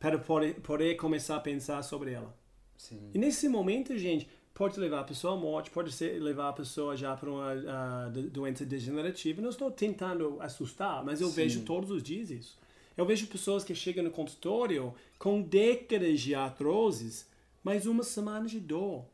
para 0.00 0.18
poder, 0.18 0.96
começar 0.96 1.36
a 1.36 1.40
pensar 1.40 1.82
sobre 1.82 2.12
ela. 2.12 2.34
Sim. 2.76 3.10
E 3.12 3.18
nesse 3.18 3.46
momento, 3.48 3.96
gente, 3.98 4.26
pode 4.54 4.80
levar 4.80 5.00
a 5.00 5.04
pessoa 5.04 5.34
à 5.34 5.36
morte, 5.36 5.70
pode 5.70 5.92
ser, 5.92 6.20
levar 6.20 6.48
a 6.48 6.52
pessoa 6.54 6.96
já 6.96 7.14
para 7.14 7.30
uma 7.30 7.52
uh, 7.54 8.10
doença 8.30 8.64
degenerativa. 8.64 9.42
Não 9.42 9.50
estou 9.50 9.70
tentando 9.70 10.38
assustar, 10.40 11.04
mas 11.04 11.20
eu 11.20 11.28
Sim. 11.28 11.34
vejo 11.34 11.62
todos 11.62 11.90
os 11.90 12.02
dias 12.02 12.30
isso. 12.30 12.58
Eu 12.96 13.04
vejo 13.04 13.26
pessoas 13.26 13.62
que 13.62 13.74
chegam 13.74 14.02
no 14.02 14.10
consultório 14.10 14.94
com 15.18 15.42
décadas 15.42 16.20
de 16.20 16.34
artroses, 16.34 17.28
mas 17.62 17.84
uma 17.84 18.02
semana 18.02 18.48
de 18.48 18.58
dor. 18.58 19.04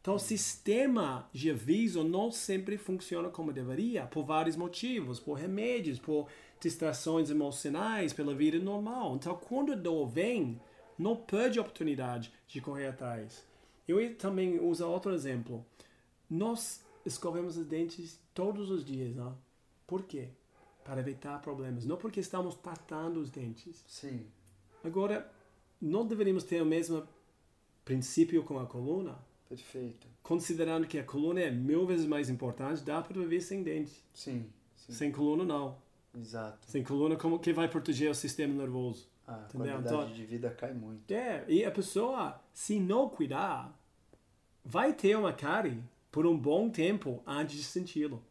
Então, 0.00 0.14
o 0.14 0.20
sistema 0.20 1.28
de 1.32 1.50
aviso 1.50 2.04
não 2.04 2.30
sempre 2.30 2.78
funciona 2.78 3.28
como 3.28 3.52
deveria, 3.52 4.04
por 4.06 4.24
vários 4.24 4.54
motivos, 4.54 5.18
por 5.18 5.34
remédios, 5.34 5.98
por 5.98 6.28
distrações 6.66 7.30
emocionais, 7.30 8.12
pela 8.12 8.34
vida 8.34 8.58
normal. 8.58 9.14
Então, 9.14 9.36
quando 9.36 9.72
a 9.72 9.76
dor 9.76 10.06
vem, 10.08 10.60
não 10.98 11.14
perde 11.14 11.58
a 11.58 11.62
oportunidade 11.62 12.32
de 12.48 12.60
correr 12.60 12.88
atrás. 12.88 13.44
Eu 13.86 14.16
também 14.16 14.58
uso 14.58 14.86
outro 14.86 15.14
exemplo. 15.14 15.64
Nós 16.28 16.84
escovemos 17.04 17.56
os 17.56 17.64
dentes 17.64 18.20
todos 18.34 18.68
os 18.70 18.84
dias, 18.84 19.14
não? 19.14 19.30
Né? 19.30 19.36
Por 19.86 20.02
quê? 20.02 20.28
Para 20.84 21.00
evitar 21.00 21.40
problemas, 21.40 21.84
não 21.84 21.96
porque 21.96 22.18
estamos 22.18 22.56
tratando 22.56 23.20
os 23.20 23.30
dentes. 23.30 23.84
Sim. 23.86 24.26
Agora, 24.82 25.30
não 25.80 26.04
deveríamos 26.04 26.42
ter 26.42 26.60
o 26.60 26.66
mesmo 26.66 27.06
princípio 27.84 28.42
com 28.42 28.58
a 28.58 28.66
coluna? 28.66 29.16
Perfeito. 29.48 30.08
Considerando 30.22 30.88
que 30.88 30.98
a 30.98 31.04
coluna 31.04 31.40
é 31.40 31.50
mil 31.50 31.86
vezes 31.86 32.06
mais 32.06 32.28
importante, 32.28 32.82
dá 32.82 33.00
para 33.00 33.20
viver 33.20 33.40
sem 33.40 33.62
dentes. 33.62 34.02
Sim, 34.12 34.46
sim. 34.76 34.92
Sem 34.92 35.12
coluna, 35.12 35.44
não. 35.44 35.76
Exato. 36.16 36.70
Sem 36.70 36.82
coluna, 36.82 37.16
como 37.16 37.38
que 37.38 37.52
vai 37.52 37.68
proteger 37.68 38.10
o 38.10 38.14
sistema 38.14 38.54
nervoso? 38.54 39.08
Ah, 39.26 39.34
a 39.34 39.44
entendeu? 39.44 39.72
qualidade 39.72 39.94
então, 39.94 40.14
de 40.14 40.24
vida 40.24 40.50
cai 40.50 40.72
muito. 40.72 41.10
É, 41.10 41.44
e 41.48 41.64
a 41.64 41.70
pessoa, 41.70 42.40
se 42.54 42.78
não 42.78 43.08
cuidar, 43.08 43.78
vai 44.64 44.92
ter 44.92 45.16
uma 45.16 45.32
cárie 45.32 45.82
por 46.10 46.26
um 46.26 46.36
bom 46.36 46.70
tempo 46.70 47.22
antes 47.26 47.56
de 47.56 47.64
senti-lo. 47.64 48.22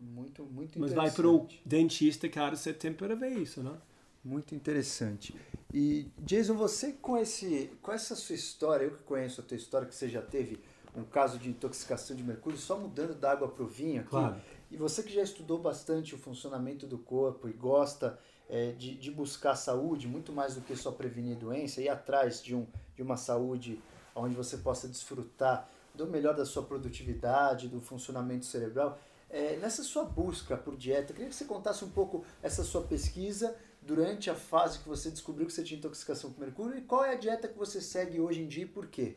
Muito, 0.00 0.44
muito 0.44 0.80
Mas 0.80 0.92
vai 0.92 1.10
para 1.10 1.28
o 1.28 1.46
dentista 1.64 2.28
cada 2.28 2.56
setembro 2.56 3.06
para 3.06 3.14
ver 3.14 3.38
isso, 3.38 3.62
né? 3.62 3.76
Muito 4.24 4.54
interessante. 4.54 5.34
E 5.72 6.10
Jason, 6.18 6.54
você 6.54 6.92
com 6.92 7.16
esse, 7.16 7.70
com 7.80 7.92
essa 7.92 8.16
sua 8.16 8.34
história, 8.34 8.84
eu 8.84 8.92
que 8.92 9.02
conheço 9.04 9.40
a 9.40 9.44
tua 9.44 9.56
história, 9.56 9.86
que 9.86 9.94
você 9.94 10.08
já 10.08 10.20
teve 10.20 10.58
um 10.94 11.04
caso 11.04 11.38
de 11.38 11.48
intoxicação 11.48 12.16
de 12.16 12.22
mercúrio, 12.22 12.58
só 12.58 12.78
mudando 12.78 13.14
da 13.14 13.32
água 13.32 13.48
para 13.48 13.62
o 13.62 13.66
vinho 13.66 14.00
aqui. 14.00 14.10
Claro. 14.10 14.40
E 14.72 14.76
você 14.78 15.02
que 15.02 15.12
já 15.12 15.20
estudou 15.20 15.58
bastante 15.58 16.14
o 16.14 16.18
funcionamento 16.18 16.86
do 16.86 16.96
corpo 16.96 17.46
e 17.46 17.52
gosta 17.52 18.18
é, 18.48 18.72
de, 18.72 18.94
de 18.94 19.10
buscar 19.10 19.54
saúde, 19.54 20.08
muito 20.08 20.32
mais 20.32 20.54
do 20.54 20.62
que 20.62 20.74
só 20.74 20.90
prevenir 20.90 21.36
doença, 21.36 21.82
ir 21.82 21.90
atrás 21.90 22.42
de, 22.42 22.54
um, 22.54 22.66
de 22.96 23.02
uma 23.02 23.18
saúde 23.18 23.78
onde 24.16 24.34
você 24.34 24.56
possa 24.56 24.88
desfrutar 24.88 25.68
do 25.94 26.06
melhor 26.06 26.34
da 26.34 26.46
sua 26.46 26.62
produtividade, 26.62 27.68
do 27.68 27.82
funcionamento 27.82 28.46
cerebral. 28.46 28.98
É, 29.28 29.58
nessa 29.58 29.82
sua 29.82 30.04
busca 30.04 30.56
por 30.56 30.74
dieta, 30.74 31.12
queria 31.12 31.28
que 31.28 31.34
você 31.34 31.44
contasse 31.44 31.84
um 31.84 31.90
pouco 31.90 32.24
essa 32.42 32.64
sua 32.64 32.80
pesquisa 32.80 33.54
durante 33.82 34.30
a 34.30 34.34
fase 34.34 34.78
que 34.78 34.88
você 34.88 35.10
descobriu 35.10 35.46
que 35.46 35.52
você 35.52 35.62
tinha 35.62 35.76
intoxicação 35.76 36.32
com 36.32 36.40
mercúrio 36.40 36.78
e 36.78 36.80
qual 36.80 37.04
é 37.04 37.12
a 37.12 37.18
dieta 37.18 37.46
que 37.46 37.58
você 37.58 37.78
segue 37.78 38.18
hoje 38.20 38.40
em 38.40 38.48
dia 38.48 38.64
e 38.64 38.68
por 38.68 38.86
quê? 38.86 39.16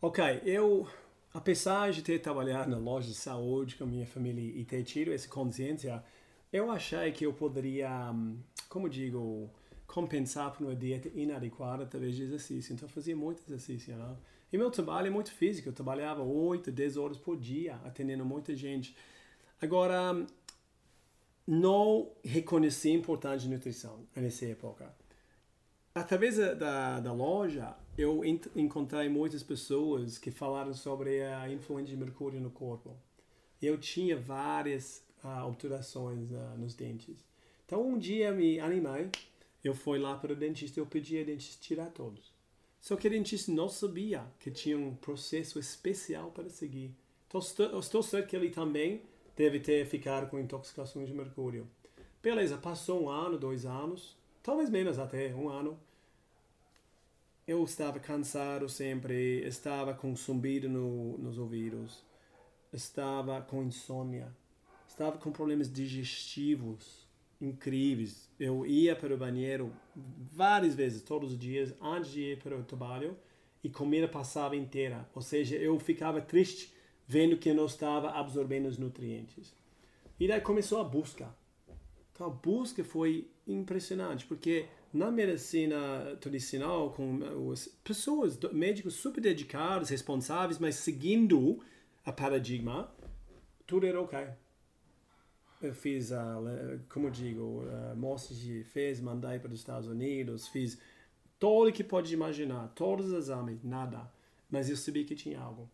Ok, 0.00 0.42
eu, 0.44 0.86
apesar 1.32 1.90
de 1.92 2.02
ter 2.02 2.18
trabalhado 2.20 2.70
na 2.70 2.78
loja 2.78 3.08
de 3.08 3.14
saúde 3.14 3.76
com 3.76 3.84
a 3.84 3.86
minha 3.86 4.06
família 4.06 4.42
e 4.42 4.64
ter 4.64 4.82
tido 4.82 5.12
essa 5.12 5.28
consciência, 5.28 6.02
eu 6.52 6.70
achei 6.70 7.10
que 7.12 7.24
eu 7.24 7.32
poderia, 7.32 8.10
hum, 8.12 8.38
como 8.68 8.88
digo, 8.88 9.50
compensar 9.86 10.52
por 10.52 10.64
uma 10.64 10.74
dieta 10.74 11.10
inadequada 11.14 11.84
através 11.84 12.14
de 12.14 12.22
exercício. 12.22 12.72
Então, 12.72 12.86
eu 12.86 12.92
fazia 12.92 13.16
muito 13.16 13.42
exercício. 13.46 13.96
Não? 13.96 14.18
E 14.52 14.58
meu 14.58 14.70
trabalho 14.70 15.06
é 15.06 15.10
muito 15.10 15.32
físico. 15.32 15.68
Eu 15.68 15.72
trabalhava 15.72 16.22
8, 16.22 16.70
10 16.70 16.96
horas 16.96 17.16
por 17.16 17.36
dia, 17.36 17.76
atendendo 17.84 18.24
muita 18.24 18.54
gente. 18.54 18.94
Agora, 19.60 20.26
não 21.46 22.10
reconheci 22.22 22.90
a 22.90 22.94
importância 22.94 23.40
de 23.40 23.48
nutrição 23.48 24.00
nessa 24.14 24.46
época. 24.46 24.94
Através 25.94 26.36
da, 26.36 27.00
da 27.00 27.12
loja, 27.12 27.74
eu 27.98 28.22
encontrei 28.56 29.08
muitas 29.08 29.42
pessoas 29.42 30.18
que 30.18 30.30
falaram 30.30 30.72
sobre 30.72 31.22
a 31.22 31.48
influência 31.50 31.94
de 31.94 32.02
mercúrio 32.02 32.40
no 32.40 32.50
corpo. 32.50 32.96
Eu 33.60 33.78
tinha 33.78 34.16
várias 34.16 35.04
uh, 35.22 35.28
alterações 35.28 36.30
uh, 36.30 36.58
nos 36.58 36.74
dentes. 36.74 37.24
Então, 37.66 37.86
um 37.86 37.98
dia 37.98 38.32
me 38.32 38.58
animei 38.58 39.10
eu 39.62 39.74
fui 39.74 39.98
lá 39.98 40.16
para 40.16 40.32
o 40.32 40.36
dentista, 40.36 40.80
eu 40.80 40.86
pedi 40.86 41.18
a 41.18 41.24
dentista 41.24 41.62
tirar 41.62 41.86
todos. 41.90 42.32
Só 42.80 42.96
que 42.96 43.06
o 43.06 43.10
dentista 43.10 43.52
não 43.52 43.68
sabia 43.68 44.24
que 44.40 44.50
tinha 44.50 44.76
um 44.76 44.94
processo 44.96 45.58
especial 45.58 46.32
para 46.32 46.48
seguir. 46.48 46.92
Então, 47.28 47.40
estou, 47.40 47.78
estou 47.78 48.02
certo 48.02 48.28
que 48.28 48.34
ele 48.34 48.50
também 48.50 49.02
deve 49.36 49.60
ter 49.60 49.86
ficado 49.86 50.28
com 50.28 50.38
intoxicação 50.38 51.04
de 51.04 51.14
mercúrio. 51.14 51.68
Beleza, 52.20 52.58
passou 52.58 53.04
um 53.04 53.08
ano, 53.08 53.38
dois 53.38 53.64
anos, 53.64 54.16
talvez 54.42 54.68
menos 54.68 54.98
até, 54.98 55.34
um 55.34 55.48
ano. 55.48 55.78
Eu 57.46 57.64
estava 57.64 57.98
cansado 57.98 58.68
sempre, 58.68 59.40
estava 59.46 59.94
com 59.94 60.14
zumbido 60.14 60.68
no, 60.68 61.18
nos 61.18 61.38
ouvidos, 61.38 62.02
estava 62.72 63.40
com 63.42 63.62
insônia, 63.62 64.32
estava 64.86 65.18
com 65.18 65.32
problemas 65.32 65.72
digestivos 65.72 67.06
incríveis. 67.40 68.28
Eu 68.38 68.64
ia 68.64 68.94
para 68.94 69.12
o 69.12 69.18
banheiro 69.18 69.72
várias 69.94 70.74
vezes, 70.74 71.02
todos 71.02 71.32
os 71.32 71.38
dias, 71.38 71.74
antes 71.80 72.12
de 72.12 72.20
ir 72.20 72.38
para 72.38 72.56
o 72.56 72.62
trabalho, 72.62 73.16
e 73.62 73.68
comida 73.68 74.06
passava 74.06 74.56
inteira. 74.56 75.08
Ou 75.14 75.22
seja, 75.22 75.56
eu 75.56 75.78
ficava 75.78 76.20
triste 76.20 76.72
vendo 77.06 77.36
que 77.36 77.52
não 77.52 77.66
estava 77.66 78.10
absorvendo 78.10 78.66
os 78.66 78.78
nutrientes. 78.78 79.54
E 80.18 80.28
daí 80.28 80.40
começou 80.40 80.80
a 80.80 80.84
busca. 80.84 81.34
Então 82.12 82.26
a 82.28 82.30
busca 82.30 82.84
foi 82.84 83.28
impressionante, 83.46 84.26
porque 84.26 84.66
na 84.92 85.10
medicina 85.10 86.16
tradicional, 86.20 86.92
com 86.92 87.50
as 87.50 87.66
pessoas, 87.82 88.38
médicos 88.52 88.94
super 88.94 89.20
dedicados, 89.20 89.88
responsáveis, 89.88 90.58
mas 90.58 90.76
seguindo 90.76 91.62
a 92.04 92.12
paradigma, 92.12 92.92
tudo 93.66 93.86
era 93.86 94.00
ok 94.00 94.28
eu 95.62 95.74
fiz, 95.74 96.10
como 96.88 97.10
digo, 97.10 97.62
mostra 97.96 98.34
de 98.34 98.64
fez, 98.64 99.00
mandei 99.00 99.38
para 99.38 99.52
os 99.52 99.60
Estados 99.60 99.88
Unidos, 99.88 100.48
fiz 100.48 100.78
tudo 101.38 101.72
que 101.72 101.84
pode 101.84 102.12
imaginar, 102.12 102.68
todos 102.74 103.06
os 103.06 103.12
exames, 103.12 103.62
nada. 103.62 104.10
Mas 104.50 104.68
eu 104.68 104.76
sabia 104.76 105.04
que 105.04 105.14
tinha 105.14 105.40
algo. 105.40 105.70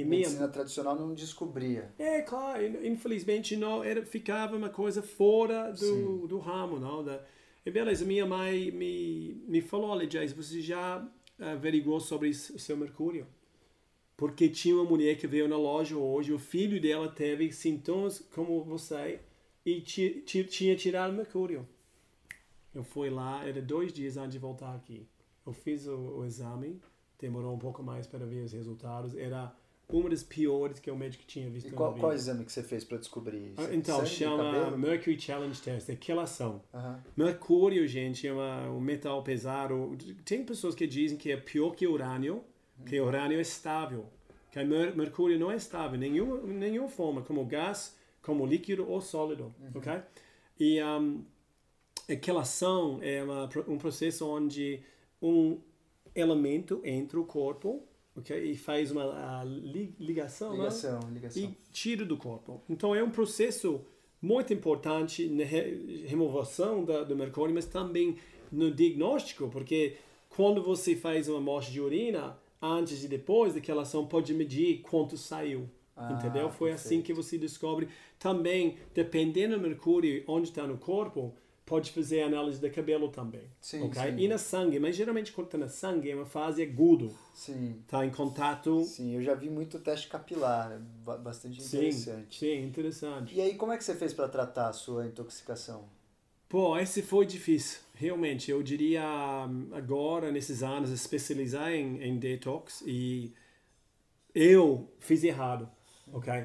E 0.00 0.02
a 0.02 0.06
medicina 0.06 0.38
minha... 0.38 0.48
tradicional 0.48 0.96
não 0.96 1.14
descobria. 1.14 1.92
É, 1.98 2.22
claro, 2.22 2.86
infelizmente 2.86 3.56
não, 3.56 3.82
era, 3.84 4.04
ficava 4.04 4.56
uma 4.56 4.70
coisa 4.70 5.02
fora 5.02 5.72
do, 5.72 6.26
do 6.26 6.38
ramo, 6.38 6.78
não? 6.78 7.04
Da, 7.04 7.22
e 7.64 7.70
beleza, 7.70 8.04
minha 8.04 8.26
mãe 8.26 8.70
me, 8.70 9.44
me 9.46 9.60
falou, 9.60 9.90
olha, 9.90 10.06
Jace, 10.06 10.34
você 10.34 10.60
já 10.60 11.06
averiguou 11.38 12.00
sobre 12.00 12.30
o 12.30 12.34
seu 12.34 12.76
mercúrio? 12.76 13.26
Porque 14.16 14.48
tinha 14.48 14.74
uma 14.74 14.84
mulher 14.84 15.16
que 15.16 15.26
veio 15.26 15.48
na 15.48 15.56
loja 15.56 15.96
hoje, 15.96 16.32
o 16.32 16.38
filho 16.38 16.80
dela 16.80 17.08
teve 17.08 17.52
sintomas 17.52 18.18
como 18.34 18.62
você, 18.62 19.20
e 19.64 19.80
tinha 19.80 20.76
tirado 20.76 21.12
mercúrio. 21.12 21.66
Eu 22.74 22.84
fui 22.84 23.10
lá, 23.10 23.46
era 23.46 23.60
dois 23.60 23.92
dias 23.92 24.16
antes 24.16 24.32
de 24.32 24.38
voltar 24.38 24.74
aqui. 24.74 25.06
Eu 25.44 25.52
fiz 25.52 25.86
o, 25.86 25.96
o, 25.96 26.24
exame, 26.24 26.80
demorou 27.18 27.54
um 27.54 27.58
pouco 27.58 27.82
mais 27.82 28.06
para 28.06 28.24
ver 28.24 28.44
os 28.44 28.52
resultados. 28.52 29.16
Era 29.16 29.54
uma 29.92 30.10
das 30.10 30.22
piores 30.22 30.78
que 30.78 30.90
o 30.90 30.96
médico 30.96 31.24
tinha 31.26 31.48
visto 31.48 31.68
e 31.68 31.72
qual, 31.72 31.94
qual 31.94 32.12
exame 32.12 32.44
que 32.44 32.52
você 32.52 32.62
fez 32.62 32.84
para 32.84 32.98
descobrir 32.98 33.52
isso? 33.52 33.60
Ah, 33.60 33.74
então, 33.74 34.04
chama? 34.06 34.76
Mercury 34.76 35.20
Challenge 35.20 35.60
Test, 35.60 35.88
é 35.88 35.96
quelação. 35.96 36.62
Mercúrio, 37.16 37.86
gente, 37.86 38.26
é 38.26 38.32
uma, 38.32 38.68
um 38.70 38.80
metal 38.80 39.22
pesado. 39.22 39.96
Tem 40.24 40.44
pessoas 40.44 40.74
que 40.74 40.86
dizem 40.86 41.16
que 41.16 41.30
é 41.30 41.36
pior 41.36 41.74
que 41.74 41.86
urânio, 41.86 42.42
que 42.86 43.00
urânio 43.00 43.38
é 43.38 43.42
estável. 43.42 44.06
Que 44.50 44.64
mercúrio 44.64 45.38
não 45.38 45.50
é 45.50 45.56
estável, 45.56 45.96
nenhuma, 45.96 46.38
nenhuma 46.42 46.88
forma, 46.88 47.22
como 47.22 47.44
gás 47.44 47.94
como 48.22 48.46
líquido 48.46 48.88
ou 48.88 49.00
sólido, 49.00 49.54
uhum. 49.60 49.70
ok? 49.74 50.02
E 50.58 50.82
um, 50.82 51.24
a 52.08 52.16
quelação 52.16 52.98
é 53.02 53.22
uma, 53.22 53.48
um 53.66 53.78
processo 53.78 54.28
onde 54.28 54.82
um 55.22 55.58
elemento 56.14 56.80
entra 56.84 57.18
o 57.18 57.24
corpo, 57.24 57.82
ok? 58.16 58.50
E 58.50 58.56
faz 58.56 58.90
uma 58.90 59.42
ligação, 59.98 60.52
ligação, 60.52 61.00
né? 61.00 61.10
ligação, 61.14 61.42
e 61.42 61.56
tira 61.72 62.04
do 62.04 62.16
corpo. 62.16 62.62
Então 62.68 62.94
é 62.94 63.02
um 63.02 63.10
processo 63.10 63.80
muito 64.20 64.52
importante 64.52 65.26
na 65.26 65.44
remoção 65.44 66.84
da, 66.84 67.02
do 67.02 67.16
mercúrio, 67.16 67.54
mas 67.54 67.66
também 67.66 68.16
no 68.52 68.70
diagnóstico, 68.70 69.48
porque 69.48 69.96
quando 70.28 70.62
você 70.62 70.94
faz 70.94 71.28
uma 71.28 71.38
amostra 71.38 71.72
de 71.72 71.80
urina, 71.80 72.38
antes 72.60 73.02
e 73.02 73.08
depois 73.08 73.54
daquela 73.54 73.82
ação, 73.82 74.06
pode 74.06 74.34
medir 74.34 74.80
quanto 74.82 75.16
saiu. 75.16 75.68
Ah, 75.96 76.12
entendeu? 76.12 76.50
Foi 76.50 76.72
assim 76.72 77.00
perfeito. 77.00 77.06
que 77.06 77.12
você 77.12 77.38
descobre. 77.38 77.88
Também, 78.18 78.76
dependendo 78.94 79.56
do 79.56 79.60
mercúrio 79.60 80.22
onde 80.26 80.48
está 80.48 80.66
no 80.66 80.78
corpo, 80.78 81.34
pode 81.70 81.92
fazer 81.92 82.22
análise 82.22 82.58
de 82.58 82.68
cabelo 82.68 83.08
também. 83.10 83.42
Sim, 83.60 83.84
ok? 83.84 84.02
sim. 84.02 84.18
E 84.18 84.26
na 84.26 84.38
sangue, 84.38 84.80
mas 84.80 84.96
geralmente 84.96 85.30
quando 85.30 85.46
está 85.46 85.56
na 85.56 85.68
sangue 85.68 86.10
é 86.10 86.16
uma 86.16 86.26
fase 86.26 86.60
agudo. 86.60 87.14
Sim. 87.32 87.76
Está 87.84 88.04
em 88.04 88.10
contato. 88.10 88.82
Sim, 88.84 89.14
eu 89.14 89.22
já 89.22 89.34
vi 89.34 89.48
muito 89.48 89.78
teste 89.78 90.08
capilar, 90.08 90.72
é 90.72 90.78
ba- 91.04 91.16
bastante 91.16 91.62
Sim, 91.62 91.78
interessante. 91.78 92.38
sim, 92.40 92.62
interessante. 92.64 93.34
E 93.36 93.40
aí, 93.40 93.54
como 93.54 93.70
é 93.72 93.78
que 93.78 93.84
você 93.84 93.94
fez 93.94 94.12
para 94.12 94.28
tratar 94.28 94.68
a 94.68 94.72
sua 94.72 95.06
intoxicação? 95.06 95.84
Pô, 96.48 96.76
esse 96.76 97.02
foi 97.02 97.24
difícil, 97.24 97.78
realmente. 97.94 98.50
Eu 98.50 98.60
diria 98.64 99.04
hum, 99.48 99.68
agora, 99.72 100.32
nesses 100.32 100.64
anos, 100.64 100.90
especializar 100.90 101.70
em, 101.72 102.02
em 102.02 102.18
detox 102.18 102.82
e 102.84 103.32
eu 104.34 104.88
fiz 104.98 105.22
errado, 105.22 105.68
ok? 106.12 106.44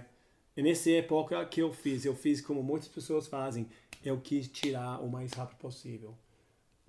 E 0.58 0.62
nessa 0.64 0.90
época 0.92 1.44
que 1.48 1.62
eu 1.62 1.74
fiz, 1.74 2.06
eu 2.06 2.16
fiz 2.16 2.40
como 2.40 2.64
muitas 2.64 2.88
pessoas 2.88 3.28
fazem, 3.28 3.68
eu 4.06 4.22
quis 4.22 4.48
tirar 4.48 5.04
o 5.04 5.10
mais 5.10 5.34
rápido 5.34 5.58
possível. 5.58 6.16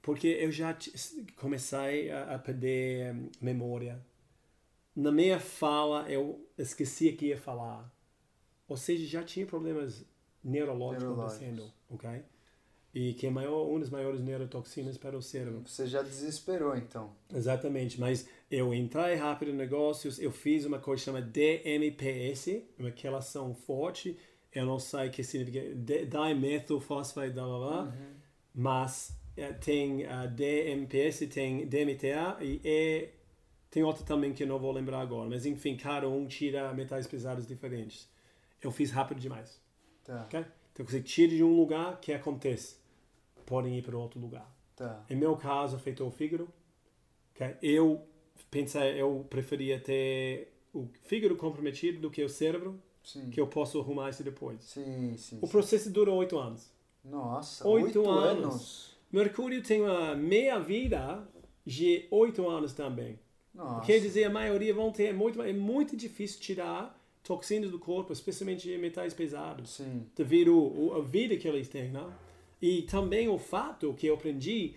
Porque 0.02 0.28
eu 0.28 0.52
já 0.52 0.76
comecei 1.36 2.10
a, 2.12 2.34
a 2.36 2.38
perder 2.38 3.12
hum, 3.14 3.30
memória. 3.40 4.00
Na 4.94 5.10
minha 5.10 5.40
fala, 5.40 6.08
eu 6.10 6.46
esquecia 6.56 7.16
que 7.16 7.26
ia 7.26 7.38
falar. 7.38 7.92
Ou 8.68 8.76
seja, 8.76 9.04
já 9.06 9.22
tinha 9.24 9.46
problemas 9.46 10.04
neurológicos 10.44 11.02
Neurológicos. 11.04 11.42
acontecendo, 11.42 11.72
ok? 11.90 12.22
E 12.94 13.14
que 13.14 13.26
é 13.26 13.30
maior, 13.30 13.66
uma 13.68 13.80
das 13.80 13.90
maiores 13.90 14.20
neurotoxinas 14.22 14.96
para 14.96 15.16
o 15.16 15.22
cérebro. 15.22 15.62
Você 15.66 15.86
já 15.86 16.02
desesperou, 16.02 16.76
então. 16.76 17.14
Exatamente, 17.34 18.00
mas 18.00 18.28
eu 18.50 18.72
entrei 18.72 19.16
rápido 19.16 19.50
em 19.50 19.54
negócios, 19.54 20.18
eu 20.18 20.30
fiz 20.30 20.64
uma 20.64 20.78
coisa 20.78 21.02
chamada 21.02 21.26
DMPS, 21.26 22.62
uma 22.78 22.90
relação 22.90 23.54
forte, 23.54 24.16
eu 24.58 24.64
não 24.66 24.78
sei 24.78 25.08
o 25.08 25.10
que 25.10 25.22
significa, 25.22 25.60
di- 25.74 26.06
dimethylphosphate, 26.06 27.32
blá 27.32 27.44
blá 27.44 27.58
blá, 27.58 27.94
mas 28.54 29.14
eh, 29.36 29.52
tem 29.52 30.06
a 30.06 30.26
DMPS, 30.26 31.26
tem 31.28 31.66
DMTA 31.66 32.38
e 32.40 32.60
E, 32.64 33.08
tem 33.70 33.82
outra 33.82 34.04
também 34.04 34.32
que 34.32 34.42
eu 34.42 34.46
não 34.46 34.58
vou 34.58 34.72
lembrar 34.72 35.00
agora, 35.00 35.28
mas 35.28 35.44
enfim, 35.44 35.76
cada 35.76 36.08
um 36.08 36.26
tira 36.26 36.72
metais 36.72 37.06
pesados 37.06 37.46
diferentes. 37.46 38.08
Eu 38.62 38.70
fiz 38.70 38.90
rápido 38.90 39.20
demais, 39.20 39.60
Tá, 40.04 40.22
ok? 40.24 40.44
Então 40.72 40.86
você 40.86 41.00
tira 41.02 41.34
de 41.34 41.42
um 41.44 41.54
lugar, 41.56 42.00
que 42.00 42.12
acontece? 42.12 42.76
Podem 43.44 43.76
ir 43.78 43.82
para 43.82 43.96
outro 43.96 44.18
lugar. 44.20 44.50
tá. 44.74 45.04
Em 45.10 45.16
meu 45.16 45.36
caso, 45.36 45.76
afetou 45.76 46.08
o 46.08 46.10
fígado. 46.10 46.48
ok? 47.34 47.56
Eu 47.62 48.06
pensei, 48.50 49.00
eu 49.00 49.26
preferia 49.28 49.78
ter 49.80 50.52
o 50.72 50.88
fígado 51.04 51.36
comprometido 51.36 52.00
do 52.00 52.10
que 52.10 52.22
o 52.24 52.28
cérebro, 52.28 52.80
Sim. 53.06 53.30
que 53.30 53.40
eu 53.40 53.46
posso 53.46 53.78
arrumar 53.80 54.10
isso 54.10 54.22
depois. 54.24 54.62
Sim, 54.64 55.14
sim. 55.16 55.38
O 55.40 55.46
sim. 55.46 55.52
processo 55.52 55.88
durou 55.90 56.16
oito 56.18 56.36
anos. 56.38 56.68
Nossa, 57.04 57.66
Oito 57.68 58.00
oito, 58.00 58.10
anos. 58.10 58.44
anos. 58.44 58.96
Mercúrio 59.12 59.62
tem 59.62 59.80
uma 59.80 60.14
meia 60.16 60.58
vida 60.58 61.26
de 61.64 62.06
oito 62.10 62.48
anos 62.48 62.72
também. 62.72 63.16
Nossa. 63.54 63.86
Quer 63.86 64.00
dizer, 64.00 64.24
a 64.24 64.30
maioria 64.30 64.74
vão 64.74 64.90
ter 64.90 65.14
muito, 65.14 65.40
é 65.40 65.52
muito 65.52 65.96
difícil 65.96 66.40
tirar 66.40 67.00
toxinas 67.22 67.70
do 67.70 67.78
corpo, 67.78 68.12
especialmente 68.12 68.76
metais 68.76 69.14
pesados. 69.14 69.70
Sim. 69.70 70.04
devido 70.16 70.92
à 70.96 71.00
vida 71.00 71.36
que 71.36 71.46
eles 71.46 71.68
têm, 71.68 71.90
não? 71.90 72.12
E 72.60 72.82
também 72.82 73.28
o 73.28 73.38
fato 73.38 73.94
que 73.94 74.08
eu 74.08 74.14
aprendi 74.14 74.74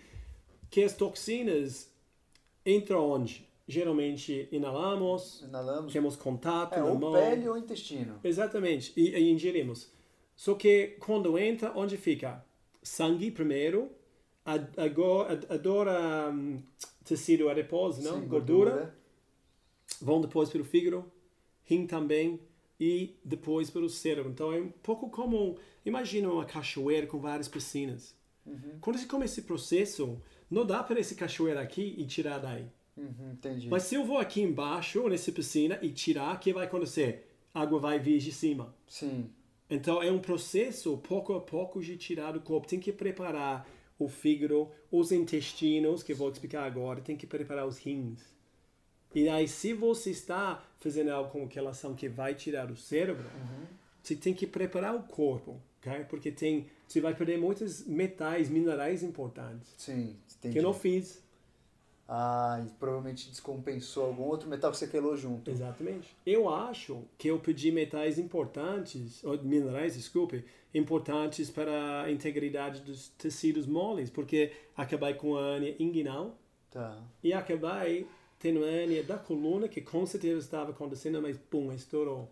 que 0.70 0.84
as 0.84 0.94
toxinas 0.94 1.90
entram 2.64 3.10
onde? 3.10 3.44
Geralmente 3.70 4.48
inalamos, 4.50 5.42
Inalamos. 5.42 5.92
temos 5.92 6.16
contato 6.16 6.74
É, 6.74 6.78
na 6.80 6.86
ou 6.86 6.98
mão. 6.98 7.12
pele 7.12 7.48
ou 7.48 7.56
intestino. 7.56 8.18
Exatamente, 8.24 8.92
e, 8.96 9.10
e 9.10 9.30
ingerimos. 9.30 9.90
Só 10.36 10.54
que 10.54 10.96
quando 11.00 11.38
entra, 11.38 11.72
onde 11.76 11.96
fica? 11.96 12.44
Sangue 12.82 13.30
primeiro, 13.30 13.90
adora 14.44 16.30
hum, 16.32 16.62
tecido 17.04 17.48
adiposo, 17.48 18.02
não? 18.02 18.20
Sim, 18.20 18.26
gordura. 18.28 18.94
Vão 20.00 20.20
depois 20.20 20.48
para 20.48 20.60
o 20.60 20.64
fígado, 20.64 21.04
rim 21.64 21.86
também 21.86 22.40
e 22.78 23.16
depois 23.24 23.70
para 23.70 23.82
o 23.82 23.88
cérebro. 23.88 24.30
Então 24.30 24.52
é 24.52 24.60
um 24.60 24.70
pouco 24.70 25.10
como, 25.10 25.58
imagina 25.84 26.28
uma 26.30 26.44
cachoeira 26.44 27.06
com 27.06 27.18
várias 27.18 27.48
piscinas. 27.48 28.14
Quando 28.80 28.98
você 28.98 29.06
começa 29.06 29.34
esse 29.34 29.42
processo, 29.42 30.20
não 30.50 30.64
dá 30.64 30.82
para 30.82 30.98
esse 30.98 31.14
cachoeira 31.14 31.60
aqui 31.60 31.94
e 31.98 32.06
tirar 32.06 32.38
daí. 32.38 32.66
Uhum, 32.96 33.32
entendi. 33.32 33.68
Mas 33.68 33.84
se 33.84 33.94
eu 33.94 34.04
vou 34.04 34.18
aqui 34.18 34.40
embaixo, 34.40 35.08
nessa 35.08 35.32
piscina, 35.32 35.78
e 35.82 35.90
tirar, 35.90 36.36
o 36.36 36.38
que 36.38 36.52
vai 36.52 36.66
acontecer? 36.66 37.26
A 37.54 37.62
água 37.62 37.78
vai 37.78 37.98
vir 37.98 38.18
de 38.18 38.32
cima. 38.32 38.74
Sim. 38.86 39.30
Então 39.68 40.02
é 40.02 40.10
um 40.10 40.18
processo, 40.18 40.96
pouco 40.98 41.32
a 41.32 41.40
pouco, 41.40 41.80
de 41.80 41.96
tirar 41.96 42.32
do 42.32 42.40
corpo. 42.40 42.66
Tem 42.66 42.80
que 42.80 42.92
preparar 42.92 43.68
o 43.98 44.08
fígado, 44.08 44.68
os 44.90 45.12
intestinos, 45.12 46.02
que 46.02 46.12
eu 46.12 46.16
vou 46.16 46.30
explicar 46.30 46.64
agora, 46.64 47.00
tem 47.00 47.16
que 47.16 47.26
preparar 47.26 47.66
os 47.66 47.78
rins. 47.78 48.22
E 49.14 49.28
aí, 49.28 49.46
se 49.46 49.72
você 49.72 50.10
está 50.10 50.64
fazendo 50.78 51.10
algo 51.10 51.30
com 51.30 51.44
aquela 51.44 51.70
ação 51.70 51.94
que 51.94 52.08
vai 52.08 52.34
tirar 52.34 52.70
o 52.70 52.76
cérebro, 52.76 53.24
você 54.02 54.14
tem 54.14 54.32
que 54.32 54.46
preparar 54.46 54.94
o 54.94 55.02
corpo, 55.02 55.60
ok? 55.78 56.04
Porque 56.04 56.30
tem, 56.30 56.66
você 56.86 57.00
vai 57.00 57.14
perder 57.14 57.38
muitos 57.38 57.84
metais, 57.86 58.48
minerais 58.48 59.02
importantes. 59.02 59.74
Sim, 59.76 60.16
entendi. 60.38 60.52
Que 60.52 60.58
eu 60.58 60.62
não 60.62 60.72
fiz. 60.72 61.22
Ah, 62.12 62.60
e 62.66 62.68
provavelmente 62.70 63.30
descompensou 63.30 64.06
algum 64.06 64.24
outro 64.24 64.48
metal 64.48 64.72
que 64.72 64.76
você 64.78 64.88
quelou 64.88 65.16
junto. 65.16 65.48
Exatamente. 65.48 66.08
Eu 66.26 66.48
acho 66.48 67.04
que 67.16 67.28
eu 67.28 67.38
pedi 67.38 67.70
metais 67.70 68.18
importantes, 68.18 69.22
ou 69.22 69.40
minerais, 69.40 69.94
desculpe, 69.94 70.44
importantes 70.74 71.48
para 71.50 72.02
a 72.02 72.10
integridade 72.10 72.80
dos 72.80 73.10
tecidos 73.10 73.64
moles, 73.64 74.10
porque 74.10 74.50
acabei 74.76 75.14
com 75.14 75.36
a 75.36 75.54
hernia 75.54 75.76
inguinal 75.78 76.36
Tá. 76.68 77.00
e 77.22 77.32
acabei 77.32 78.08
tendo 78.40 78.64
a 78.64 78.68
hernia 78.68 79.04
da 79.04 79.16
coluna, 79.16 79.68
que 79.68 79.80
com 79.80 80.04
certeza 80.04 80.38
estava 80.38 80.70
acontecendo, 80.72 81.22
mas 81.22 81.36
pum, 81.38 81.72
estourou. 81.72 82.28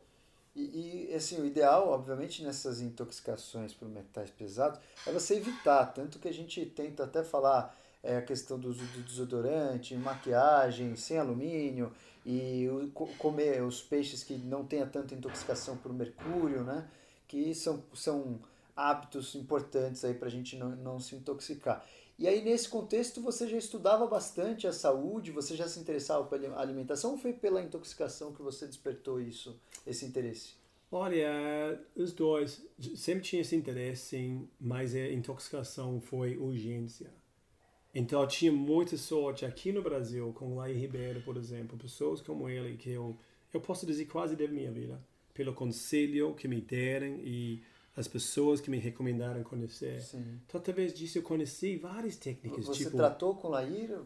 E, 0.57 1.09
e, 1.11 1.14
assim, 1.14 1.41
o 1.41 1.47
ideal, 1.47 1.89
obviamente, 1.91 2.43
nessas 2.43 2.81
intoxicações 2.81 3.72
por 3.72 3.89
metais 3.89 4.29
pesados 4.31 4.81
é 5.07 5.12
você 5.12 5.37
evitar. 5.37 5.87
Tanto 5.87 6.18
que 6.18 6.26
a 6.26 6.33
gente 6.33 6.66
tenta 6.66 7.05
até 7.05 7.22
falar 7.22 7.79
é, 8.09 8.16
a 8.16 8.22
questão 8.22 8.59
do 8.59 8.68
uso 8.68 8.84
do 8.86 9.02
desodorante, 9.02 9.94
maquiagem 9.96 10.96
sem 10.96 11.18
alumínio 11.18 11.92
e 12.24 12.68
o, 12.68 12.88
co- 12.90 13.09
comer 13.18 13.62
os 13.62 13.80
peixes 13.82 14.22
que 14.24 14.34
não 14.38 14.64
tenha 14.64 14.86
tanta 14.86 15.14
intoxicação 15.14 15.76
por 15.76 15.92
mercúrio, 15.92 16.64
né? 16.64 16.88
Que 17.26 17.54
são, 17.54 17.82
são 17.94 18.38
hábitos 18.74 19.34
importantes 19.34 20.04
aí 20.04 20.14
para 20.14 20.28
a 20.28 20.30
gente 20.30 20.56
não, 20.56 20.70
não 20.70 20.98
se 21.00 21.14
intoxicar. 21.16 21.84
E 22.18 22.26
aí, 22.26 22.42
nesse 22.42 22.68
contexto, 22.68 23.20
você 23.20 23.46
já 23.46 23.56
estudava 23.56 24.06
bastante 24.06 24.66
a 24.66 24.72
saúde, 24.72 25.30
você 25.30 25.54
já 25.54 25.68
se 25.68 25.78
interessava 25.78 26.24
pela 26.24 26.61
alimentação 26.61 27.12
ou 27.12 27.18
foi 27.18 27.32
pela 27.32 27.62
intoxicação 27.62 28.32
que 28.32 28.42
você 28.42 28.66
despertou 28.66 29.20
isso, 29.20 29.56
esse 29.86 30.04
interesse? 30.04 30.54
Olha, 30.90 31.78
os 31.94 32.12
dois, 32.12 32.61
sempre 32.96 33.22
tinha 33.22 33.42
esse 33.42 33.54
interesse, 33.54 34.06
sim, 34.16 34.48
mas 34.59 34.94
a 34.94 35.09
intoxicação 35.12 36.00
foi 36.00 36.36
urgência. 36.36 37.12
Então, 37.95 38.20
eu 38.20 38.26
tinha 38.26 38.53
muita 38.53 38.97
sorte 38.97 39.45
aqui 39.45 39.72
no 39.72 39.82
Brasil, 39.82 40.32
com 40.34 40.57
Lai 40.57 40.72
Ribeiro, 40.72 41.20
por 41.22 41.36
exemplo, 41.36 41.76
pessoas 41.78 42.20
como 42.20 42.49
ele, 42.49 42.76
que 42.76 42.91
eu, 42.91 43.16
eu 43.53 43.61
posso 43.61 43.86
dizer 43.86 44.05
quase 44.07 44.36
da 44.36 44.47
minha 44.47 44.70
vida, 44.70 45.01
pelo 45.32 45.55
conselho 45.55 46.34
que 46.34 46.47
me 46.47 46.61
deram 46.61 47.18
e 47.22 47.62
as 47.99 48.07
pessoas 48.07 48.61
que 48.61 48.70
me 48.70 48.78
recomendaram 48.78 49.43
conhecer. 49.43 50.01
Sim. 50.01 50.39
Então, 50.47 50.61
através 50.61 50.95
disso, 50.95 51.18
eu 51.18 51.22
conheci 51.22 51.76
várias 51.76 52.14
técnicas, 52.14 52.66
Você 52.66 52.84
tipo... 52.84 52.97
tratou 52.97 53.34
com? 53.34 53.49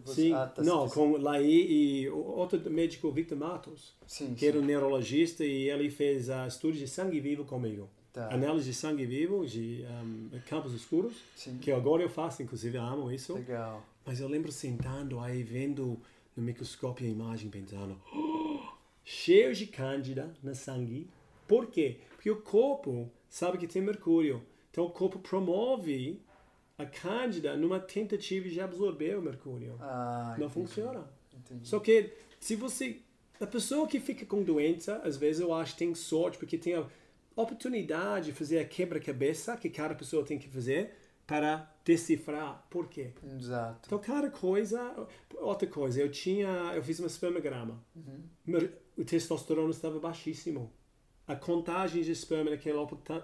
Você... 0.06 0.22
Sim, 0.22 0.32
Ah, 0.32 0.46
tá, 0.46 0.62
não, 0.62 0.88
sim, 0.88 0.94
com 0.94 1.16
Lai 1.18 1.44
e 1.44 2.08
outro 2.08 2.58
médico, 2.70 3.12
Victor 3.12 3.36
Matos 3.36 3.94
Sim, 4.06 4.34
que 4.34 4.46
era 4.46 4.56
um 4.56 4.62
sim. 4.62 4.66
neurologista 4.66 5.44
e 5.44 5.68
ele 5.68 5.90
fez 5.90 6.30
uh, 6.30 6.46
estudos 6.48 6.78
de 6.78 6.88
sangue 6.88 7.20
vivo 7.20 7.44
comigo. 7.44 7.90
Tá. 8.12 8.28
Análise 8.32 8.66
de 8.70 8.74
sangue 8.74 9.06
vivo, 9.06 9.46
de 9.46 9.84
um, 10.02 10.28
campos 10.46 10.74
escuros, 10.74 11.14
Sim. 11.34 11.56
que 11.58 11.72
agora 11.72 12.02
eu 12.02 12.10
faço, 12.10 12.42
inclusive 12.42 12.76
amo 12.76 13.10
isso. 13.10 13.32
Legal. 13.34 13.82
Mas 14.04 14.20
eu 14.20 14.28
lembro 14.28 14.52
sentando 14.52 15.18
aí, 15.18 15.42
vendo 15.42 15.98
no 16.36 16.42
microscópio 16.42 17.06
a 17.06 17.10
imagem, 17.10 17.48
pensando, 17.48 17.98
"Oh, 18.14 18.60
cheio 19.04 19.54
de 19.54 19.66
cândida 19.66 20.30
no 20.42 20.54
sangue. 20.54 21.08
Por 21.48 21.66
quê? 21.68 21.98
Porque 22.10 22.30
o 22.30 22.40
corpo 22.42 23.10
sabe 23.30 23.56
que 23.58 23.66
tem 23.66 23.80
mercúrio. 23.80 24.42
Então 24.70 24.84
o 24.84 24.90
corpo 24.90 25.18
promove 25.18 26.20
a 26.78 26.84
cândida 26.84 27.56
numa 27.56 27.78
tentativa 27.80 28.48
de 28.48 28.60
absorver 28.60 29.16
o 29.18 29.22
mercúrio. 29.22 29.76
Ah, 29.80 30.36
Não 30.38 30.46
entendi. 30.46 30.52
funciona. 30.66 31.04
Entendi. 31.34 31.66
Só 31.68 31.78
que 31.78 32.10
se 32.40 32.56
você. 32.56 32.98
A 33.40 33.46
pessoa 33.46 33.88
que 33.88 33.98
fica 33.98 34.24
com 34.24 34.42
doença, 34.42 34.96
às 35.04 35.16
vezes 35.16 35.40
eu 35.40 35.52
acho 35.52 35.72
que 35.72 35.78
tem 35.80 35.94
sorte, 35.94 36.38
porque 36.38 36.56
tem 36.56 36.74
a 36.74 36.86
oportunidade 37.36 38.26
de 38.26 38.32
fazer 38.32 38.58
a 38.58 38.64
quebra-cabeça 38.64 39.56
que 39.56 39.70
cada 39.70 39.94
pessoa 39.94 40.24
tem 40.24 40.38
que 40.38 40.48
fazer 40.48 40.94
para 41.26 41.70
decifrar 41.84 42.66
por 42.68 42.88
quê. 42.88 43.10
Exato. 43.38 43.80
Então, 43.86 43.98
cada 43.98 44.30
coisa. 44.30 45.08
Outra 45.38 45.68
coisa, 45.68 46.00
eu 46.00 46.10
tinha. 46.10 46.48
Eu 46.74 46.82
fiz 46.82 47.00
um 47.00 47.06
espermograma. 47.06 47.82
Uhum. 47.96 48.68
O 48.96 49.04
testosterona 49.04 49.70
estava 49.70 49.98
baixíssimo. 49.98 50.72
A 51.26 51.36
contagem 51.36 52.02
de 52.02 52.12
esperma 52.12 52.50
naquela 52.50 52.82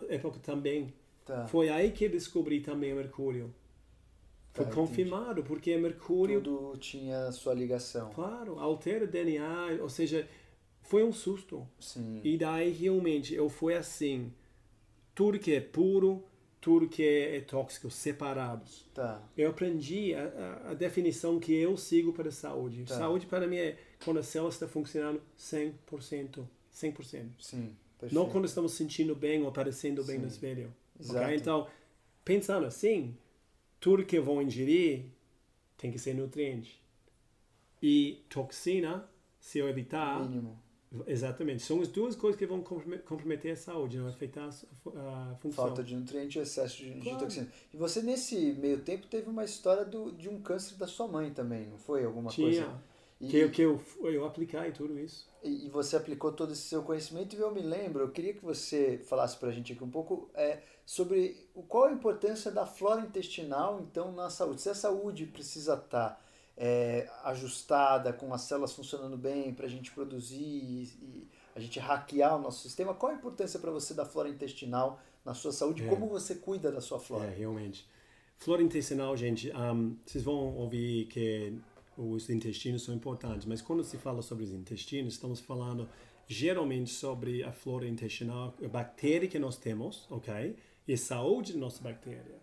época 0.09 0.39
também. 0.41 0.95
Tá. 1.25 1.47
Foi 1.47 1.69
aí 1.69 1.91
que 1.91 2.05
eu 2.05 2.11
descobri 2.11 2.61
também 2.61 2.93
o 2.93 2.97
mercúrio. 2.97 3.55
Foi 4.55 4.65
Tá, 4.65 4.73
confirmado, 4.73 5.43
porque 5.43 5.77
mercúrio. 5.77 6.41
Tudo 6.41 6.79
tinha 6.79 7.31
sua 7.33 7.55
ligação. 7.55 8.11
Claro, 8.11 8.59
altera 8.59 9.05
o 9.05 9.09
DNA, 9.09 9.79
ou 9.83 9.89
seja, 9.89 10.27
foi 10.89 11.05
um 11.05 11.13
susto. 11.13 11.69
Sim. 11.79 12.21
E 12.25 12.39
daí 12.39 12.71
realmente 12.71 13.35
eu 13.35 13.49
fui 13.51 13.75
assim, 13.75 14.33
tudo 15.15 15.39
que 15.39 15.53
é 15.53 15.61
puro, 15.61 16.25
tudo 16.61 16.89
que 16.89 17.03
é 17.03 17.41
tóxico, 17.43 17.91
separados. 17.91 18.87
Tá. 18.95 19.23
Eu 19.37 19.51
aprendi 19.51 20.15
a, 20.15 20.25
a, 20.25 20.71
a 20.71 20.75
definição 20.75 21.39
que 21.39 21.53
eu 21.53 21.77
sigo 21.77 22.13
para 22.13 22.31
a 22.31 22.33
saúde. 22.33 22.85
Tá. 22.85 22.97
Saúde 22.97 23.27
para 23.27 23.47
mim 23.47 23.57
é 23.57 23.77
quando 24.03 24.19
a 24.19 24.23
célula 24.23 24.51
está 24.51 24.67
funcionando 24.67 25.21
100%. 25.39 26.45
100%. 26.75 27.29
Sim. 27.39 27.77
Perfeito. 27.99 28.15
Não 28.15 28.31
quando 28.31 28.47
estamos 28.47 28.73
sentindo 28.73 29.15
bem 29.15 29.45
ou 29.45 29.53
parecendo 29.53 30.03
bem 30.05 30.17
Sim. 30.17 30.23
no 30.23 30.29
espelho. 30.29 30.75
Exato. 30.99 31.33
Então, 31.33 31.67
pensando 32.25 32.67
assim, 32.67 33.15
tudo 33.79 34.07
que 34.07 34.17
eu 34.17 34.25
vou 34.25 34.41
ingerir 34.41 35.05
tem 35.77 35.93
que 35.93 35.99
ser 35.99 36.15
nutriente. 36.15 36.81
E 37.83 38.25
toxina, 38.29 39.07
se 39.39 39.59
eu 39.59 39.69
evitar, 39.69 40.21
Mínimo. 40.23 40.59
Exatamente, 41.07 41.63
são 41.63 41.81
as 41.81 41.89
duas 41.89 42.17
coisas 42.17 42.39
que 42.39 42.47
vão 42.47 42.61
comprome- 42.63 42.99
comprometer 42.99 43.53
a 43.53 43.57
saúde, 43.57 43.99
não 43.99 44.09
afetar 44.09 44.49
a 44.49 45.35
função. 45.41 45.65
Falta 45.67 45.83
de 45.83 45.95
nutriente 45.95 46.39
e 46.39 46.43
excesso 46.43 46.79
de, 46.79 46.95
de 46.95 47.01
Claro. 47.01 47.19
toxina. 47.19 47.49
E 47.73 47.77
você, 47.77 48.03
nesse 48.03 48.37
meio 48.55 48.81
tempo, 48.81 49.07
teve 49.07 49.29
uma 49.29 49.45
história 49.45 49.85
do, 49.85 50.13
de 50.13 50.29
um 50.29 50.41
câncer 50.41 50.77
da 50.77 50.87
sua 50.87 51.07
mãe 51.09 51.31
também, 51.33 51.67
não 51.67 51.79
foi? 51.79 52.05
Alguma 52.05 52.31
Tinha, 52.31 52.65
coisa? 52.65 52.83
E, 53.21 53.27
que, 53.29 53.37
eu, 53.37 53.51
que 53.51 53.63
eu, 53.63 53.81
eu 54.05 54.25
apliquei 54.25 54.71
tudo 54.71 54.97
isso. 54.99 55.29
e 55.43 55.67
e 55.67 55.69
você 55.71 55.97
aplicou 55.97 56.31
todo 56.33 56.53
esse 56.53 56.63
seu 56.63 56.83
conhecimento 56.83 57.35
e 57.35 57.39
eu 57.41 57.51
me 57.53 57.61
lembro, 57.61 58.05
eu 58.05 58.11
queria 58.11 58.33
que 58.33 58.45
você 58.45 59.01
falasse 59.09 59.37
pra 59.37 59.51
gente 59.51 59.73
aqui 59.73 59.83
um 59.83 59.91
pouco 59.91 60.31
é, 60.35 60.61
sobre 60.87 61.49
qual 61.67 61.87
a 61.87 61.93
importância 61.93 62.51
da 62.51 62.65
flora 62.65 63.01
intestinal, 63.01 63.81
então, 63.81 64.13
na 64.13 64.31
saúde. 64.31 64.63
Se 64.63 64.71
a 64.71 64.75
saúde 64.75 65.27
precisa 65.27 65.75
estar 65.75 66.25
é, 66.61 67.09
ajustada, 67.23 68.13
com 68.13 68.35
as 68.35 68.43
células 68.43 68.73
funcionando 68.73 69.17
bem 69.17 69.55
para 69.55 69.67
a 69.67 69.69
gente 69.69 69.93
produzir 69.93 70.43
e, 70.43 70.83
e 71.01 71.29
a 71.55 71.61
gente 71.61 71.79
hackear 71.79 72.37
o 72.37 72.43
nosso 72.43 72.63
sistema, 72.63 72.93
qual 72.93 73.13
a 73.13 73.15
importância 73.15 73.61
para 73.61 73.71
você 73.71 73.95
da 73.95 74.05
flora 74.05 74.29
intestinal 74.29 75.01
na 75.25 75.35
sua 75.35 75.53
saúde? 75.53 75.85
É. 75.85 75.89
Como 75.89 76.09
você 76.09 76.35
cuida 76.35 76.73
da 76.73 76.81
sua 76.81 76.99
flora? 76.99 77.27
É, 77.27 77.35
realmente. 77.35 77.87
Flora 78.37 78.61
intestinal, 78.61 79.17
gente, 79.17 79.53
um, 79.53 79.97
vocês 80.05 80.23
vão 80.25 80.57
ouvir 80.57 81.07
que 81.07 81.55
os 81.97 82.29
intestinos 82.29 82.83
são 82.83 82.95
importantes, 82.95 83.47
mas 83.47 83.63
quando 83.63 83.83
se 83.85 83.97
fala 83.97 84.21
sobre 84.23 84.45
os 84.45 84.53
intestinos, 84.53 85.15
estamos 85.15 85.41
falando 85.41 85.89
geralmente 86.27 86.91
sobre 86.91 87.43
a 87.43 87.53
flora 87.53 87.87
intestinal, 87.87 88.55
a 88.63 88.69
bactéria 88.69 89.29
que 89.29 89.39
nós 89.39 89.57
temos, 89.57 90.07
ok? 90.11 90.57
E 90.87 90.93
a 90.93 90.99
saúde 90.99 91.53
da 91.53 91.59
nossa 91.59 91.83
bactéria. 91.83 92.37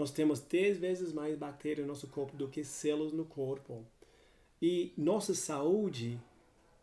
Nós 0.00 0.10
temos 0.10 0.40
10 0.40 0.78
vezes 0.78 1.12
mais 1.12 1.36
bactérias 1.36 1.86
no 1.86 1.92
nosso 1.92 2.06
corpo 2.08 2.34
do 2.34 2.48
que 2.48 2.64
células 2.64 3.12
no 3.12 3.26
corpo. 3.26 3.84
E 4.60 4.94
nossa 4.96 5.34
saúde 5.34 6.18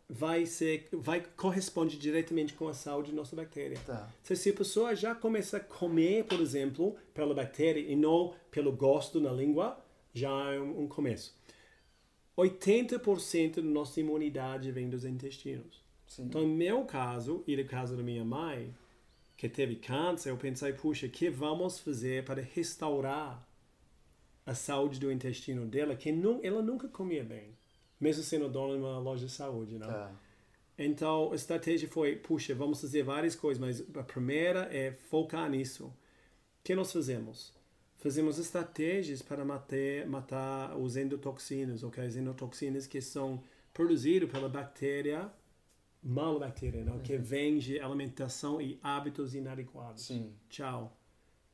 vai 0.08 0.46
ser 0.46 0.88
vai 0.92 1.20
corresponde 1.36 1.98
diretamente 1.98 2.54
com 2.54 2.68
a 2.68 2.72
saúde 2.72 3.10
da 3.10 3.16
nossa 3.16 3.34
bactéria. 3.34 3.76
Tá. 3.84 4.08
Se, 4.22 4.36
se 4.36 4.50
a 4.50 4.54
pessoa 4.54 4.94
já 4.94 5.16
começa 5.16 5.56
a 5.56 5.60
comer, 5.60 6.26
por 6.26 6.40
exemplo, 6.40 6.96
pela 7.12 7.34
bactéria 7.34 7.80
e 7.80 7.96
não 7.96 8.34
pelo 8.52 8.70
gosto 8.70 9.20
na 9.20 9.32
língua, 9.32 9.76
já 10.14 10.54
é 10.54 10.60
um, 10.60 10.82
um 10.82 10.88
começo. 10.88 11.36
80% 12.36 13.56
da 13.56 13.62
nossa 13.62 13.98
imunidade 13.98 14.70
vem 14.70 14.88
dos 14.88 15.04
intestinos. 15.04 15.82
Sim. 16.06 16.26
Então, 16.26 16.42
no 16.42 16.54
meu 16.54 16.84
caso, 16.84 17.42
e 17.48 17.56
no 17.56 17.64
caso 17.64 17.96
da 17.96 18.02
minha 18.02 18.24
mãe, 18.24 18.72
que 19.38 19.48
teve 19.48 19.76
câncer, 19.76 20.30
eu 20.30 20.36
pensei, 20.36 20.72
puxa, 20.72 21.06
o 21.06 21.10
que 21.10 21.30
vamos 21.30 21.78
fazer 21.78 22.24
para 22.24 22.42
restaurar 22.42 23.48
a 24.44 24.52
saúde 24.52 24.98
do 24.98 25.12
intestino 25.12 25.64
dela, 25.64 25.94
que 25.94 26.10
nu 26.10 26.40
ela 26.42 26.60
nunca 26.60 26.88
comia 26.88 27.22
bem, 27.22 27.56
mesmo 28.00 28.24
sendo 28.24 28.48
dona 28.48 28.74
de 28.74 28.80
uma 28.80 28.98
loja 28.98 29.26
de 29.26 29.32
saúde, 29.32 29.78
não? 29.78 29.86
Tá. 29.86 30.12
Então, 30.76 31.30
a 31.30 31.36
estratégia 31.36 31.88
foi, 31.88 32.16
puxa, 32.16 32.52
vamos 32.52 32.80
fazer 32.80 33.04
várias 33.04 33.36
coisas, 33.36 33.60
mas 33.60 33.96
a 33.96 34.02
primeira 34.02 34.68
é 34.74 34.90
focar 34.90 35.48
nisso. 35.48 35.86
O 35.86 35.94
que 36.64 36.74
nós 36.74 36.92
fazemos? 36.92 37.54
Fazemos 37.96 38.40
estratégias 38.40 39.22
para 39.22 39.44
matar, 39.44 40.06
matar 40.08 40.76
os 40.76 40.96
endotoxinas, 40.96 41.84
ok? 41.84 42.04
As 42.04 42.16
endotoxinas 42.16 42.88
que 42.88 43.00
são 43.00 43.40
produzidas 43.72 44.28
pela 44.28 44.48
bactéria, 44.48 45.30
malbactéria, 46.02 46.84
não? 46.84 46.98
que 47.00 47.16
vem 47.16 47.58
de 47.58 47.80
alimentação 47.80 48.60
e 48.60 48.78
hábitos 48.82 49.34
inadequados. 49.34 50.02
Sim. 50.04 50.32
Tchau. 50.48 50.96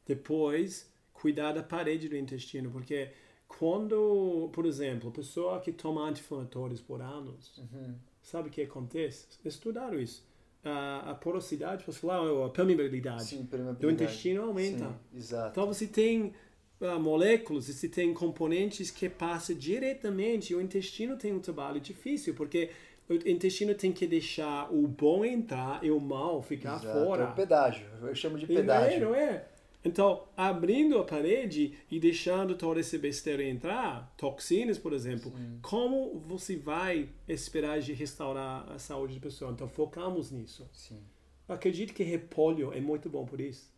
Depois, 0.07 0.93
cuidar 1.13 1.53
da 1.53 1.63
parede 1.63 2.09
do 2.09 2.17
intestino, 2.17 2.71
porque 2.71 3.11
quando, 3.49 4.51
por 4.53 4.67
exemplo, 4.67 5.11
pessoa 5.11 5.61
que 5.61 5.73
toma 5.73 6.03
anti-inflamatórios 6.09 6.81
por 6.81 7.01
anos, 7.01 7.57
Uhum. 7.59 7.95
sabe 8.23 8.49
o 8.49 8.53
que 8.53 8.63
acontece? 8.63 9.27
Estudaram 9.45 9.99
isso. 9.99 10.27
A, 10.63 11.11
a 11.11 11.15
porosidade, 11.15 11.85
posso 11.85 12.01
falar, 12.01 12.47
a 12.47 12.49
permeabilidade 12.49 13.25
Sim, 13.25 13.49
do 13.79 13.91
intestino 13.91 14.43
aumenta. 14.45 14.89
Sim, 14.89 15.19
exato. 15.19 15.51
Então 15.51 15.67
você 15.67 15.87
tem 15.87 16.33
ah, 16.81 16.99
moléculas, 16.99 17.67
você 17.67 17.87
tem 17.87 18.13
componentes 18.15 18.91
que 18.91 19.09
passam 19.09 19.55
diretamente, 19.57 20.53
e 20.53 20.57
o 20.57 20.61
intestino 20.63 21.17
tem 21.17 21.33
um 21.35 21.39
trabalho 21.41 21.81
difícil, 21.81 22.35
porque 22.35 22.71
o 23.09 23.15
intestino 23.29 23.75
tem 23.75 23.93
que 23.93 24.07
deixar 24.07 24.73
o 24.73 24.87
bom 24.87 25.25
entrar 25.25 25.85
e 25.85 25.91
o 25.91 26.01
mal 26.01 26.43
ficar 26.43 26.77
Exato. 26.77 27.05
fora. 27.05 27.25
É 27.25 27.27
o 27.29 27.35
pedágio. 27.35 27.87
Eu 28.03 28.15
chamo 28.15 28.39
de 28.39 28.45
E 28.45 28.49
não 28.49 28.55
é, 28.55 28.61
pedágio. 28.61 29.01
não 29.01 29.15
é? 29.15 29.45
Então, 29.85 30.23
abrindo 30.35 30.99
a 30.99 31.05
parede 31.05 31.75
e 31.91 32.01
deixando 32.01 32.55
toda 32.57 32.81
essa 32.81 32.97
besteira 32.97 33.45
entrar, 33.45 34.11
toxinas, 34.17 34.79
por 34.79 34.95
exemplo, 34.95 35.31
como 35.61 36.19
você 36.21 36.57
vai 36.57 37.11
esperar 37.29 37.81
de 37.81 37.93
restaurar 37.93 38.67
a 38.73 38.79
saúde 38.79 39.17
da 39.17 39.21
pessoa? 39.21 39.53
Então, 39.53 39.69
focamos 39.69 40.31
nisso. 40.31 40.67
Sim. 40.73 41.03
Acredito 41.47 41.93
que 41.93 42.03
repolho 42.03 42.73
é 42.73 42.81
muito 42.81 43.11
bom 43.11 43.27
por 43.27 43.39
isso. 43.39 43.71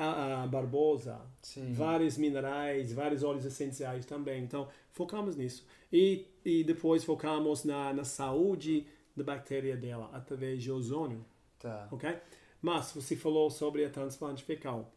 A, 0.00 0.44
a 0.44 0.46
barbosa, 0.46 1.20
Sim. 1.42 1.72
vários 1.72 2.16
minerais, 2.16 2.92
vários 2.92 3.22
óleos 3.22 3.44
essenciais 3.44 4.06
também. 4.06 4.42
Então, 4.42 4.68
focamos 4.92 5.36
nisso. 5.36 5.66
E, 5.92 6.26
e 6.44 6.64
depois 6.64 7.04
focamos 7.04 7.64
na, 7.64 7.92
na 7.92 8.04
saúde 8.04 8.86
da 9.16 9.24
bactéria 9.24 9.76
dela, 9.76 10.08
através 10.12 10.62
de 10.62 10.70
ozônio 10.70 11.24
Tá. 11.60 11.88
ok? 11.90 12.16
Mas 12.60 12.92
você 12.92 13.14
falou 13.14 13.50
sobre 13.50 13.84
a 13.84 13.90
transplante 13.90 14.42
fecal. 14.42 14.92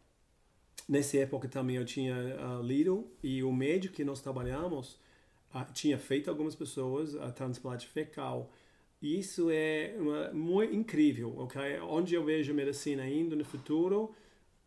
Nessa 0.88 1.18
época 1.18 1.46
também 1.48 1.76
eu 1.76 1.84
tinha 1.84 2.14
ah, 2.14 2.60
lido 2.62 3.06
e 3.22 3.42
o 3.42 3.52
médico 3.52 3.94
que 3.94 4.04
nós 4.04 4.20
trabalhamos 4.20 4.98
ah, 5.52 5.64
tinha 5.66 5.98
feito 5.98 6.28
algumas 6.28 6.54
pessoas 6.54 7.14
a 7.16 7.30
transplante 7.30 7.86
fecal. 7.86 8.50
E 9.00 9.18
isso 9.18 9.50
é 9.50 9.94
uma, 9.98 10.32
muito 10.32 10.74
incrível, 10.74 11.34
ok? 11.38 11.78
Onde 11.80 12.14
eu 12.14 12.24
vejo 12.24 12.52
a 12.52 12.54
medicina 12.54 13.06
indo 13.06 13.36
no 13.36 13.44
futuro, 13.44 14.14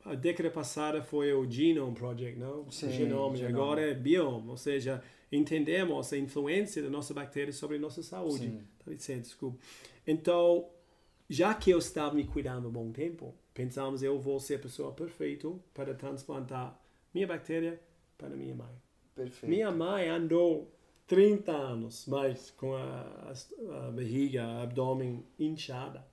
a 0.08 0.16
década 0.16 0.50
passada 0.50 1.04
foi 1.04 1.34
o 1.34 1.50
Genome 1.50 1.94
Project, 1.94 2.40
não? 2.40 2.70
Sim, 2.72 2.92
genome. 2.92 3.38
genome. 3.38 3.54
Agora 3.54 3.82
é 3.82 3.94
Biome, 3.94 4.50
ou 4.50 4.58
seja, 4.58 5.04
entendemos 5.32 6.14
a 6.14 6.18
influência 6.18 6.82
da 6.82 6.90
nossa 6.90 7.14
bactéria 7.14 7.52
sobre 7.52 7.78
a 7.78 7.80
nossa 7.80 8.02
saúde. 8.02 8.60
Tá 8.84 8.92
dizendo, 8.94 9.22
desculpa. 9.22 9.58
Então, 10.06 10.70
já 11.30 11.54
que 11.54 11.70
eu 11.70 11.78
estava 11.78 12.16
me 12.16 12.26
cuidando 12.26 12.66
há 12.66 12.70
um 12.70 12.72
bom 12.72 12.92
tempo, 12.92 13.36
pensamos 13.54 14.02
eu 14.02 14.18
vou 14.18 14.40
ser 14.40 14.56
a 14.56 14.60
pessoa 14.60 14.94
perfeita 14.94 15.50
para 15.74 15.94
transplantar 15.94 16.80
minha 17.14 17.28
bactéria 17.28 17.80
para 18.18 18.30
minha 18.30 18.56
mãe. 18.56 18.74
Perfeito. 19.14 19.50
Minha 19.50 19.72
mãe 19.72 20.08
andou 20.08 20.72
30 21.08 21.52
anos, 21.52 22.06
mas 22.08 22.52
com 22.52 22.76
a, 22.76 23.34
a, 23.72 23.88
a 23.88 23.92
barriga, 23.92 24.62
abdômen 24.62 25.26
inchada, 25.38 26.06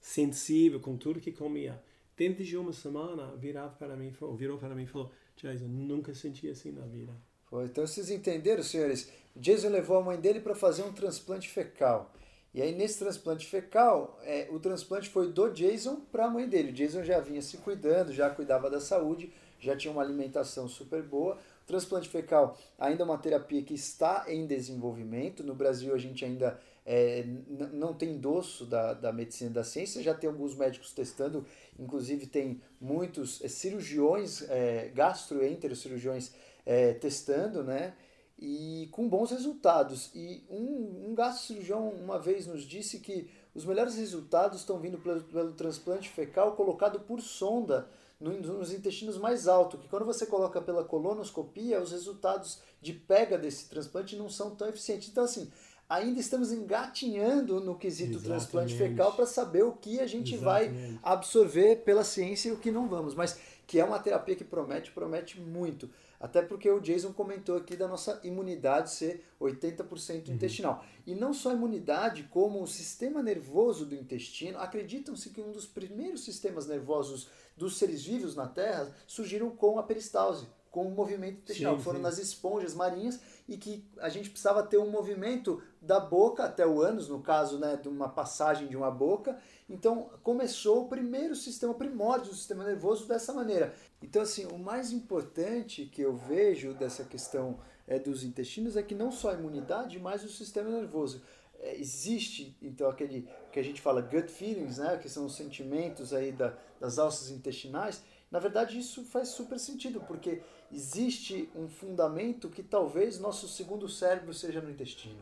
sensível 0.00 0.80
com 0.80 0.96
tudo 0.96 1.20
que 1.20 1.32
comia. 1.32 1.80
Dentro 2.16 2.42
de 2.42 2.56
uma 2.56 2.72
semana, 2.72 3.36
virava 3.36 3.74
para 3.76 3.94
mim, 3.94 4.10
virou 4.36 4.58
para 4.58 4.74
mim 4.74 4.84
e 4.84 4.86
falou, 4.86 5.10
Jason, 5.36 5.66
nunca 5.66 6.14
senti 6.14 6.48
assim 6.48 6.72
na 6.72 6.86
vida. 6.86 7.12
Foi. 7.44 7.66
Então 7.66 7.86
vocês 7.86 8.10
entenderam, 8.10 8.62
senhores? 8.62 9.10
Jason 9.36 9.68
levou 9.68 9.98
a 9.98 10.02
mãe 10.02 10.18
dele 10.18 10.40
para 10.40 10.54
fazer 10.54 10.82
um 10.82 10.92
transplante 10.92 11.48
fecal. 11.48 12.12
E 12.54 12.62
aí 12.62 12.74
nesse 12.74 12.98
transplante 12.98 13.46
fecal, 13.46 14.18
é, 14.22 14.48
o 14.50 14.58
transplante 14.58 15.10
foi 15.10 15.30
do 15.30 15.50
Jason 15.50 16.00
para 16.10 16.24
a 16.24 16.30
mãe 16.30 16.48
dele. 16.48 16.70
O 16.70 16.72
Jason 16.72 17.04
já 17.04 17.20
vinha 17.20 17.42
se 17.42 17.58
cuidando, 17.58 18.14
já 18.14 18.30
cuidava 18.30 18.70
da 18.70 18.80
saúde, 18.80 19.30
já 19.60 19.76
tinha 19.76 19.92
uma 19.92 20.02
alimentação 20.02 20.66
super 20.66 21.02
boa. 21.02 21.34
O 21.34 21.66
transplante 21.66 22.08
fecal 22.08 22.56
ainda 22.78 23.02
é 23.02 23.04
uma 23.04 23.18
terapia 23.18 23.62
que 23.62 23.74
está 23.74 24.24
em 24.26 24.46
desenvolvimento. 24.46 25.44
No 25.44 25.54
Brasil 25.54 25.94
a 25.94 25.98
gente 25.98 26.24
ainda 26.24 26.58
é, 26.86 27.26
não 27.72 27.92
tem 27.92 28.10
endosso 28.10 28.64
da, 28.64 28.94
da 28.94 29.12
medicina 29.12 29.50
da 29.50 29.64
ciência, 29.64 30.00
já 30.00 30.14
tem 30.14 30.30
alguns 30.30 30.54
médicos 30.54 30.92
testando, 30.92 31.44
inclusive 31.76 32.26
tem 32.26 32.62
muitos 32.80 33.42
é, 33.42 33.48
cirurgiões, 33.48 34.42
é, 34.48 34.92
gastroenterocirurgiões 34.94 36.30
é, 36.64 36.94
testando, 36.94 37.64
né? 37.64 37.94
E 38.38 38.88
com 38.92 39.08
bons 39.08 39.32
resultados. 39.32 40.10
E 40.14 40.44
um, 40.48 41.08
um 41.08 41.14
gastrocirurgião 41.14 41.88
uma 41.88 42.20
vez 42.20 42.46
nos 42.46 42.62
disse 42.62 43.00
que 43.00 43.28
os 43.52 43.64
melhores 43.64 43.96
resultados 43.96 44.60
estão 44.60 44.78
vindo 44.78 44.98
pelo, 44.98 45.24
pelo 45.24 45.52
transplante 45.54 46.08
fecal 46.08 46.54
colocado 46.54 47.00
por 47.00 47.20
sonda 47.20 47.88
nos 48.18 48.72
intestinos 48.72 49.18
mais 49.18 49.46
altos, 49.46 49.80
que 49.80 49.88
quando 49.88 50.06
você 50.06 50.24
coloca 50.24 50.60
pela 50.62 50.82
colonoscopia, 50.82 51.82
os 51.82 51.92
resultados 51.92 52.60
de 52.80 52.94
pega 52.94 53.36
desse 53.36 53.68
transplante 53.68 54.16
não 54.16 54.30
são 54.30 54.56
tão 54.56 54.68
eficientes. 54.68 55.10
Então, 55.10 55.24
assim, 55.24 55.50
ainda 55.88 56.20
estamos 56.20 56.52
engatinhando 56.52 57.60
no 57.60 57.76
quesito 57.76 58.16
Exatamente. 58.16 58.26
transplante 58.26 58.74
fecal 58.74 59.12
para 59.14 59.26
saber 59.26 59.64
o 59.64 59.72
que 59.72 60.00
a 60.00 60.06
gente 60.06 60.34
Exatamente. 60.34 60.72
vai 60.72 60.98
absorver 61.02 61.76
pela 61.84 62.04
ciência 62.04 62.48
e 62.48 62.52
o 62.52 62.58
que 62.58 62.70
não 62.70 62.88
vamos. 62.88 63.14
Mas 63.14 63.38
que 63.66 63.80
é 63.80 63.84
uma 63.84 63.98
terapia 63.98 64.36
que 64.36 64.44
promete, 64.44 64.92
promete 64.92 65.40
muito. 65.40 65.90
Até 66.18 66.40
porque 66.40 66.70
o 66.70 66.80
Jason 66.80 67.12
comentou 67.12 67.56
aqui 67.56 67.76
da 67.76 67.86
nossa 67.86 68.20
imunidade 68.24 68.90
ser 68.90 69.24
80% 69.40 70.28
uhum. 70.28 70.34
intestinal. 70.34 70.84
E 71.06 71.14
não 71.14 71.34
só 71.34 71.50
a 71.50 71.54
imunidade, 71.54 72.24
como 72.30 72.62
o 72.62 72.66
sistema 72.66 73.22
nervoso 73.22 73.84
do 73.84 73.94
intestino. 73.94 74.58
Acreditam-se 74.58 75.30
que 75.30 75.40
um 75.40 75.52
dos 75.52 75.66
primeiros 75.66 76.24
sistemas 76.24 76.66
nervosos 76.66 77.28
dos 77.56 77.76
seres 77.76 78.04
vivos 78.04 78.34
na 78.34 78.46
Terra 78.46 78.94
surgiram 79.06 79.50
com 79.50 79.78
a 79.78 79.82
peristalse, 79.82 80.46
com 80.70 80.86
o 80.86 80.90
movimento 80.90 81.38
intestinal. 81.38 81.76
Sim, 81.76 81.84
Foram 81.84 81.98
sim. 81.98 82.02
nas 82.02 82.18
esponjas 82.18 82.74
marinhas 82.74 83.20
e 83.48 83.56
que 83.56 83.84
a 83.98 84.08
gente 84.08 84.30
precisava 84.30 84.62
ter 84.62 84.78
um 84.78 84.90
movimento 84.90 85.62
da 85.80 86.00
boca 86.00 86.44
até 86.44 86.66
o 86.66 86.80
ânus, 86.80 87.08
no 87.08 87.20
caso 87.20 87.58
né, 87.58 87.76
de 87.76 87.88
uma 87.88 88.08
passagem 88.08 88.66
de 88.66 88.76
uma 88.76 88.90
boca. 88.90 89.38
Então 89.68 90.10
começou 90.22 90.84
o 90.84 90.88
primeiro 90.88 91.36
sistema 91.36 91.74
primórdio 91.74 92.30
do 92.30 92.36
sistema 92.36 92.64
nervoso 92.64 93.06
dessa 93.06 93.32
maneira. 93.32 93.72
Então 94.02 94.22
assim, 94.22 94.46
o 94.46 94.58
mais 94.58 94.92
importante 94.92 95.86
que 95.86 96.02
eu 96.02 96.16
vejo 96.16 96.74
dessa 96.74 97.04
questão 97.04 97.58
é, 97.86 97.98
dos 97.98 98.24
intestinos 98.24 98.76
é 98.76 98.82
que 98.82 98.94
não 98.94 99.12
só 99.12 99.30
a 99.30 99.34
imunidade, 99.34 99.98
mas 99.98 100.24
o 100.24 100.28
sistema 100.28 100.70
nervoso. 100.70 101.22
É, 101.58 101.74
existe 101.80 102.56
então 102.60 102.88
aquele 102.88 103.28
que 103.50 103.58
a 103.58 103.62
gente 103.62 103.80
fala 103.80 104.02
gut 104.02 104.30
feelings, 104.30 104.78
né, 104.78 104.98
que 104.98 105.08
são 105.08 105.24
os 105.24 105.36
sentimentos 105.36 106.12
aí 106.12 106.32
da, 106.32 106.52
das 106.80 106.98
alças 106.98 107.30
intestinais. 107.30 108.02
Na 108.30 108.38
verdade, 108.38 108.78
isso 108.78 109.04
faz 109.04 109.28
super 109.28 109.58
sentido, 109.58 110.00
porque 110.00 110.42
existe 110.72 111.48
um 111.54 111.68
fundamento 111.68 112.48
que 112.48 112.62
talvez 112.62 113.18
nosso 113.18 113.48
segundo 113.48 113.88
cérebro 113.88 114.34
seja 114.34 114.60
no 114.60 114.70
intestino. 114.70 115.18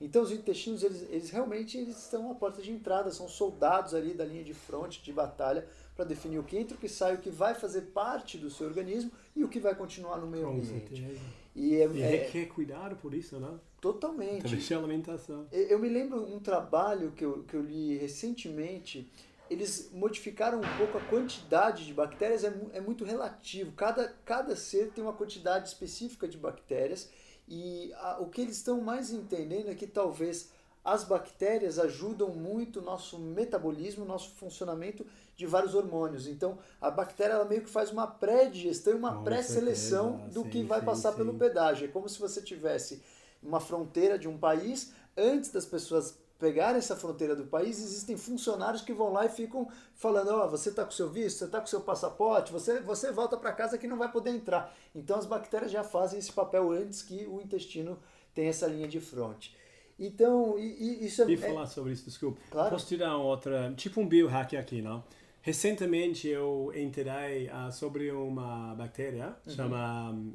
Então 0.00 0.22
os 0.22 0.30
intestinos, 0.30 0.82
eles, 0.82 1.02
eles 1.10 1.30
realmente 1.30 1.78
eles 1.78 1.96
estão 1.98 2.30
a 2.30 2.34
porta 2.34 2.60
de 2.60 2.70
entrada, 2.70 3.10
são 3.10 3.28
soldados 3.28 3.94
ali 3.94 4.12
da 4.12 4.24
linha 4.24 4.44
de 4.44 4.52
fronte, 4.52 5.02
de 5.02 5.12
batalha, 5.12 5.66
para 5.94 6.04
definir 6.04 6.38
o 6.38 6.44
que 6.44 6.58
entra, 6.58 6.76
o 6.76 6.80
que 6.80 6.88
sai, 6.88 7.14
o 7.14 7.18
que 7.18 7.30
vai 7.30 7.54
fazer 7.54 7.82
parte 7.82 8.36
do 8.36 8.50
seu 8.50 8.66
organismo 8.66 9.10
e 9.34 9.42
o 9.42 9.48
que 9.48 9.58
vai 9.58 9.74
continuar 9.74 10.18
no 10.18 10.26
meio 10.26 10.48
ambiente. 10.48 11.18
E, 11.54 11.76
é, 11.76 11.88
e 11.88 12.02
é, 12.02 12.46
cuidado 12.46 12.96
por 12.96 13.14
isso, 13.14 13.40
né? 13.40 13.48
Totalmente. 13.80 14.42
Também 14.42 14.66
a 14.70 14.78
alimentação. 14.78 15.46
Eu 15.50 15.78
me 15.78 15.88
lembro 15.88 16.22
um 16.22 16.38
trabalho 16.38 17.12
que 17.12 17.24
eu, 17.24 17.44
que 17.44 17.54
eu 17.54 17.62
li 17.62 17.96
recentemente, 17.96 19.10
eles 19.48 19.90
modificaram 19.92 20.58
um 20.58 20.76
pouco 20.78 20.98
a 20.98 21.00
quantidade 21.00 21.84
de 21.84 21.94
bactérias, 21.94 22.44
é, 22.44 22.52
é 22.72 22.80
muito 22.80 23.04
relativo. 23.04 23.72
Cada, 23.72 24.08
cada 24.24 24.56
ser 24.56 24.90
tem 24.90 25.02
uma 25.02 25.12
quantidade 25.12 25.68
específica 25.68 26.26
de 26.26 26.36
bactérias 26.36 27.10
e 27.48 27.92
a, 27.94 28.18
o 28.20 28.28
que 28.28 28.40
eles 28.40 28.56
estão 28.56 28.80
mais 28.80 29.10
entendendo 29.10 29.68
é 29.68 29.74
que 29.74 29.86
talvez 29.86 30.50
as 30.84 31.02
bactérias 31.02 31.80
ajudam 31.80 32.28
muito 32.28 32.78
o 32.78 32.82
nosso 32.82 33.18
metabolismo, 33.18 34.04
o 34.04 34.06
nosso 34.06 34.30
funcionamento 34.36 35.04
de 35.34 35.44
vários 35.44 35.74
hormônios. 35.74 36.28
Então, 36.28 36.58
a 36.80 36.90
bactéria 36.90 37.34
ela 37.34 37.44
meio 37.44 37.62
que 37.62 37.68
faz 37.68 37.90
uma 37.90 38.06
pré-digestão 38.06 38.92
e 38.92 38.96
uma 38.96 39.22
pré-seleção 39.24 40.28
do 40.28 40.42
sim, 40.44 40.48
que 40.48 40.62
vai 40.62 40.78
sim, 40.78 40.86
passar 40.86 41.10
sim. 41.10 41.16
pelo 41.16 41.34
pedágio. 41.34 41.86
É 41.86 41.88
como 41.88 42.08
se 42.08 42.20
você 42.20 42.40
tivesse 42.40 43.02
uma 43.42 43.58
fronteira 43.58 44.16
de 44.16 44.28
um 44.28 44.38
país, 44.38 44.92
antes 45.16 45.50
das 45.50 45.66
pessoas 45.66 46.16
pegarem 46.38 46.78
essa 46.78 46.96
fronteira 46.96 47.34
do 47.34 47.46
país, 47.46 47.78
existem 47.82 48.16
funcionários 48.16 48.82
que 48.82 48.92
vão 48.92 49.12
lá 49.12 49.26
e 49.26 49.28
ficam 49.28 49.68
falando: 49.94 50.28
Ó, 50.28 50.44
oh, 50.44 50.50
você 50.50 50.70
está 50.70 50.84
com 50.84 50.90
seu 50.90 51.08
visto, 51.08 51.38
você 51.38 51.44
está 51.44 51.60
com 51.60 51.66
seu 51.66 51.80
passaporte, 51.80 52.52
você, 52.52 52.80
você 52.80 53.10
volta 53.10 53.36
para 53.36 53.52
casa 53.52 53.78
que 53.78 53.86
não 53.86 53.96
vai 53.96 54.10
poder 54.10 54.30
entrar. 54.30 54.74
Então 54.94 55.18
as 55.18 55.26
bactérias 55.26 55.70
já 55.70 55.82
fazem 55.82 56.18
esse 56.18 56.32
papel 56.32 56.70
antes 56.70 57.02
que 57.02 57.26
o 57.26 57.40
intestino 57.40 57.98
tenha 58.34 58.50
essa 58.50 58.66
linha 58.66 58.88
de 58.88 59.00
fronte. 59.00 59.56
Então, 59.98 60.58
e, 60.58 61.00
e 61.02 61.06
isso 61.06 61.22
é. 61.22 61.30
E 61.30 61.36
falar 61.36 61.62
é... 61.62 61.66
sobre 61.66 61.92
isso, 61.92 62.04
desculpa. 62.04 62.38
Claro. 62.50 62.70
Posso 62.70 62.86
te 62.86 62.96
dar 62.96 63.16
outra, 63.16 63.72
tipo 63.74 64.00
um 64.00 64.06
biohack 64.06 64.56
aqui, 64.56 64.82
não? 64.82 65.02
Recentemente 65.40 66.28
eu 66.28 66.72
entrei 66.74 67.48
uh, 67.48 67.70
sobre 67.72 68.10
uma 68.10 68.74
bactéria, 68.74 69.36
uhum. 69.46 69.52
chama 69.52 70.10
um, 70.10 70.34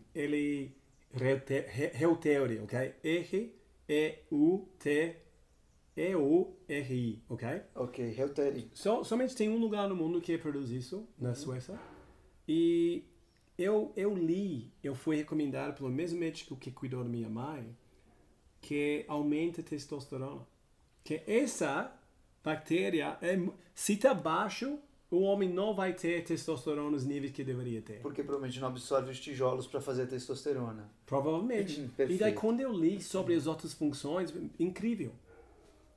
ok? 2.63 2.95
R-E-U-T 3.03 3.91
E-U-R-I, 5.95 7.21
ok? 7.27 7.61
Ok, 7.75 8.11
Reuteri. 8.11 8.69
So, 8.73 9.03
somente 9.03 9.35
tem 9.35 9.49
um 9.49 9.57
lugar 9.57 9.89
no 9.89 9.95
mundo 9.95 10.21
que 10.21 10.37
produz 10.37 10.69
isso, 10.69 11.07
na 11.19 11.29
uhum. 11.29 11.35
Suécia. 11.35 11.79
E 12.47 13.03
eu, 13.57 13.91
eu 13.95 14.15
li, 14.15 14.71
eu 14.83 14.95
fui 14.95 15.17
recomendado 15.17 15.75
pelo 15.75 15.89
mesmo 15.89 16.19
médico 16.19 16.55
que 16.55 16.71
cuidou 16.71 17.03
da 17.03 17.09
minha 17.09 17.29
mãe, 17.29 17.75
que 18.61 19.05
aumenta 19.07 19.61
a 19.61 19.63
testosterona. 19.63 20.47
Que 21.03 21.21
essa 21.27 21.93
bactéria, 22.43 23.17
é, 23.21 23.37
se 23.75 23.93
está 23.93 24.13
baixo, 24.13 24.79
o 25.09 25.21
homem 25.21 25.49
não 25.49 25.73
vai 25.73 25.93
ter 25.93 26.23
testosterona 26.23 26.89
nos 26.89 27.05
níveis 27.05 27.33
que 27.33 27.43
deveria 27.43 27.81
ter. 27.81 27.99
Porque 28.01 28.23
provavelmente 28.23 28.59
não 28.61 28.69
absorve 28.69 29.11
os 29.11 29.19
tijolos 29.19 29.67
para 29.67 29.81
fazer 29.81 30.07
testosterona. 30.07 30.89
Provavelmente. 31.05 31.91
e 31.99 32.17
daí 32.17 32.33
quando 32.33 32.61
eu 32.61 32.71
li 32.71 33.01
sobre 33.01 33.35
as 33.35 33.45
outras 33.45 33.73
funções, 33.73 34.33
incrível. 34.57 35.11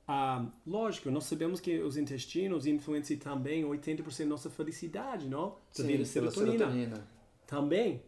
Ah, 0.07 0.45
lógico, 0.65 1.09
nós 1.09 1.23
sabemos 1.23 1.59
que 1.59 1.79
os 1.79 1.97
intestinos 1.97 2.67
influenciam 2.67 3.19
também 3.19 3.63
80% 3.63 4.19
da 4.19 4.25
nossa 4.25 4.49
felicidade, 4.49 5.27
não? 5.27 5.55
Sim, 5.71 6.01
a 6.01 6.05
serotonina. 6.05 6.57
serotonina. 6.57 7.07
Também. 7.47 8.01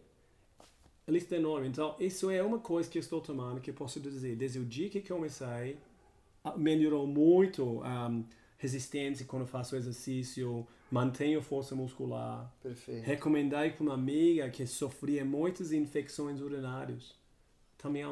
A 1.08 1.12
lista 1.12 1.36
é 1.36 1.40
enorme. 1.40 1.68
Então, 1.68 1.96
isso 2.00 2.30
é 2.30 2.44
uma 2.44 2.60
coisa 2.60 2.90
que 2.90 2.98
eu 2.98 3.00
estou 3.00 3.20
tomando 3.22 3.62
que 3.62 3.72
eu 3.72 3.74
posso 3.74 4.00
dizer. 4.00 4.36
Desde 4.36 4.60
o 4.60 4.66
dia 4.66 4.90
que 4.90 5.02
comecei, 5.02 5.78
ah, 6.44 6.56
melhorou 6.56 7.08
muito 7.08 7.64
um, 7.64 7.84
ah, 7.84 8.12
resistência 8.58 9.26
quando 9.26 9.48
faço 9.48 9.76
exercício, 9.76 10.68
mantenho 10.92 11.42
força 11.42 11.76
muscular. 11.76 12.54
Perfeito. 12.62 13.06
Recomendei 13.06 13.72
para 13.72 13.84
uma 13.84 13.94
amiga 13.96 14.50
que 14.50 14.68
sofria 14.68 15.26
muitas 15.26 15.72
infecções 15.72 16.42
urinárias. 16.42 17.16
Também 17.78 18.04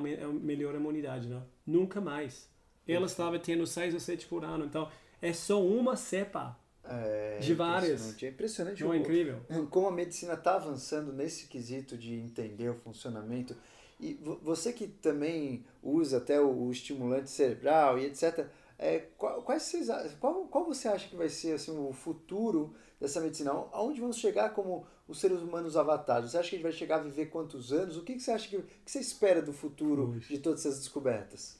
melhora 0.41 0.77
a 0.77 0.79
imunidade, 0.79 1.27
não? 1.27 1.43
Nunca 1.65 1.99
mais 1.99 2.47
ela 2.93 3.05
estava 3.05 3.39
tendo 3.39 3.65
6 3.65 3.93
ou 3.93 3.99
7 3.99 4.25
por 4.27 4.43
ano. 4.43 4.65
Então, 4.65 4.89
é 5.21 5.33
só 5.33 5.61
uma 5.63 5.95
cepa 5.95 6.57
é, 6.83 7.39
de 7.39 7.53
várias. 7.53 7.91
Impressionante. 7.91 8.25
É 8.25 8.29
impressionante. 8.29 8.83
Não 8.83 8.93
é 8.93 8.97
incrível. 8.97 9.39
Como 9.69 9.87
a 9.87 9.91
medicina 9.91 10.33
está 10.33 10.55
avançando 10.55 11.11
nesse 11.11 11.47
quesito 11.47 11.97
de 11.97 12.15
entender 12.15 12.69
o 12.69 12.75
funcionamento. 12.75 13.55
E 13.99 14.19
você 14.41 14.73
que 14.73 14.87
também 14.87 15.65
usa 15.81 16.17
até 16.17 16.39
o, 16.39 16.69
estimulante 16.69 17.29
cerebral 17.29 17.97
e 17.97 18.05
etc., 18.05 18.47
é, 18.77 18.99
qual, 19.17 19.41
quais 19.41 19.63
vocês, 19.63 19.87
qual, 20.19 20.45
qual 20.47 20.65
você 20.65 20.89
acha 20.89 21.07
que 21.07 21.15
vai 21.15 21.29
ser 21.29 21.53
assim, 21.53 21.71
o 21.77 21.93
futuro 21.93 22.73
dessa 22.99 23.21
medicina? 23.21 23.51
Aonde 23.71 24.01
vamos 24.01 24.17
chegar 24.17 24.49
como 24.49 24.85
os 25.07 25.17
seres 25.17 25.39
humanos 25.39 25.77
avatares? 25.77 26.31
Você 26.31 26.37
acha 26.37 26.49
que 26.49 26.55
a 26.55 26.57
gente 26.57 26.63
vai 26.63 26.73
chegar 26.73 26.97
a 26.97 27.03
viver 27.03 27.27
quantos 27.27 27.71
anos? 27.71 27.95
O 27.95 28.03
que, 28.03 28.15
que 28.15 28.19
você 28.19 28.31
acha 28.31 28.49
que, 28.49 28.61
que 28.61 28.91
você 28.91 28.99
espera 28.99 29.41
do 29.41 29.53
futuro 29.53 30.11
Puxa. 30.13 30.33
de 30.33 30.39
todas 30.39 30.59
essas 30.59 30.79
descobertas? 30.79 31.57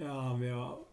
Ah, 0.00 0.34
meu. 0.34 0.86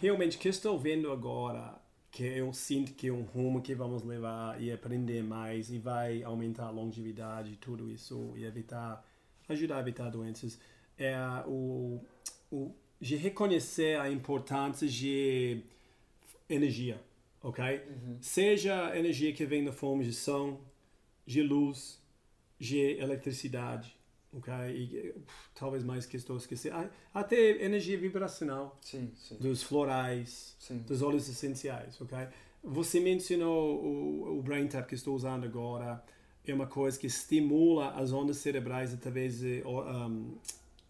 Realmente, 0.00 0.36
o 0.36 0.40
que 0.40 0.48
estou 0.48 0.78
vendo 0.78 1.10
agora, 1.10 1.80
que 2.10 2.22
eu 2.22 2.52
sinto 2.52 2.92
que 2.92 3.08
é 3.08 3.12
um 3.12 3.22
rumo 3.22 3.62
que 3.62 3.74
vamos 3.74 4.02
levar 4.02 4.60
e 4.60 4.70
aprender 4.70 5.22
mais 5.22 5.70
e 5.70 5.78
vai 5.78 6.22
aumentar 6.22 6.66
a 6.66 6.70
longevidade, 6.70 7.56
tudo 7.56 7.90
isso, 7.90 8.32
e 8.36 8.44
evitar, 8.44 9.04
ajudar 9.48 9.78
a 9.78 9.80
evitar 9.80 10.10
doenças, 10.10 10.60
é 10.98 11.16
o, 11.46 12.00
o 12.52 12.74
de 13.00 13.16
reconhecer 13.16 13.98
a 13.98 14.10
importância 14.10 14.86
de 14.86 15.62
energia, 16.48 17.00
ok? 17.42 17.64
Uhum. 17.64 18.18
Seja 18.20 18.96
energia 18.96 19.32
que 19.32 19.44
vem 19.46 19.64
da 19.64 19.72
forma 19.72 20.04
de 20.04 20.12
som, 20.12 20.60
de 21.26 21.42
luz, 21.42 22.00
de 22.58 22.98
eletricidade, 22.98 23.93
ok? 24.36 24.52
E 24.70 25.14
talvez 25.54 25.84
mais 25.84 26.06
que 26.06 26.16
estou 26.16 26.36
esquecendo. 26.36 26.88
Até 27.12 27.64
energia 27.64 27.98
vibracional 27.98 28.78
sim, 28.80 29.10
sim. 29.16 29.36
dos 29.36 29.62
florais, 29.62 30.56
sim. 30.58 30.78
dos 30.78 31.02
óleos 31.02 31.28
essenciais, 31.28 32.00
ok? 32.00 32.18
Você 32.62 32.98
mencionou 32.98 33.82
o, 33.82 34.38
o 34.38 34.42
Brain 34.42 34.66
Tap 34.66 34.88
que 34.88 34.94
estou 34.94 35.14
usando 35.14 35.44
agora. 35.44 36.02
É 36.46 36.52
uma 36.52 36.66
coisa 36.66 36.98
que 36.98 37.06
estimula 37.06 37.90
as 37.92 38.12
ondas 38.12 38.36
cerebrais 38.38 38.92
através 38.92 39.40
de 39.40 39.62
um, 39.64 40.36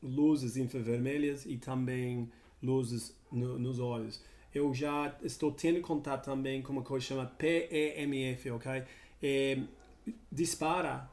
luzes 0.02 0.56
infravermelhas 0.56 1.46
e 1.46 1.56
também 1.56 2.30
luzes 2.62 3.16
no, 3.30 3.58
nos 3.58 3.78
olhos. 3.78 4.22
Eu 4.54 4.72
já 4.72 5.16
estou 5.22 5.50
tendo 5.52 5.80
contato 5.80 6.24
também 6.24 6.62
com 6.62 6.72
uma 6.72 6.82
coisa 6.82 7.04
chamada 7.06 7.30
PEMF, 7.30 8.50
ok? 8.50 8.84
É, 9.22 9.58
dispara 10.30 11.10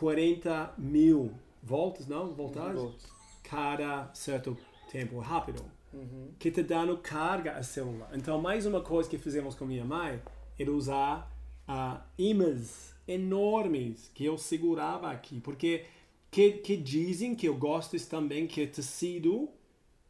40 0.00 0.76
mil 0.78 1.30
voltas, 1.62 2.06
não? 2.06 2.32
Voltagens? 2.32 2.94
Cada 3.42 4.10
certo 4.14 4.56
tempo 4.90 5.18
rápido. 5.18 5.62
Uhum. 5.92 6.30
Que 6.38 6.50
te 6.50 6.62
dando 6.62 6.96
carga 6.96 7.52
a 7.52 7.62
célula. 7.62 8.08
Então, 8.14 8.40
mais 8.40 8.64
uma 8.64 8.80
coisa 8.80 9.10
que 9.10 9.18
fizemos 9.18 9.54
com 9.54 9.66
minha 9.66 9.84
mãe 9.84 10.18
era 10.58 10.72
usar 10.72 11.30
uh, 11.68 12.00
imãs 12.16 12.94
enormes 13.06 14.10
que 14.14 14.24
eu 14.24 14.38
segurava 14.38 15.10
aqui. 15.10 15.38
Porque 15.38 15.84
que, 16.30 16.52
que 16.52 16.78
dizem 16.78 17.34
que 17.34 17.46
eu 17.46 17.56
gosto 17.58 17.98
também 18.08 18.46
que 18.46 18.62
é 18.62 18.66
tecido 18.66 19.50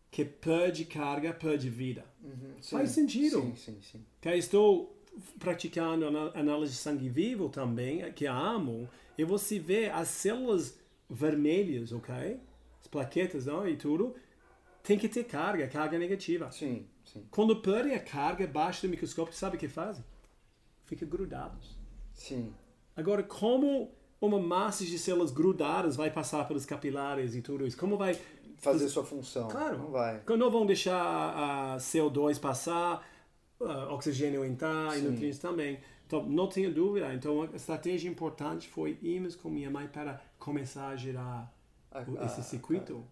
que 0.09 0.25
perde 0.25 0.85
carga, 0.85 1.33
perde 1.33 1.69
vida. 1.69 2.05
Uhum. 2.23 2.55
Faz 2.63 2.91
sentido. 2.91 3.41
Sim, 3.41 3.57
sim, 3.57 3.79
sim. 3.81 4.05
Que 4.21 4.37
estou 4.37 4.97
praticando 5.41 6.07
análise 6.35 6.73
de 6.75 6.79
sangue 6.79 7.09
vivo 7.09 7.49
também, 7.49 8.13
que 8.13 8.27
amo, 8.27 8.89
e 9.21 9.25
você 9.25 9.59
vê 9.59 9.91
as 9.91 10.09
células 10.09 10.79
vermelhas, 11.09 11.93
ok? 11.93 12.41
As 12.81 12.87
plaquetas 12.87 13.45
não? 13.45 13.69
e 13.69 13.77
tudo, 13.77 14.15
tem 14.83 14.99
que 14.99 15.09
ter 15.11 15.25
carga, 15.25 15.69
carga 15.69 15.99
negativa. 15.99 16.51
Sim, 16.51 16.87
sim. 17.05 17.27
Quando 17.31 17.61
perdem 17.61 17.95
a 17.95 18.01
carga 18.01 18.45
abaixo 18.45 18.87
do 18.87 18.89
microscópio, 18.89 19.35
sabe 19.35 19.57
o 19.57 19.61
que 19.61 19.69
fazem? 19.69 20.03
Fica 20.87 21.05
grudados. 21.05 21.77
Sim. 22.15 22.55
Agora, 22.97 23.23
como 23.23 23.93
uma 24.23 24.39
massa 24.39 24.87
de 24.87 24.99
células 24.99 25.31
grudadas 25.31 25.97
vai 25.97 26.11
passar 26.11 26.49
pelos 26.49 26.65
capilares 26.65 27.35
e 27.35 27.43
tudo 27.43 27.67
isso? 27.67 27.77
Como 27.77 27.99
vai 27.99 28.19
fazer 28.57 28.89
sua 28.89 29.05
função? 29.05 29.49
Claro. 29.49 29.77
Não 29.79 29.91
vai. 29.91 30.23
Não 30.27 30.51
vão 30.51 30.65
deixar 30.65 30.97
a 30.97 31.77
CO2 31.77 32.41
passar, 32.41 33.07
uh, 33.61 33.93
oxigênio 33.93 34.47
entrar 34.47 34.93
Sim. 34.93 34.99
e 34.99 35.03
nutrientes 35.03 35.39
também. 35.39 35.79
Então, 36.11 36.25
não 36.25 36.49
tenha 36.49 36.69
dúvida. 36.69 37.15
Então, 37.15 37.43
a 37.43 37.55
estratégia 37.55 38.11
importante 38.11 38.69
foi 38.69 38.99
irmos 39.01 39.37
com 39.37 39.49
minha 39.49 39.71
mãe 39.71 39.87
para 39.87 40.21
começar 40.41 40.89
a 40.89 40.97
gerar 40.97 41.55
A- 41.93 42.01
o- 42.01 42.19
a- 42.21 42.25
esse 42.27 42.43
circuito. 42.43 43.05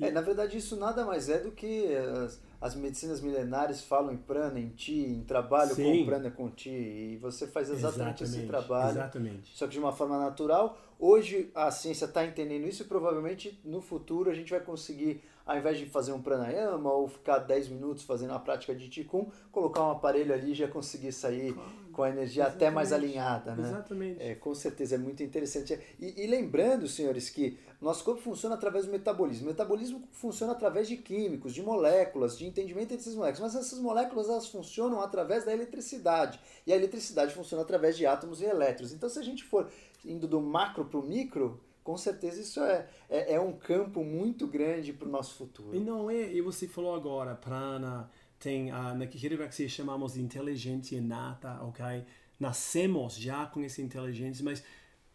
É, 0.00 0.10
na 0.10 0.22
verdade, 0.22 0.56
isso 0.56 0.74
nada 0.76 1.04
mais 1.04 1.28
é 1.28 1.38
do 1.38 1.52
que 1.52 1.94
as, 1.94 2.40
as 2.58 2.74
medicinas 2.74 3.20
milenares 3.20 3.82
falam 3.82 4.14
em 4.14 4.16
prana, 4.16 4.58
em 4.58 4.70
ti, 4.70 4.94
em 4.98 5.22
trabalho 5.24 5.74
Sim. 5.74 5.98
com 6.00 6.06
prana, 6.06 6.30
com 6.30 6.48
ti. 6.48 6.70
E 6.70 7.18
você 7.20 7.46
faz 7.46 7.68
exatamente, 7.68 8.24
esse 8.24 8.46
trabalho. 8.46 8.92
Exatamente. 8.92 9.54
Só 9.54 9.66
que 9.66 9.72
de 9.74 9.78
uma 9.78 9.92
forma 9.92 10.18
natural. 10.18 10.78
Hoje 10.98 11.50
a 11.54 11.70
ciência 11.70 12.06
está 12.06 12.24
entendendo 12.24 12.66
isso 12.66 12.82
e 12.82 12.86
provavelmente 12.86 13.60
no 13.64 13.82
futuro 13.82 14.30
a 14.30 14.34
gente 14.34 14.50
vai 14.50 14.60
conseguir, 14.60 15.20
ao 15.44 15.56
invés 15.58 15.76
de 15.76 15.84
fazer 15.86 16.12
um 16.12 16.22
pranayama 16.22 16.90
ou 16.92 17.08
ficar 17.08 17.38
10 17.40 17.68
minutos 17.68 18.04
fazendo 18.04 18.32
a 18.32 18.38
prática 18.38 18.74
de 18.74 18.88
Qigong, 18.88 19.28
colocar 19.50 19.82
um 19.84 19.90
aparelho 19.90 20.32
ali 20.32 20.52
e 20.52 20.54
já 20.54 20.68
conseguir 20.68 21.12
sair 21.12 21.54
com 21.92 22.02
a 22.02 22.08
energia 22.10 22.46
até 22.46 22.70
mais 22.70 22.88
Exatamente. 22.88 23.10
alinhada, 23.18 23.54
né? 23.54 23.68
Exatamente. 23.68 24.22
É, 24.22 24.34
com 24.34 24.54
certeza, 24.54 24.94
é 24.96 24.98
muito 24.98 25.22
interessante. 25.22 25.78
E, 26.00 26.24
e 26.24 26.26
lembrando, 26.26 26.88
senhores, 26.88 27.30
que 27.30 27.58
nosso 27.80 28.02
corpo 28.04 28.20
funciona 28.20 28.54
através 28.54 28.86
do 28.86 28.92
metabolismo. 28.92 29.46
O 29.46 29.48
metabolismo 29.50 30.02
funciona 30.12 30.52
através 30.52 30.88
de 30.88 30.96
químicos, 30.96 31.52
de 31.54 31.62
moléculas, 31.62 32.38
de 32.38 32.46
entendimento 32.46 32.90
dessas 32.90 33.14
moléculas. 33.14 33.52
Mas 33.54 33.64
essas 33.66 33.78
moléculas 33.78 34.28
elas 34.28 34.48
funcionam 34.48 35.00
através 35.00 35.44
da 35.44 35.52
eletricidade. 35.52 36.40
E 36.66 36.72
a 36.72 36.76
eletricidade 36.76 37.34
funciona 37.34 37.62
através 37.62 37.96
de 37.96 38.06
átomos 38.06 38.40
e 38.40 38.44
elétrons. 38.44 38.92
Então, 38.92 39.08
se 39.08 39.18
a 39.18 39.22
gente 39.22 39.44
for 39.44 39.68
indo 40.04 40.26
do 40.26 40.40
macro 40.40 40.84
para 40.84 40.98
o 40.98 41.02
micro, 41.02 41.60
com 41.82 41.96
certeza 41.96 42.40
isso 42.40 42.60
é, 42.60 42.86
é, 43.10 43.34
é 43.34 43.40
um 43.40 43.52
campo 43.52 44.04
muito 44.04 44.46
grande 44.46 44.92
para 44.92 45.08
o 45.08 45.10
nosso 45.10 45.34
E 45.34 45.38
futuro. 45.38 45.80
não 45.80 46.08
é, 46.08 46.32
e 46.32 46.40
você 46.40 46.68
falou 46.68 46.94
agora, 46.94 47.34
prana, 47.34 48.08
tem 48.42 48.72
a 48.72 48.92
na 48.92 49.06
Kiribati 49.06 49.68
chamamos 49.68 50.14
de 50.14 50.20
inteligência 50.20 50.96
inata, 50.96 51.62
ok? 51.62 52.04
Nascemos 52.40 53.16
já 53.16 53.46
com 53.46 53.62
essa 53.62 53.80
inteligência, 53.80 54.44
mas 54.44 54.64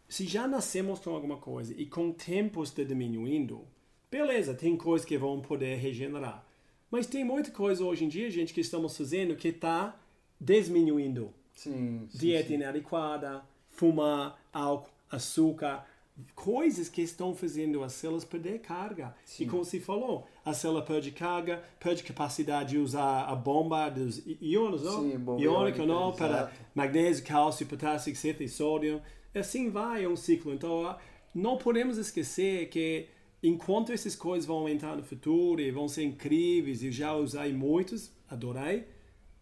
se 0.08 0.26
já 0.26 0.48
nascemos 0.48 0.98
com 1.00 1.10
alguma 1.10 1.36
coisa 1.36 1.74
e 1.76 1.84
com 1.84 2.10
tempos 2.10 2.70
de 2.70 2.86
diminuindo, 2.86 3.66
beleza, 4.10 4.54
tem 4.54 4.78
coisas 4.78 5.06
que 5.06 5.18
vão 5.18 5.42
poder 5.42 5.76
regenerar. 5.76 6.42
Mas 6.90 7.06
tem 7.06 7.22
muita 7.22 7.50
coisa 7.50 7.84
hoje 7.84 8.06
em 8.06 8.08
dia, 8.08 8.30
gente, 8.30 8.54
que 8.54 8.62
estamos 8.62 8.96
fazendo 8.96 9.36
que 9.36 9.48
está 9.48 9.94
diminuindo. 10.40 11.34
Sim, 11.54 12.08
sim, 12.08 12.18
Dieta 12.18 12.48
sim. 12.48 12.54
inadequada, 12.54 13.42
fumar, 13.68 14.40
álcool, 14.50 14.90
açúcar, 15.10 15.86
coisas 16.34 16.88
que 16.88 17.02
estão 17.02 17.34
fazendo 17.34 17.82
as 17.82 17.92
células 17.92 18.24
perder 18.24 18.60
carga. 18.60 19.14
E 19.38 19.46
como 19.46 19.64
se 19.64 19.80
falou, 19.80 20.26
a 20.48 20.54
célula 20.54 20.82
perde 20.82 21.10
carga, 21.10 21.62
perde 21.78 22.02
capacidade 22.02 22.70
de 22.70 22.78
usar 22.78 23.24
a 23.24 23.34
bomba 23.34 23.88
dos 23.88 24.22
íons, 24.40 24.82
não? 24.82 25.02
Sim, 25.02 25.18
bomba 25.18 25.40
Iônica, 25.40 25.86
não? 25.86 26.12
Para 26.12 26.26
exato. 26.26 26.52
magnésio, 26.74 27.24
cálcio, 27.24 27.66
potássio, 27.66 28.10
etc. 28.10 28.40
e 28.40 28.48
sódio. 28.48 29.02
Assim 29.34 29.70
vai, 29.70 30.04
é 30.04 30.08
um 30.08 30.16
ciclo. 30.16 30.52
Então, 30.52 30.96
não 31.34 31.56
podemos 31.56 31.98
esquecer 31.98 32.68
que 32.68 33.06
enquanto 33.42 33.92
essas 33.92 34.16
coisas 34.16 34.46
vão 34.46 34.56
aumentar 34.56 34.96
no 34.96 35.02
futuro 35.02 35.60
e 35.60 35.70
vão 35.70 35.88
ser 35.88 36.04
incríveis, 36.04 36.82
e 36.82 36.90
já 36.90 37.14
usei 37.14 37.52
muitos, 37.52 38.10
adorei, 38.28 38.86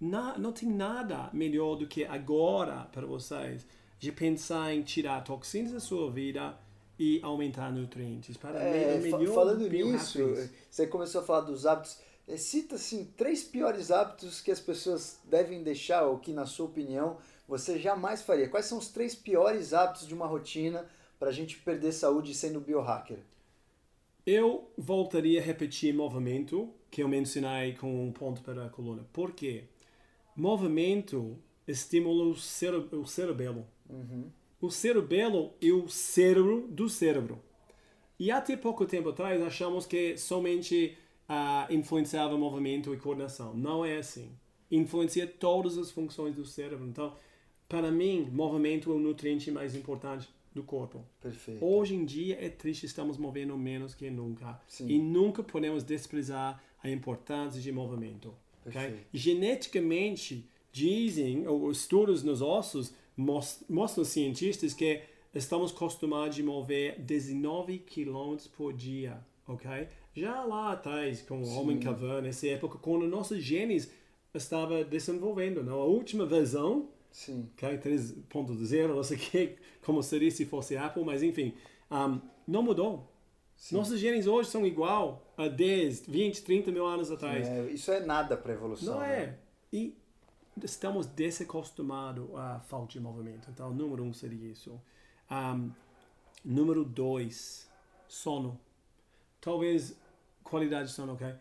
na, 0.00 0.36
não 0.36 0.52
tem 0.52 0.68
nada 0.68 1.30
melhor 1.32 1.76
do 1.76 1.86
que 1.86 2.04
agora 2.04 2.88
para 2.92 3.06
vocês 3.06 3.66
de 3.98 4.12
pensar 4.12 4.74
em 4.74 4.82
tirar 4.82 5.22
toxinas 5.22 5.72
da 5.72 5.80
sua 5.80 6.10
vida 6.10 6.58
e 6.98 7.20
aumentar 7.22 7.70
nutrientes. 7.72 8.36
Para 8.36 8.58
É, 8.58 8.98
melhor 8.98 9.34
falando 9.34 9.68
nisso, 9.68 10.18
você 10.70 10.86
começou 10.86 11.20
a 11.20 11.24
falar 11.24 11.40
dos 11.42 11.66
hábitos. 11.66 11.98
É, 12.26 12.36
Cita 12.36 12.74
assim 12.76 13.12
três 13.16 13.44
piores 13.44 13.90
hábitos 13.90 14.40
que 14.40 14.50
as 14.50 14.60
pessoas 14.60 15.18
devem 15.24 15.62
deixar 15.62 16.04
ou 16.06 16.18
que 16.18 16.32
na 16.32 16.46
sua 16.46 16.66
opinião 16.66 17.18
você 17.46 17.78
jamais 17.78 18.22
faria. 18.22 18.48
Quais 18.48 18.66
são 18.66 18.78
os 18.78 18.88
três 18.88 19.14
piores 19.14 19.72
hábitos 19.72 20.06
de 20.06 20.14
uma 20.14 20.26
rotina 20.26 20.84
para 21.18 21.28
a 21.28 21.32
gente 21.32 21.56
perder 21.58 21.92
saúde 21.92 22.34
sendo 22.34 22.60
biohacker? 22.60 23.18
Eu 24.26 24.68
voltaria 24.76 25.40
a 25.40 25.44
repetir 25.44 25.94
movimento 25.94 26.68
que 26.90 27.00
eu 27.02 27.08
mencionei 27.08 27.74
com 27.74 28.06
um 28.06 28.10
ponto 28.10 28.42
para 28.42 28.66
a 28.66 28.68
coluna. 28.68 29.06
Por 29.12 29.32
quê? 29.32 29.64
Movimento 30.34 31.38
estimula 31.66 32.24
o, 32.24 32.34
cere 32.36 32.76
o 32.76 33.06
cerebelo. 33.06 33.64
O 34.60 34.70
cerebelo 34.70 35.52
é 35.60 35.70
o 35.70 35.88
cérebro 35.88 36.66
do 36.68 36.88
cérebro. 36.88 37.40
E 38.18 38.30
até 38.30 38.56
pouco 38.56 38.86
tempo 38.86 39.10
atrás 39.10 39.40
achamos 39.42 39.86
que 39.86 40.16
somente 40.16 40.96
ah, 41.28 41.66
influenciava 41.70 42.36
movimento 42.38 42.94
e 42.94 42.96
coordenação. 42.96 43.54
Não 43.54 43.84
é 43.84 43.98
assim. 43.98 44.30
Influencia 44.70 45.26
todas 45.26 45.76
as 45.76 45.90
funções 45.90 46.34
do 46.34 46.44
cérebro. 46.44 46.86
Então, 46.86 47.14
para 47.68 47.90
mim, 47.90 48.28
movimento 48.32 48.90
é 48.90 48.94
o 48.94 48.98
nutriente 48.98 49.50
mais 49.50 49.74
importante 49.74 50.28
do 50.54 50.62
corpo. 50.62 51.04
Perfeito. 51.20 51.64
Hoje 51.64 51.94
em 51.94 52.04
dia 52.04 52.38
é 52.40 52.48
triste, 52.48 52.86
estamos 52.86 53.18
movendo 53.18 53.56
menos 53.58 53.94
que 53.94 54.10
nunca. 54.10 54.58
Sim. 54.66 54.88
E 54.88 54.98
nunca 54.98 55.42
podemos 55.42 55.84
desprezar 55.84 56.62
a 56.82 56.88
importância 56.88 57.60
de 57.60 57.70
movimento. 57.70 58.34
ok? 58.64 58.72
Perfeito. 58.72 59.06
Geneticamente, 59.12 60.48
dizem, 60.72 61.46
ou 61.46 61.70
estudos 61.70 62.22
nos 62.22 62.40
ossos 62.40 62.94
mos- 63.16 63.64
mostram 63.68 64.04
cientistas 64.04 64.74
que 64.74 65.02
estamos 65.34 65.72
acostumados 65.72 66.38
a 66.38 66.42
mover 66.42 67.00
19 67.00 67.78
km 67.78 68.36
por 68.56 68.72
dia. 68.72 69.24
ok? 69.46 69.88
Já 70.14 70.42
lá 70.44 70.72
atrás, 70.72 71.20
com 71.22 71.42
o 71.42 71.54
homem 71.60 71.78
caverna, 71.78 72.22
nessa 72.22 72.46
época, 72.48 72.78
quando 72.78 73.06
nossos 73.06 73.42
genes 73.42 73.90
estava 74.34 74.82
desenvolvendo. 74.84 75.62
Não? 75.62 75.78
A 75.80 75.84
última 75.84 76.24
versão 76.26 76.88
Sim. 77.10 77.48
ok? 77.54 77.78
3.0, 77.78 78.88
não 78.94 79.02
sei 79.02 79.16
o 79.16 79.20
que, 79.20 79.56
como 79.84 80.02
seria 80.02 80.30
se 80.30 80.44
fosse 80.44 80.76
Apple, 80.76 81.04
mas 81.04 81.22
enfim, 81.22 81.54
um, 81.90 82.20
não 82.46 82.62
mudou. 82.62 83.12
Nossos 83.72 83.98
genes 83.98 84.26
hoje 84.26 84.50
são 84.50 84.66
igual 84.66 85.32
a 85.36 85.48
10, 85.48 86.06
20, 86.06 86.42
30 86.42 86.70
mil 86.70 86.84
anos 86.86 87.10
atrás. 87.10 87.46
É, 87.46 87.70
isso 87.70 87.90
é 87.90 88.00
nada 88.04 88.36
para 88.36 88.52
evolução. 88.52 88.94
Não 88.94 89.00
né? 89.00 89.14
é. 89.22 89.38
E 89.72 89.96
estamos 90.62 91.06
desacostumados 91.06 92.34
à 92.34 92.60
falta 92.60 92.92
de 92.92 93.00
movimento. 93.00 93.48
Então, 93.50 93.72
número 93.72 94.02
um 94.02 94.12
seria 94.12 94.50
isso. 94.50 94.80
Um, 95.30 95.70
número 96.44 96.84
dois, 96.84 97.68
sono. 98.08 98.58
Talvez 99.40 99.96
qualidade 100.42 100.88
de 100.88 100.94
sono, 100.94 101.14
ok? 101.14 101.34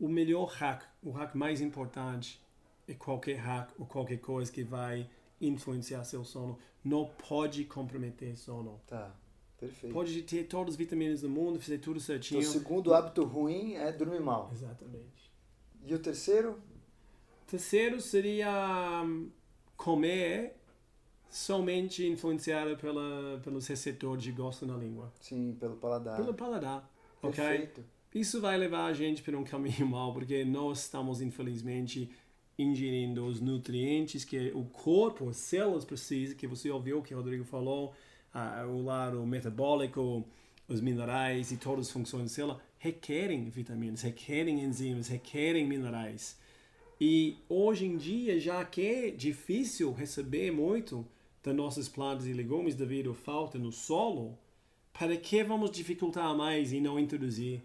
O 0.00 0.08
melhor 0.08 0.46
hack, 0.46 0.84
o 1.02 1.10
hack 1.10 1.34
mais 1.34 1.60
importante 1.60 2.40
é 2.88 2.94
qualquer 2.94 3.36
hack 3.36 3.70
ou 3.78 3.86
qualquer 3.86 4.18
coisa 4.18 4.50
que 4.50 4.62
vai 4.62 5.08
influenciar 5.40 6.04
seu 6.04 6.24
sono. 6.24 6.58
Não 6.84 7.06
pode 7.28 7.64
comprometer 7.64 8.36
sono. 8.36 8.80
Tá. 8.86 9.14
Perfeito. 9.58 9.92
Pode 9.94 10.22
ter 10.22 10.44
todas 10.44 10.74
as 10.74 10.76
vitaminas 10.76 11.20
do 11.22 11.30
mundo, 11.30 11.60
fazer 11.60 11.78
tudo 11.78 11.96
Então, 11.96 12.06
certinho. 12.06 12.40
o 12.40 12.44
segundo 12.44 12.92
hábito 12.92 13.24
ruim 13.24 13.74
é 13.74 13.90
dormir 13.92 14.20
mal. 14.20 14.50
Exatamente. 14.52 15.32
E 15.86 15.94
o 15.94 15.98
terceiro? 15.98 16.60
Terceiro 17.54 18.00
seria 18.00 19.04
hum, 19.04 19.30
comer 19.76 20.56
somente 21.30 22.04
influenciado 22.04 22.76
pela, 22.76 23.40
pelos 23.44 23.68
receptores 23.68 24.24
de 24.24 24.32
gosto 24.32 24.66
na 24.66 24.76
língua. 24.76 25.12
Sim, 25.20 25.56
pelo 25.60 25.76
paladar. 25.76 26.16
Pelo 26.16 26.34
paladar, 26.34 26.90
ok? 27.22 27.44
Perfeito. 27.44 27.84
isso 28.12 28.40
vai 28.40 28.58
levar 28.58 28.86
a 28.86 28.92
gente 28.92 29.22
para 29.22 29.38
um 29.38 29.44
caminho 29.44 29.86
mal, 29.86 30.12
porque 30.12 30.44
nós 30.44 30.80
estamos, 30.80 31.22
infelizmente, 31.22 32.10
ingerindo 32.58 33.24
os 33.24 33.40
nutrientes 33.40 34.24
que 34.24 34.50
o 34.52 34.64
corpo, 34.64 35.28
as 35.28 35.36
células 35.36 35.84
precisam, 35.84 36.36
que 36.36 36.48
você 36.48 36.68
ouviu 36.70 37.02
que 37.02 37.14
o 37.14 37.18
Rodrigo 37.18 37.44
falou, 37.44 37.94
uh, 38.34 38.66
o 38.66 38.82
lado 38.82 39.24
metabólico, 39.24 40.26
os 40.66 40.80
minerais 40.80 41.52
e 41.52 41.56
todas 41.56 41.86
as 41.86 41.92
funções 41.92 42.24
da 42.24 42.28
célula 42.30 42.60
requerem 42.78 43.48
vitaminas, 43.48 44.02
requerem 44.02 44.60
enzimas, 44.60 45.06
requerem 45.06 45.64
minerais. 45.64 46.42
E 47.06 47.36
hoje 47.50 47.84
em 47.84 47.98
dia, 47.98 48.40
já 48.40 48.64
que 48.64 48.80
é 48.80 49.10
difícil 49.10 49.92
receber 49.92 50.50
muito 50.50 51.06
das 51.42 51.54
nossas 51.54 51.86
plantas 51.86 52.26
e 52.26 52.32
legumes 52.32 52.74
devido 52.74 53.10
à 53.10 53.14
falta 53.14 53.58
no 53.58 53.70
solo, 53.70 54.38
para 54.90 55.14
que 55.14 55.44
vamos 55.44 55.70
dificultar 55.70 56.34
mais 56.34 56.72
e 56.72 56.80
não 56.80 56.98
introduzir 56.98 57.62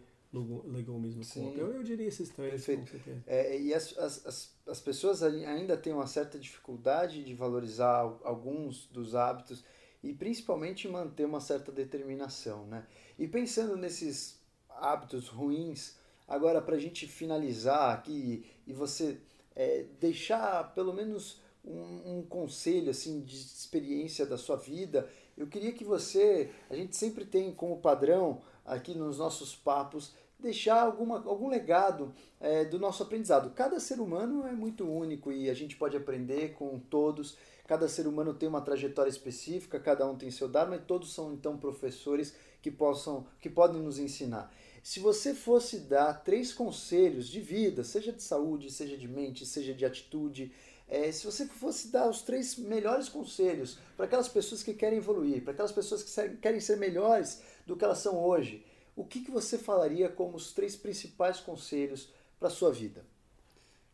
legumes 0.66 1.16
no 1.16 1.24
Sim. 1.24 1.44
corpo? 1.44 1.58
Eu, 1.58 1.74
eu 1.76 1.84
diria 1.84 2.06
esses 2.06 2.28
três. 2.28 2.66
Perfeito. 2.66 3.24
É, 3.26 3.58
e 3.58 3.74
as, 3.74 3.98
as, 3.98 4.54
as 4.68 4.82
pessoas 4.82 5.24
ainda 5.24 5.78
têm 5.78 5.94
uma 5.94 6.08
certa 6.08 6.38
dificuldade 6.38 7.24
de 7.24 7.34
valorizar 7.34 8.20
alguns 8.26 8.88
dos 8.88 9.16
hábitos 9.16 9.64
e 10.04 10.14
principalmente 10.14 10.86
manter 10.90 11.24
uma 11.24 11.40
certa 11.40 11.72
determinação, 11.72 12.68
né? 12.68 12.86
E 13.18 13.26
pensando 13.26 13.78
nesses 13.78 14.38
hábitos 14.70 15.30
ruins, 15.30 15.98
agora 16.30 16.62
para 16.62 16.76
a 16.76 16.80
gente 16.80 17.08
finalizar 17.08 17.94
aqui 17.94 18.46
e 18.68 18.72
você 18.72 19.18
é, 19.56 19.86
deixar 20.00 20.74
pelo 20.76 20.94
menos 20.94 21.42
um, 21.66 22.20
um, 22.20 22.24
conselho 22.24 22.92
assim 22.92 23.20
de 23.22 23.36
experiência 23.36 24.26
da 24.26 24.38
sua 24.38 24.56
vida, 24.56 25.10
eu 25.36 25.48
queria 25.48 25.74
que 25.74 25.84
você, 25.84 26.52
a 26.70 26.76
gente 26.76 26.96
sempre 26.96 27.26
tem 27.26 27.52
como 27.52 27.82
padrão 27.82 28.42
aqui 28.64 28.94
nos 28.94 29.18
nossos 29.18 29.56
papos 29.56 30.14
deixar 30.40 30.82
alguma, 30.82 31.18
algum 31.18 31.50
legado 31.50 32.14
é, 32.40 32.64
do 32.64 32.80
nosso 32.80 33.04
aprendizado. 33.04 33.52
Cada 33.52 33.80
ser 33.80 34.00
humano 34.00 34.48
é 34.48 34.54
muito 34.54 34.90
único 34.90 35.32
e 35.32 35.50
a 35.50 35.54
gente 35.54 35.76
pode 35.76 35.98
aprender 35.98 36.54
com 36.54 36.80
todos. 36.80 37.38
Cada 37.68 37.88
ser 37.90 38.08
humano 38.08 38.34
tem 38.34 38.48
uma 38.48 38.62
trajetória 38.62 39.10
específica, 39.10 39.80
cada 39.80 40.08
um 40.08 40.16
tem 40.16 40.32
seu 40.32 40.48
dharma 40.48 40.78
e 40.78 40.80
todos 40.80 41.14
são 41.14 41.34
então 41.34 41.58
professores 41.58 42.34
que 42.62 42.72
possam, 42.72 43.28
que 43.42 43.50
podem 43.50 43.82
nos 43.82 44.00
ensinar. 44.00 44.52
Se 44.84 45.00
você 45.00 45.34
fosse 45.34 45.80
dar 45.80 46.14
três 46.24 46.54
conselhos 46.54 47.28
de 47.28 47.42
vida, 47.42 47.84
seja 47.84 48.12
de 48.12 48.24
saúde, 48.24 48.72
seja 48.72 48.98
de 48.98 49.08
mente, 49.08 49.46
seja 49.46 49.74
de 49.74 49.86
atitude, 49.86 50.52
é, 50.88 51.12
se 51.12 51.26
você 51.26 51.46
fosse 51.48 51.90
dar 51.90 52.10
os 52.10 52.22
três 52.22 52.58
melhores 52.58 53.08
conselhos 53.10 53.78
para 53.96 54.06
aquelas 54.06 54.28
pessoas 54.28 54.64
que 54.64 54.74
querem 54.74 54.98
evoluir, 54.98 55.44
para 55.44 55.54
aquelas 55.54 55.72
pessoas 55.72 56.02
que 56.04 56.38
querem 56.38 56.60
ser 56.60 56.78
melhores 56.78 57.42
do 57.66 57.78
que 57.78 57.86
elas 57.86 58.00
são 58.00 58.18
hoje, 58.18 58.66
o 58.96 59.06
que, 59.06 59.22
que 59.22 59.32
você 59.32 59.58
falaria 59.58 60.10
como 60.10 60.36
os 60.36 60.52
três 60.52 60.76
principais 60.76 61.40
conselhos 61.40 62.10
para 62.40 62.48
a 62.48 62.52
sua 62.52 62.72
vida? 62.72 63.06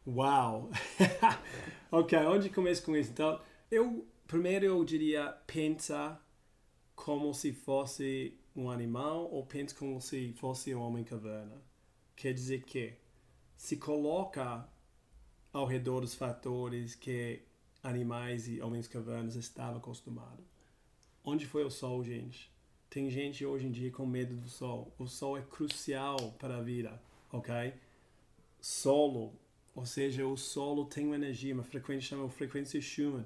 Uau! 0.08 0.70
ok, 1.92 2.18
onde 2.20 2.50
começo 2.50 2.84
com 2.84 2.96
isso? 2.96 3.12
Então, 3.12 3.42
eu 3.70 4.08
primeiro 4.28 4.66
eu 4.66 4.84
diria 4.86 5.36
pensa 5.46 6.20
como 6.96 7.34
se 7.34 7.52
fosse 7.52 8.38
um 8.56 8.70
animal 8.70 9.30
ou 9.32 9.46
pensa 9.46 9.76
como 9.76 10.00
se 10.00 10.34
fosse 10.34 10.74
um 10.74 10.82
homem 10.82 11.04
caverna. 11.04 11.62
Quer 12.16 12.34
dizer 12.34 12.64
que 12.64 12.94
se 13.58 13.78
coloca 13.78 14.68
ao 15.52 15.66
redor 15.66 16.02
dos 16.02 16.16
fatores 16.16 16.96
que 16.96 17.42
animais 17.84 18.48
e 18.48 18.62
homens 18.62 18.88
cavernas 18.88 19.36
estavam 19.36 19.78
acostumados. 19.78 20.46
Onde 21.24 21.46
foi 21.46 21.64
o 21.64 21.70
sol, 21.70 22.04
gente? 22.04 22.52
Tem 22.90 23.10
gente 23.10 23.46
hoje 23.46 23.68
em 23.68 23.72
dia 23.72 23.92
com 23.92 24.06
medo 24.06 24.36
do 24.36 24.48
sol. 24.48 24.94
O 24.98 25.08
sol 25.08 25.38
é 25.38 25.42
crucial 25.42 26.34
para 26.40 26.58
a 26.58 26.62
vida, 26.62 27.02
ok? 27.32 27.74
Solo, 28.62 29.34
ou 29.74 29.86
seja, 29.86 30.26
o 30.26 30.38
solo 30.38 30.86
tem 30.86 31.06
uma 31.06 31.16
energia, 31.16 31.54
uma 31.54 31.64
frequência 31.64 32.10
chamada 32.10 32.30
frequência 32.30 32.80
Schumann. 32.80 33.26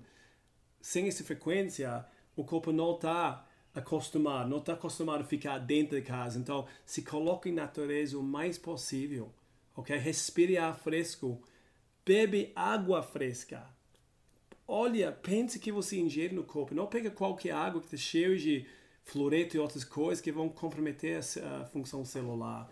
Sem 0.81 1.07
essa 1.07 1.23
frequência, 1.23 2.05
o 2.35 2.43
corpo 2.43 2.71
não 2.71 2.95
está 2.95 3.47
acostumado, 3.73 4.49
não 4.49 4.57
está 4.57 4.73
acostumado 4.73 5.21
a 5.21 5.27
ficar 5.27 5.59
dentro 5.59 5.95
de 5.95 6.05
casa. 6.05 6.39
Então, 6.39 6.67
se 6.85 7.01
coloque 7.01 7.49
em 7.49 7.53
natureza 7.53 8.17
o 8.17 8.23
mais 8.23 8.57
possível, 8.57 9.31
ok? 9.75 9.95
Respire 9.97 10.57
ar 10.57 10.77
fresco, 10.77 11.41
bebe 12.05 12.51
água 12.55 13.01
fresca. 13.01 13.67
Olha, 14.67 15.11
pense 15.11 15.59
que 15.59 15.71
você 15.71 15.99
ingere 15.99 16.35
no 16.35 16.43
corpo. 16.43 16.75
Não 16.75 16.85
pega 16.85 17.09
qualquer 17.09 17.51
água 17.51 17.81
que 17.81 17.87
está 17.87 17.97
cheia 17.97 18.37
de 18.37 18.67
fluoreto 19.03 19.55
e 19.55 19.59
outras 19.59 19.83
coisas 19.83 20.21
que 20.21 20.31
vão 20.31 20.47
comprometer 20.49 21.19
a, 21.19 21.65
função 21.65 22.05
celular. 22.05 22.69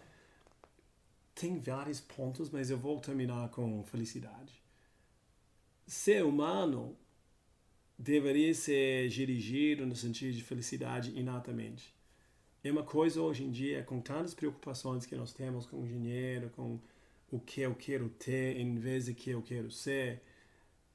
Tem 1.34 1.60
vários 1.60 2.00
pontos, 2.00 2.50
mas 2.50 2.70
eu 2.70 2.78
vou 2.78 3.00
terminar 3.00 3.50
com 3.50 3.84
felicidade. 3.84 4.62
Ser 5.88 6.24
humano 6.24 6.96
deveria 7.98 8.54
ser 8.54 9.10
dirigido 9.10 9.86
no 9.86 9.96
sentido 9.96 10.34
de 10.34 10.44
felicidade 10.44 11.18
inatamente. 11.18 11.94
É 12.64 12.72
uma 12.72 12.84
coisa 12.84 13.22
hoje 13.22 13.44
em 13.44 13.52
dia, 13.52 13.84
com 13.84 14.00
tantas 14.02 14.34
preocupações 14.34 15.06
que 15.06 15.16
nós 15.16 15.34
temos 15.34 15.66
com 15.66 15.82
o 15.82 15.88
dinheiro, 15.88 16.50
com 16.50 16.80
o 17.32 17.40
que 17.40 17.62
eu 17.62 17.74
quero 17.76 18.10
ter 18.10 18.58
em 18.58 18.76
vez 18.76 19.06
de 19.06 19.14
que 19.14 19.30
eu 19.30 19.42
quero 19.42 19.72
ser, 19.72 20.22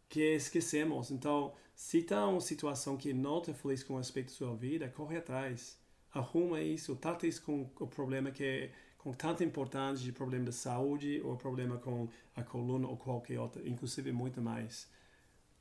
que 0.08 0.20
esquecemos. 0.34 1.10
Então, 1.10 1.52
se 1.74 1.98
está 1.98 2.26
uma 2.26 2.40
situação 2.40 2.96
que 2.96 3.12
não 3.12 3.38
está 3.38 3.54
feliz 3.54 3.82
com 3.82 3.94
o 3.94 3.98
aspecto 3.98 4.30
da 4.30 4.36
sua 4.36 4.54
vida, 4.54 4.88
corre 4.88 5.16
atrás. 5.16 5.78
Arruma 6.12 6.60
isso, 6.60 6.94
trata 6.96 7.26
isso 7.26 7.42
com 7.42 7.70
o 7.80 7.86
problema 7.86 8.30
que 8.30 8.44
é 8.44 8.70
com 8.98 9.12
tanta 9.12 9.42
importância 9.42 10.04
de 10.04 10.12
problema 10.12 10.44
de 10.44 10.52
saúde 10.52 11.20
ou 11.24 11.36
problema 11.36 11.76
com 11.76 12.08
a 12.36 12.42
coluna 12.44 12.86
ou 12.86 12.96
qualquer 12.96 13.40
outro, 13.40 13.66
inclusive 13.66 14.12
muito 14.12 14.40
mais. 14.40 14.88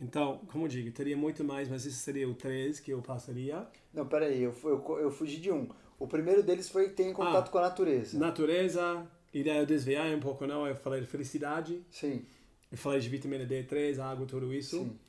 Então, 0.02 0.42
como 0.52 0.66
eu 0.66 0.68
digo, 0.68 0.92
teria 0.92 1.16
muito 1.16 1.44
mais, 1.44 1.70
mas 1.70 1.86
esse 1.86 1.98
seria 1.98 2.28
o 2.28 2.34
três 2.34 2.80
que 2.80 2.92
eu 2.92 3.02
passaria. 3.02 3.68
Não, 3.94 4.08
peraí, 4.08 4.42
eu, 4.42 4.54
eu, 4.64 5.00
eu 5.00 5.12
fugi 5.12 5.38
de 5.38 5.52
um. 5.52 5.70
O 6.00 6.08
primeiro 6.08 6.42
deles 6.42 6.68
foi 6.68 6.90
ter 6.90 7.14
contato 7.14 7.48
ah, 7.48 7.52
com 7.52 7.58
a 7.60 7.62
natureza. 7.62 8.18
Natureza, 8.18 9.08
e 9.32 9.44
daí 9.44 9.60
eu 9.60 9.66
desviar 9.66 10.08
um 10.16 10.20
pouco, 10.20 10.48
não? 10.48 10.66
Eu 10.66 10.76
falei 10.76 11.02
de 11.02 11.06
felicidade. 11.06 11.86
Sim. 11.92 12.26
Eu 12.72 12.78
falei 12.78 13.00
de 13.00 13.10
vitamina 13.10 13.46
D3, 13.46 14.00
água, 14.00 14.26
tudo 14.26 14.52
isso. 14.52 14.80
Sim. 14.80 15.00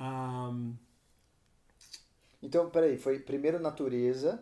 Um... 0.00 0.74
Então, 2.40 2.70
peraí, 2.70 2.96
foi 2.96 3.18
primeiro 3.18 3.58
natureza, 3.58 4.40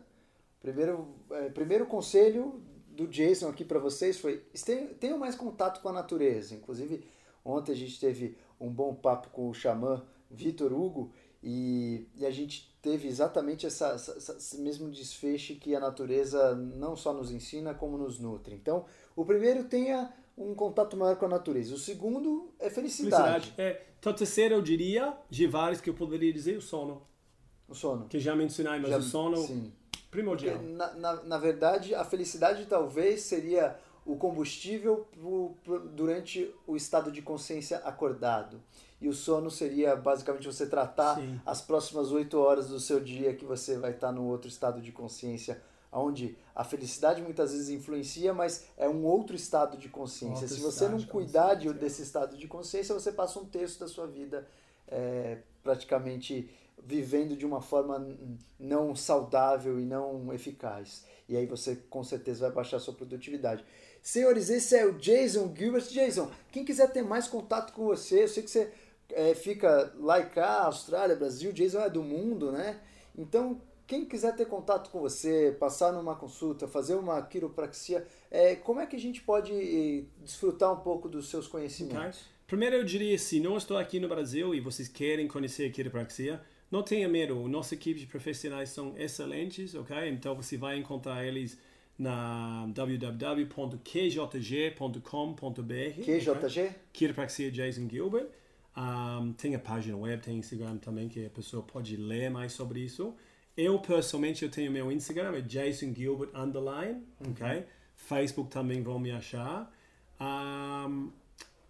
primeiro, 0.61 1.15
é, 1.31 1.49
primeiro 1.49 1.87
conselho 1.87 2.61
do 2.89 3.09
Jason 3.09 3.49
aqui 3.49 3.65
para 3.65 3.79
vocês 3.79 4.21
foi 4.21 4.43
tenham 5.01 5.17
mais 5.17 5.35
contato 5.35 5.81
com 5.81 5.89
a 5.89 5.93
natureza. 5.93 6.55
Inclusive, 6.55 7.03
ontem 7.43 7.73
a 7.73 7.77
gente 7.77 7.99
teve 7.99 8.37
um 8.61 8.71
bom 8.71 8.95
papo 8.95 9.29
com 9.31 9.49
o 9.49 9.55
xamã 9.55 10.03
Vitor 10.31 10.73
Hugo 10.73 11.13
e, 11.43 12.07
e, 12.17 12.25
a 12.25 12.31
gente 12.31 12.75
teve 12.81 13.07
exatamente 13.07 13.67
essa, 13.67 13.89
essa, 13.89 14.33
esse 14.33 14.59
mesmo 14.63 14.91
desfecho 14.91 15.57
que 15.57 15.75
a 15.75 15.81
natureza 15.81 16.55
não 16.55 16.97
só 16.97 17.13
nos 17.13 17.31
ensina, 17.31 17.75
como 17.75 17.99
nos 17.99 18.19
nutre. 18.19 18.55
Então, 18.55 18.87
o 19.15 19.27
primeiro 19.27 19.65
tenha 19.65 20.11
um 20.39 20.55
contato 20.55 20.97
maior 20.97 21.17
com 21.17 21.27
a 21.27 21.29
natureza. 21.29 21.75
O 21.75 21.79
segundo 21.79 22.51
é 22.59 22.71
felicidade. 22.71 23.51
felicidade. 23.51 23.55
É, 23.59 23.83
então, 24.01 24.15
terceiro, 24.15 24.55
eu 24.55 24.63
diria, 24.63 25.15
de 25.29 25.47
vários 25.47 25.83
que 25.83 25.91
eu 25.91 25.95
poderia 25.95 26.33
dizer, 26.33 26.57
o 26.57 26.63
sono. 26.63 27.03
O 27.69 27.75
sono. 27.75 28.07
Que 28.09 28.19
já 28.19 28.35
mencionei, 28.35 28.81
mas 28.81 28.91
já, 28.91 28.99
o 28.99 29.03
sono 29.03 29.37
sim. 29.37 29.71
primordial. 30.11 30.63
Na, 30.63 30.95
na, 30.95 31.23
na 31.25 31.39
verdade, 31.39 31.95
a 31.95 32.05
felicidade 32.05 32.65
talvez 32.65 33.21
seria 33.21 33.79
o 34.05 34.17
combustível 34.17 35.07
durante 35.95 36.55
o 36.67 36.77
estado 36.77 37.11
de 37.11 37.23
consciência 37.23 37.79
acordado. 37.79 38.61
E 39.01 39.09
o 39.09 39.13
sono 39.13 39.51
seria 39.51 39.97
basicamente 39.97 40.47
você 40.47 40.67
tratar 40.67 41.17
Sim. 41.17 41.41
as 41.45 41.61
próximas 41.61 42.11
oito 42.13 42.39
horas 42.39 42.69
do 42.69 42.79
seu 42.79 43.01
dia 43.01 43.35
que 43.35 43.45
você 43.45 43.79
vai 43.79 43.93
estar 43.93 44.13
no 44.13 44.25
outro 44.25 44.49
estado 44.49 44.81
de 44.81 44.93
consciência 44.93 45.61
onde 45.95 46.37
a 46.55 46.65
felicidade 46.65 47.23
muitas 47.23 47.53
vezes 47.53 47.69
influencia, 47.69 48.35
mas 48.35 48.67
é 48.77 48.89
um 48.89 49.05
outro 49.05 49.37
estado 49.37 49.77
de 49.77 49.89
consciência. 49.89 50.43
Outro 50.43 50.57
Se 50.57 50.61
você 50.61 50.89
não 50.89 51.01
cuidar 51.03 51.55
de, 51.55 51.73
desse 51.73 52.03
estado 52.03 52.37
de 52.37 52.49
consciência, 52.49 52.95
você 52.95 53.13
passa 53.13 53.39
um 53.39 53.45
terço 53.45 53.79
da 53.79 53.87
sua 53.87 54.07
vida 54.07 54.47
é, 54.89 55.39
praticamente 55.63 56.51
vivendo 56.83 57.37
de 57.37 57.47
uma 57.47 57.61
forma 57.61 58.07
não 58.59 58.95
saudável 58.95 59.81
e 59.81 59.85
não 59.85 60.33
eficaz. 60.33 61.05
E 61.29 61.37
aí 61.37 61.47
você 61.47 61.77
com 61.77 62.03
certeza 62.03 62.47
vai 62.47 62.57
baixar 62.57 62.77
a 62.77 62.81
sua 62.81 62.95
produtividade. 62.95 63.65
Senhores, 64.05 64.51
esse 64.51 64.77
é 64.77 64.85
o 64.85 64.93
Jason 64.93 65.55
Gilbert. 65.57 65.87
Jason, 65.89 66.31
quem 66.53 66.63
quiser 66.63 66.93
ter 66.93 67.01
mais 67.01 67.27
contato 67.27 67.73
com 67.73 67.87
você, 67.87 68.25
eu 68.25 68.29
sei 68.29 68.43
que 68.43 68.51
você 68.51 68.71
é, 69.09 69.35
fica 69.35 69.95
lá 69.99 70.21
e 70.21 70.27
cá, 70.27 70.65
Austrália, 70.65 71.17
Brasil, 71.17 71.51
Jason 71.55 71.81
é 71.81 71.89
do 71.89 72.03
mundo, 72.03 72.53
né? 72.53 72.79
Então, 73.17 73.63
quem 73.87 74.05
quiser 74.05 74.37
ter 74.37 74.45
contato 74.45 74.91
com 74.91 75.01
você, 75.01 75.57
passar 75.59 75.91
numa 75.91 76.15
consulta, 76.15 76.69
fazer 76.69 76.97
uma 76.97 77.23
quiropraxia, 77.23 78.07
é, 78.31 78.55
como 78.55 78.79
é 78.79 78.87
que 78.87 78.95
a 78.95 79.01
gente 79.01 79.23
pode 79.23 80.05
desfrutar 80.23 80.71
um 80.71 80.81
pouco 80.81 81.09
dos 81.09 81.31
seus 81.31 81.49
conhecimentos? 81.49 82.21
Okay. 82.21 82.35
Primeiro 82.47 82.77
eu 82.77 82.85
diria, 82.85 83.19
se 83.19 83.41
não 83.41 83.57
estou 83.57 83.79
aqui 83.79 83.99
no 83.99 84.07
Brasil 84.07 84.55
e 84.55 84.61
vocês 84.61 84.87
querem 84.87 85.27
conhecer 85.27 85.65
a 85.65 85.71
quiropraxia, 85.71 86.43
não 86.71 86.83
tenha 86.83 87.09
medo, 87.09 87.49
nossa 87.49 87.75
equipe 87.75 88.01
de 88.01 88.07
profissionais 88.07 88.69
são 88.69 88.95
excelentes, 88.99 89.75
ok? 89.75 89.97
Então 90.11 90.35
você 90.35 90.59
vai 90.59 90.77
encontrar 90.77 91.25
eles 91.25 91.59
na 91.99 92.66
www.qjg.com.br. 92.74 93.42
QJG? 96.03 96.74
Quiropraxia 96.92 97.51
Jason 97.51 97.88
Gilbert. 97.88 98.28
Um, 98.76 99.32
tem 99.32 99.55
a 99.55 99.59
página 99.59 99.97
web, 99.97 100.20
tem 100.20 100.38
Instagram 100.38 100.78
também 100.78 101.09
que 101.09 101.24
a 101.24 101.30
pessoa 101.30 101.62
pode 101.62 101.97
ler 101.97 102.28
mais 102.30 102.53
sobre 102.53 102.80
isso. 102.80 103.14
Eu 103.57 103.78
pessoalmente 103.78 104.45
eu 104.45 104.51
tenho 104.51 104.72
meu 104.72 104.90
Instagram, 104.90 105.36
é 105.36 105.40
Jason 105.40 105.95
Gilbert 105.95 106.30
underline, 106.34 107.05
uhum. 107.20 107.30
ok? 107.30 107.64
Facebook 107.95 108.51
também 108.51 108.82
vão 108.82 108.99
me 108.99 109.12
achar. 109.12 109.72
Um, 110.20 111.12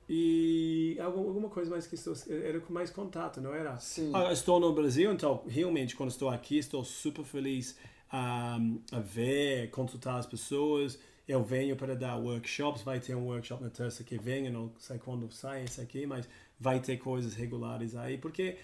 e 0.09 0.99
alguma 1.01 1.49
coisa 1.49 1.71
mais 1.71 1.87
que 1.87 1.95
estou 1.95 2.15
era 2.29 2.59
com 2.61 2.73
mais 2.73 2.91
contato, 2.91 3.41
não 3.41 3.55
era? 3.55 3.79
Sim. 3.79 4.11
Ah, 4.15 4.33
estou 4.33 4.59
no 4.59 4.73
Brasil, 4.73 5.13
então 5.13 5.43
realmente 5.47 5.95
quando 5.95 6.11
estou 6.11 6.31
aqui 6.31 6.59
estou 6.59 6.85
super 6.85 7.25
feliz 7.25 7.77
um, 8.15 8.81
a 8.93 9.01
ver, 9.01 9.71
consultar 9.71 10.19
as 10.19 10.27
pessoas. 10.27 10.99
Eu 11.27 11.43
venho 11.43 11.75
para 11.75 11.97
dar 11.97 12.17
workshops, 12.17 12.83
vai 12.83 13.01
ter 13.01 13.15
um 13.15 13.27
workshop 13.27 13.63
na 13.63 13.71
terça 13.71 14.05
que 14.05 14.19
vem, 14.19 14.47
eu 14.47 14.53
não 14.53 14.73
sei 14.79 14.99
quando 14.99 15.31
sai 15.33 15.65
esse 15.65 15.81
aqui, 15.81 16.07
mas 16.07 16.29
vai 16.61 16.81
ter 16.81 16.99
coisas 16.99 17.35
regulares 17.35 17.97
aí, 17.97 18.19
porque 18.19 18.57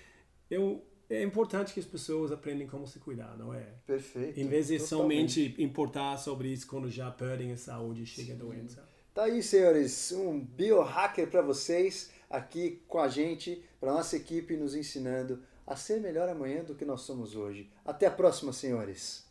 eu, 0.50 0.84
é 1.08 1.22
importante 1.22 1.72
que 1.72 1.80
as 1.80 1.86
pessoas 1.86 2.30
aprendam 2.30 2.68
como 2.68 2.86
se 2.86 2.98
cuidar, 2.98 3.36
não 3.38 3.52
é? 3.54 3.66
Perfeito. 3.86 4.38
Em 4.38 4.46
vez 4.46 4.68
de 4.68 4.78
totalmente. 4.78 5.32
somente 5.32 5.62
importar 5.62 6.18
sobre 6.18 6.48
isso 6.48 6.66
quando 6.66 6.90
já 6.90 7.10
perdem 7.10 7.50
a 7.52 7.56
saúde 7.56 8.02
e 8.02 8.06
chega 8.06 8.34
a 8.34 8.36
doença. 8.36 8.86
Tá 9.14 9.24
aí, 9.24 9.42
senhores, 9.42 10.12
um 10.12 10.38
biohacker 10.38 11.28
para 11.28 11.42
vocês 11.42 12.10
aqui 12.28 12.82
com 12.86 12.98
a 12.98 13.08
gente, 13.08 13.64
para 13.80 13.92
nossa 13.92 14.16
equipe 14.16 14.56
nos 14.56 14.74
ensinando 14.74 15.42
a 15.66 15.76
ser 15.76 16.00
melhor 16.00 16.28
amanhã 16.28 16.62
do 16.62 16.74
que 16.74 16.84
nós 16.84 17.00
somos 17.02 17.34
hoje. 17.34 17.70
Até 17.84 18.06
a 18.06 18.10
próxima, 18.10 18.52
senhores. 18.52 19.29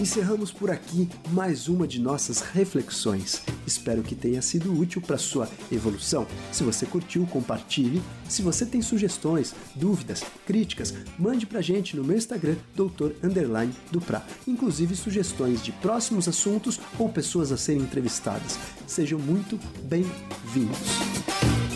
Encerramos 0.00 0.50
por 0.50 0.70
aqui 0.70 1.10
mais 1.30 1.68
uma 1.68 1.86
de 1.86 2.00
nossas 2.00 2.40
reflexões. 2.40 3.42
Espero 3.66 4.02
que 4.02 4.14
tenha 4.14 4.40
sido 4.40 4.72
útil 4.72 5.02
para 5.02 5.18
sua 5.18 5.46
evolução. 5.70 6.26
Se 6.50 6.64
você 6.64 6.86
curtiu, 6.86 7.26
compartilhe. 7.26 8.00
Se 8.26 8.40
você 8.40 8.64
tem 8.64 8.80
sugestões, 8.80 9.54
dúvidas, 9.74 10.24
críticas, 10.46 10.94
mande 11.18 11.44
para 11.44 11.58
a 11.58 11.62
gente 11.62 11.98
no 11.98 12.02
meu 12.02 12.16
Instagram, 12.16 12.56
Dr. 12.74 13.12
Underline. 13.22 13.74
Inclusive 14.48 14.96
sugestões 14.96 15.62
de 15.62 15.70
próximos 15.70 16.26
assuntos 16.26 16.80
ou 16.98 17.10
pessoas 17.10 17.52
a 17.52 17.58
serem 17.58 17.82
entrevistadas. 17.82 18.58
Sejam 18.86 19.18
muito 19.18 19.60
bem-vindos. 19.82 21.69